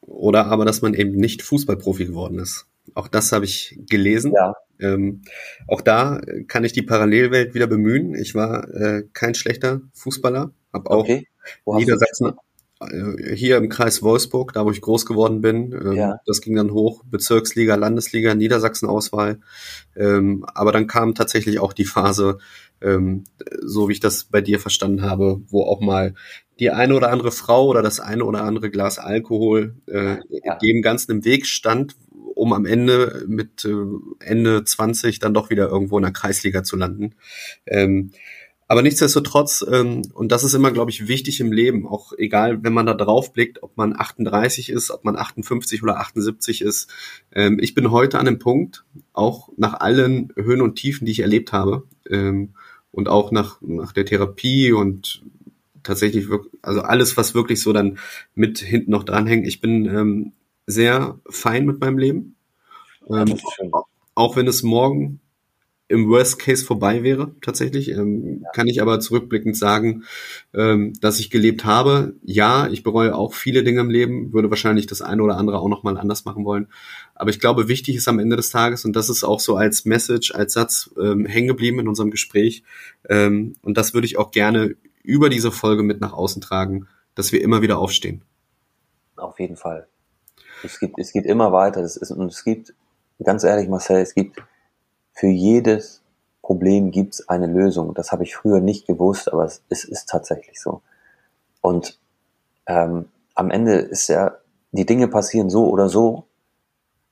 Oder 0.01 0.45
aber, 0.45 0.63
dass 0.63 0.81
man 0.81 0.93
eben 0.93 1.11
nicht 1.11 1.41
Fußballprofi 1.41 2.05
geworden 2.05 2.39
ist. 2.39 2.67
Auch 2.93 3.09
das 3.09 3.33
habe 3.33 3.45
ich 3.45 3.77
gelesen. 3.89 4.31
Ja. 4.33 4.55
Ähm, 4.79 5.21
auch 5.67 5.81
da 5.81 6.21
kann 6.47 6.63
ich 6.63 6.73
die 6.73 6.81
Parallelwelt 6.81 7.53
wieder 7.53 7.67
bemühen. 7.67 8.15
Ich 8.15 8.35
war 8.35 8.67
äh, 8.73 9.03
kein 9.13 9.35
schlechter 9.35 9.81
Fußballer, 9.93 10.51
habe 10.73 10.89
auch 10.89 11.03
okay. 11.03 11.27
Niedersachsen 11.65 12.33
äh, 12.81 13.35
hier 13.35 13.57
im 13.57 13.69
Kreis 13.69 14.01
Wolfsburg, 14.01 14.53
da 14.53 14.65
wo 14.65 14.71
ich 14.71 14.81
groß 14.81 15.05
geworden 15.05 15.41
bin. 15.41 15.71
Ähm, 15.71 15.93
ja. 15.93 16.19
Das 16.25 16.41
ging 16.41 16.55
dann 16.55 16.71
hoch, 16.71 17.03
Bezirksliga, 17.05 17.75
Landesliga, 17.75 18.35
Niedersachsen-Auswahl. 18.35 19.39
Ähm, 19.95 20.45
aber 20.53 20.71
dann 20.71 20.87
kam 20.87 21.15
tatsächlich 21.15 21.59
auch 21.59 21.73
die 21.73 21.85
Phase, 21.85 22.39
ähm, 22.81 23.23
so 23.61 23.87
wie 23.87 23.93
ich 23.93 23.99
das 23.99 24.25
bei 24.25 24.41
dir 24.41 24.59
verstanden 24.59 25.03
habe, 25.03 25.41
wo 25.47 25.63
auch 25.63 25.79
mal 25.79 26.15
die 26.59 26.71
eine 26.71 26.95
oder 26.95 27.11
andere 27.11 27.31
Frau 27.31 27.67
oder 27.67 27.81
das 27.81 27.99
eine 27.99 28.25
oder 28.25 28.43
andere 28.43 28.69
Glas 28.69 28.99
Alkohol 28.99 29.75
äh, 29.87 30.17
ja. 30.29 30.55
dem 30.55 30.81
Ganzen 30.81 31.11
im 31.11 31.25
Weg 31.25 31.45
stand, 31.45 31.95
um 32.33 32.53
am 32.53 32.65
Ende 32.65 33.25
mit 33.27 33.65
äh, 33.65 33.73
Ende 34.19 34.63
20 34.63 35.19
dann 35.19 35.33
doch 35.33 35.49
wieder 35.49 35.67
irgendwo 35.67 35.97
in 35.97 36.03
der 36.03 36.13
Kreisliga 36.13 36.63
zu 36.63 36.75
landen. 36.75 37.15
Ähm, 37.65 38.11
aber 38.67 38.81
nichtsdestotrotz, 38.81 39.63
ähm, 39.71 40.01
und 40.13 40.31
das 40.31 40.43
ist 40.43 40.55
immer, 40.55 40.71
glaube 40.71 40.89
ich, 40.89 41.07
wichtig 41.07 41.39
im 41.39 41.51
Leben, 41.51 41.87
auch 41.87 42.13
egal, 42.17 42.63
wenn 42.63 42.73
man 42.73 42.87
da 42.87 42.95
drauf 42.95 43.31
blickt, 43.31 43.61
ob 43.61 43.77
man 43.77 43.95
38 43.95 44.69
ist, 44.69 44.89
ob 44.89 45.05
man 45.05 45.15
58 45.15 45.83
oder 45.83 45.99
78 45.99 46.61
ist. 46.61 46.89
Ähm, 47.31 47.59
ich 47.61 47.75
bin 47.75 47.91
heute 47.91 48.17
an 48.17 48.25
dem 48.25 48.39
Punkt, 48.39 48.83
auch 49.13 49.49
nach 49.55 49.75
allen 49.75 50.33
Höhen 50.35 50.61
und 50.61 50.75
Tiefen, 50.75 51.05
die 51.05 51.11
ich 51.11 51.19
erlebt 51.19 51.53
habe, 51.53 51.83
ähm, 52.09 52.55
und 52.91 53.09
auch 53.09 53.31
nach, 53.31 53.61
nach 53.61 53.91
der 53.91 54.05
Therapie 54.05 54.71
und 54.71 55.21
tatsächlich, 55.85 56.29
wirklich, 56.29 56.53
also 56.61 56.81
alles, 56.81 57.15
was 57.15 57.33
wirklich 57.35 57.61
so 57.61 57.71
dann 57.71 57.97
mit 58.33 58.59
hinten 58.59 58.91
noch 58.91 59.03
dranhängt. 59.03 59.47
Ich 59.47 59.61
bin 59.61 59.85
ähm, 59.85 60.33
sehr 60.67 61.19
fein 61.29 61.65
mit 61.65 61.79
meinem 61.79 61.97
Leben. 61.97 62.35
Ähm, 63.09 63.37
auch 64.15 64.35
wenn 64.35 64.47
es 64.47 64.63
morgen 64.63 65.19
im 65.87 66.09
Worst 66.09 66.39
Case 66.39 66.65
vorbei 66.65 67.03
wäre, 67.03 67.35
tatsächlich, 67.41 67.89
ähm, 67.89 68.41
ja. 68.41 68.49
kann 68.55 68.67
ich 68.67 68.81
aber 68.81 68.99
zurückblickend 68.99 69.55
sagen, 69.55 70.03
ähm, 70.53 70.93
dass 70.99 71.19
ich 71.19 71.29
gelebt 71.29 71.63
habe. 71.63 72.15
Ja, 72.23 72.67
ich 72.67 72.81
bereue 72.81 73.13
auch 73.13 73.35
viele 73.35 73.63
Dinge 73.63 73.81
im 73.81 73.91
Leben, 73.91 74.33
würde 74.33 74.49
wahrscheinlich 74.49 74.87
das 74.87 75.03
eine 75.03 75.21
oder 75.21 75.37
andere 75.37 75.59
auch 75.59 75.69
nochmal 75.69 75.97
anders 75.97 76.25
machen 76.25 76.43
wollen. 76.43 76.67
Aber 77.13 77.29
ich 77.29 77.39
glaube, 77.39 77.67
wichtig 77.67 77.95
ist 77.95 78.07
am 78.07 78.17
Ende 78.17 78.35
des 78.35 78.49
Tages, 78.49 78.83
und 78.83 78.95
das 78.95 79.09
ist 79.09 79.23
auch 79.23 79.39
so 79.39 79.57
als 79.57 79.85
Message, 79.85 80.33
als 80.33 80.53
Satz 80.53 80.89
ähm, 80.99 81.27
hängen 81.27 81.49
geblieben 81.49 81.79
in 81.79 81.87
unserem 81.87 82.09
Gespräch, 82.09 82.63
ähm, 83.07 83.55
und 83.61 83.77
das 83.77 83.93
würde 83.93 84.07
ich 84.07 84.17
auch 84.17 84.31
gerne 84.31 84.75
über 85.05 85.29
diese 85.29 85.51
Folge 85.51 85.83
mit 85.83 86.01
nach 86.01 86.13
außen 86.13 86.41
tragen, 86.41 86.87
dass 87.15 87.31
wir 87.31 87.41
immer 87.41 87.61
wieder 87.61 87.77
aufstehen. 87.79 88.23
Auf 89.15 89.39
jeden 89.39 89.55
Fall. 89.55 89.87
Es 90.63 90.79
geht, 90.79 90.93
es 90.97 91.13
geht 91.13 91.25
immer 91.25 91.51
weiter. 91.51 91.81
Das 91.81 91.95
ist, 91.95 92.11
und 92.11 92.31
es 92.31 92.43
gibt, 92.43 92.73
ganz 93.23 93.43
ehrlich, 93.43 93.69
Marcel, 93.69 94.01
es 94.01 94.13
gibt 94.13 94.41
für 95.13 95.27
jedes 95.27 96.01
Problem 96.41 96.91
gibt 96.91 97.15
es 97.15 97.29
eine 97.29 97.47
Lösung. 97.47 97.93
Das 97.93 98.11
habe 98.11 98.23
ich 98.23 98.35
früher 98.35 98.59
nicht 98.59 98.85
gewusst, 98.85 99.31
aber 99.31 99.45
es, 99.45 99.63
es 99.69 99.83
ist 99.83 100.09
tatsächlich 100.09 100.61
so. 100.61 100.81
Und 101.61 101.99
ähm, 102.67 103.05
am 103.33 103.49
Ende 103.49 103.73
ist 103.73 104.07
ja, 104.09 104.37
die 104.71 104.85
Dinge 104.85 105.07
passieren 105.07 105.49
so 105.49 105.67
oder 105.69 105.89
so. 105.89 106.25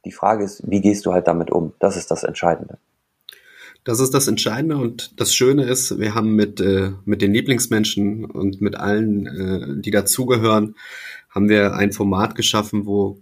Die 0.06 0.12
Frage 0.12 0.44
ist, 0.44 0.70
wie 0.70 0.82
gehst 0.82 1.06
du 1.06 1.14
halt 1.14 1.28
damit 1.28 1.50
um? 1.50 1.74
Das 1.80 1.98
ist 1.98 2.12
das 2.12 2.24
Entscheidende. 2.24 2.78
Das 3.84 4.00
ist 4.00 4.14
das 4.14 4.28
Entscheidende 4.28 4.78
und 4.78 5.20
das 5.20 5.36
Schöne 5.36 5.66
ist, 5.66 6.00
wir 6.00 6.16
haben 6.16 6.36
mit, 6.36 6.62
äh, 6.62 6.92
mit 7.04 7.22
den 7.22 7.34
Lieblingsmenschen 7.34 8.24
und 8.24 8.62
mit 8.62 8.76
allen, 8.76 9.28
äh, 9.28 9.82
die 9.82 9.92
dazugehören, 9.92 10.76
haben 11.30 11.50
wir 11.50 11.76
ein 11.76 11.92
Format 11.92 12.36
geschaffen, 12.36 12.86
wo 12.86 13.20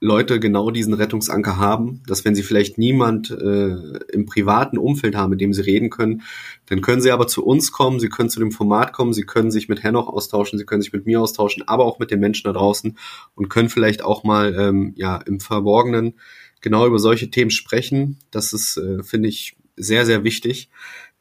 Leute 0.00 0.38
genau 0.38 0.70
diesen 0.70 0.92
Rettungsanker 0.92 1.56
haben, 1.56 2.02
dass 2.06 2.24
wenn 2.24 2.34
sie 2.34 2.42
vielleicht 2.42 2.76
niemand 2.78 3.30
äh, 3.30 3.76
im 4.12 4.26
privaten 4.26 4.76
Umfeld 4.76 5.16
haben, 5.16 5.30
mit 5.30 5.40
dem 5.40 5.54
sie 5.54 5.62
reden 5.62 5.88
können, 5.88 6.22
dann 6.66 6.82
können 6.82 7.00
sie 7.00 7.10
aber 7.10 7.26
zu 7.26 7.44
uns 7.44 7.72
kommen, 7.72 7.98
sie 7.98 8.10
können 8.10 8.28
zu 8.28 8.38
dem 8.38 8.52
Format 8.52 8.92
kommen, 8.92 9.14
sie 9.14 9.22
können 9.22 9.50
sich 9.50 9.68
mit 9.68 9.82
Henoch 9.82 10.08
austauschen, 10.08 10.58
sie 10.58 10.66
können 10.66 10.82
sich 10.82 10.92
mit 10.92 11.06
mir 11.06 11.22
austauschen, 11.22 11.66
aber 11.66 11.86
auch 11.86 11.98
mit 11.98 12.10
den 12.10 12.20
Menschen 12.20 12.44
da 12.44 12.52
draußen 12.52 12.98
und 13.34 13.48
können 13.48 13.70
vielleicht 13.70 14.04
auch 14.04 14.24
mal 14.24 14.54
ähm, 14.54 14.92
ja 14.96 15.16
im 15.16 15.40
Verborgenen 15.40 16.14
genau 16.60 16.86
über 16.86 16.98
solche 16.98 17.30
Themen 17.30 17.50
sprechen. 17.50 18.18
Das 18.30 18.52
ist, 18.52 18.76
äh, 18.76 19.02
finde 19.02 19.30
ich, 19.30 19.56
sehr, 19.76 20.06
sehr 20.06 20.24
wichtig. 20.24 20.70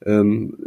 Ähm, 0.06 0.58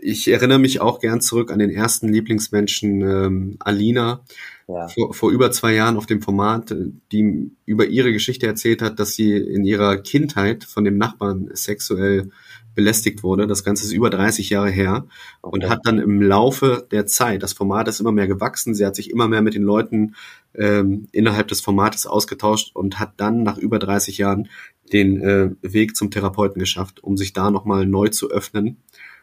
ich 0.00 0.28
erinnere 0.28 0.58
mich 0.58 0.80
auch 0.80 0.98
gern 0.98 1.20
zurück 1.20 1.52
an 1.52 1.58
den 1.58 1.70
ersten 1.70 2.08
Lieblingsmenschen, 2.08 3.02
ähm, 3.02 3.56
Alina, 3.60 4.24
ja. 4.66 4.88
vor, 4.88 5.12
vor 5.12 5.30
über 5.30 5.50
zwei 5.50 5.74
Jahren 5.74 5.96
auf 5.96 6.06
dem 6.06 6.22
Format, 6.22 6.74
die 7.12 7.50
über 7.66 7.86
ihre 7.86 8.12
Geschichte 8.12 8.46
erzählt 8.46 8.80
hat, 8.80 8.98
dass 8.98 9.14
sie 9.14 9.36
in 9.36 9.64
ihrer 9.64 9.98
Kindheit 9.98 10.64
von 10.64 10.84
dem 10.84 10.96
Nachbarn 10.96 11.50
sexuell 11.52 12.30
belästigt 12.74 13.22
wurde. 13.22 13.46
Das 13.46 13.62
Ganze 13.62 13.84
ist 13.84 13.92
über 13.92 14.10
30 14.10 14.50
Jahre 14.50 14.70
her 14.70 15.06
okay. 15.42 15.54
und 15.54 15.70
hat 15.70 15.80
dann 15.84 15.98
im 15.98 16.20
Laufe 16.20 16.86
der 16.90 17.06
Zeit, 17.06 17.42
das 17.42 17.52
Format 17.52 17.86
ist 17.88 18.00
immer 18.00 18.12
mehr 18.12 18.26
gewachsen, 18.26 18.74
sie 18.74 18.84
hat 18.84 18.96
sich 18.96 19.10
immer 19.10 19.28
mehr 19.28 19.42
mit 19.42 19.54
den 19.54 19.62
Leuten 19.62 20.14
ähm, 20.54 21.08
innerhalb 21.12 21.48
des 21.48 21.60
Formates 21.60 22.06
ausgetauscht 22.06 22.74
und 22.74 22.98
hat 22.98 23.14
dann 23.18 23.42
nach 23.42 23.58
über 23.58 23.78
30 23.78 24.18
Jahren 24.18 24.48
den 24.92 25.20
äh, 25.20 25.50
Weg 25.62 25.96
zum 25.96 26.10
Therapeuten 26.10 26.58
geschafft, 26.58 27.02
um 27.02 27.16
sich 27.16 27.32
da 27.32 27.50
nochmal 27.50 27.86
neu 27.86 28.08
zu 28.08 28.30
öffnen, 28.30 28.82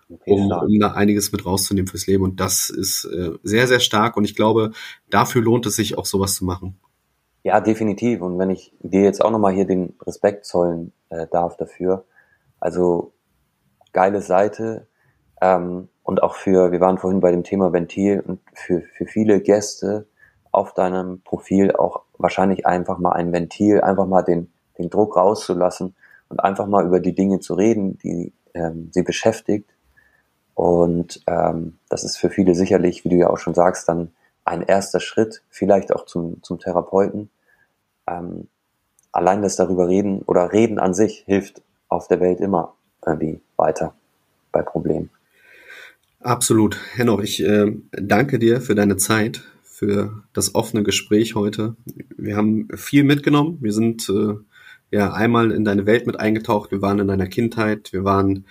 okay, 0.09 0.31
um, 0.31 0.51
um 0.51 0.79
da 0.79 0.93
einiges 0.93 1.31
mit 1.31 1.45
rauszunehmen 1.45 1.87
fürs 1.87 2.07
Leben. 2.07 2.23
Und 2.23 2.39
das 2.39 2.69
ist 2.69 3.05
äh, 3.05 3.31
sehr, 3.43 3.67
sehr 3.67 3.79
stark 3.79 4.17
und 4.17 4.25
ich 4.25 4.35
glaube, 4.35 4.71
dafür 5.09 5.41
lohnt 5.41 5.65
es 5.65 5.75
sich 5.75 5.97
auch 5.97 6.05
sowas 6.05 6.35
zu 6.35 6.45
machen. 6.45 6.77
Ja, 7.43 7.59
definitiv. 7.59 8.21
Und 8.21 8.37
wenn 8.37 8.51
ich 8.51 8.73
dir 8.81 9.01
jetzt 9.01 9.23
auch 9.23 9.31
nochmal 9.31 9.53
hier 9.53 9.65
den 9.65 9.95
Respekt 10.05 10.45
zollen 10.45 10.93
äh, 11.09 11.25
darf 11.31 11.57
dafür, 11.57 12.05
also 12.59 13.13
geile 13.93 14.21
Seite 14.21 14.87
ähm, 15.41 15.89
und 16.03 16.21
auch 16.21 16.35
für, 16.35 16.71
wir 16.71 16.79
waren 16.79 16.97
vorhin 16.97 17.19
bei 17.19 17.31
dem 17.31 17.43
Thema 17.43 17.73
Ventil 17.73 18.19
und 18.19 18.39
für, 18.53 18.81
für 18.81 19.05
viele 19.05 19.41
Gäste 19.41 20.07
auf 20.51 20.73
deinem 20.73 21.21
Profil 21.21 21.71
auch 21.71 22.03
wahrscheinlich 22.17 22.65
einfach 22.65 22.99
mal 22.99 23.13
ein 23.13 23.31
Ventil, 23.31 23.81
einfach 23.81 24.05
mal 24.05 24.21
den, 24.21 24.50
den 24.77 24.89
Druck 24.89 25.17
rauszulassen 25.17 25.95
und 26.29 26.39
einfach 26.39 26.67
mal 26.67 26.85
über 26.85 26.99
die 26.99 27.13
Dinge 27.13 27.39
zu 27.39 27.53
reden, 27.53 27.97
die 27.99 28.33
ähm, 28.53 28.89
sie 28.91 29.03
beschäftigt. 29.03 29.69
Und 30.53 31.21
ähm, 31.27 31.77
das 31.89 32.03
ist 32.03 32.17
für 32.17 32.29
viele 32.29 32.55
sicherlich, 32.55 33.03
wie 33.03 33.09
du 33.09 33.15
ja 33.15 33.29
auch 33.29 33.37
schon 33.37 33.53
sagst, 33.53 33.87
dann 33.87 34.11
ein 34.43 34.61
erster 34.61 34.99
Schritt, 34.99 35.43
vielleicht 35.49 35.93
auch 35.93 36.05
zum, 36.05 36.41
zum 36.43 36.59
Therapeuten. 36.59 37.29
Ähm, 38.07 38.47
allein 39.11 39.41
das 39.41 39.55
darüber 39.55 39.87
reden 39.87 40.21
oder 40.23 40.51
reden 40.51 40.79
an 40.79 40.93
sich 40.93 41.23
hilft 41.25 41.61
auf 41.89 42.07
der 42.07 42.19
Welt 42.19 42.39
immer 42.39 42.73
irgendwie 43.05 43.41
weiter 43.57 43.93
bei 44.51 44.61
Problemen. 44.61 45.09
Absolut. 46.19 46.77
Henno, 46.93 47.19
ich 47.19 47.43
äh, 47.43 47.71
danke 47.91 48.37
dir 48.37 48.61
für 48.61 48.75
deine 48.75 48.97
Zeit, 48.97 49.41
für 49.63 50.23
das 50.33 50.53
offene 50.53 50.83
Gespräch 50.83 51.35
heute. 51.35 51.75
Wir 52.15 52.37
haben 52.37 52.67
viel 52.75 53.03
mitgenommen. 53.03 53.57
Wir 53.61 53.73
sind 53.73 54.07
äh, 54.09 54.35
ja 54.91 55.13
einmal 55.13 55.51
in 55.51 55.65
deine 55.65 55.85
Welt 55.85 56.05
mit 56.05 56.19
eingetaucht. 56.19 56.71
Wir 56.71 56.81
waren 56.81 56.99
in 56.99 57.07
deiner 57.07 57.27
Kindheit, 57.27 57.93
wir 57.93 58.03
waren 58.03 58.45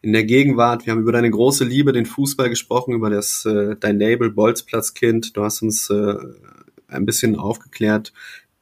in 0.00 0.12
der 0.12 0.24
Gegenwart, 0.24 0.86
wir 0.86 0.92
haben 0.92 1.02
über 1.02 1.12
deine 1.12 1.30
große 1.30 1.64
Liebe, 1.64 1.92
den 1.92 2.06
Fußball 2.06 2.48
gesprochen, 2.48 2.94
über 2.94 3.10
das 3.10 3.44
äh, 3.44 3.76
dein 3.78 3.98
Label 3.98 4.30
Bolzplatzkind. 4.30 5.36
Du 5.36 5.44
hast 5.44 5.62
uns 5.62 5.90
äh, 5.90 6.14
ein 6.88 7.06
bisschen 7.06 7.36
aufgeklärt, 7.36 8.12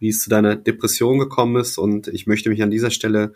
wie 0.00 0.08
es 0.08 0.22
zu 0.22 0.30
deiner 0.30 0.56
Depression 0.56 1.18
gekommen 1.18 1.60
ist. 1.60 1.78
Und 1.78 2.08
ich 2.08 2.26
möchte 2.26 2.48
mich 2.48 2.62
an 2.62 2.70
dieser 2.70 2.90
Stelle 2.90 3.32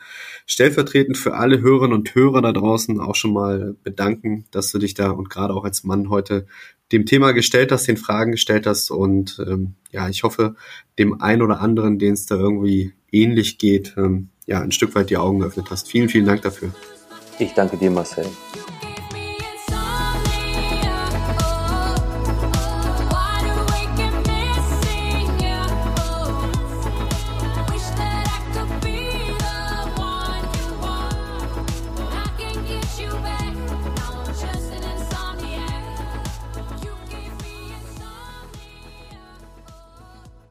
stellvertretend 0.47 1.17
für 1.17 1.35
alle 1.35 1.61
Hörerinnen 1.61 1.97
und 1.97 2.15
Hörer 2.15 2.43
da 2.43 2.53
draußen 2.53 2.99
auch 3.01 3.15
schon 3.15 3.33
mal 3.33 3.77
bedanken, 3.85 4.47
dass 4.51 4.73
du 4.73 4.79
dich 4.79 4.95
da 4.95 5.11
und 5.11 5.31
gerade 5.31 5.55
auch 5.55 5.65
als 5.65 5.85
Mann 5.85 6.11
heute 6.11 6.47
dem 6.91 7.07
Thema 7.07 7.33
gestellt 7.33 7.71
hast, 7.71 7.87
den 7.87 7.97
Fragen 7.97 8.33
gestellt 8.33 8.67
hast. 8.67 8.91
Und 8.91 9.41
ähm, 9.47 9.75
ja, 9.93 10.09
ich 10.09 10.25
hoffe, 10.25 10.57
dem 10.99 11.21
einen 11.21 11.43
oder 11.43 11.61
anderen, 11.61 11.99
den 11.99 12.15
es 12.15 12.27
da 12.27 12.37
irgendwie 12.37 12.93
ähnlich 13.15 13.59
geht, 13.59 13.95
ähm, 13.97 14.29
ja, 14.47 14.61
ein 14.61 14.73
Stück 14.73 14.95
weit 14.95 15.11
die 15.11 15.17
Augen 15.17 15.41
geöffnet 15.41 15.69
hast. 15.71 15.89
Vielen, 15.89 16.09
vielen 16.09 16.27
Dank 16.27 16.43
dafür. 16.43 16.71
Ich 17.39 17.53
danke 17.55 17.77
dir, 17.77 17.91
Marcel. 17.91 18.27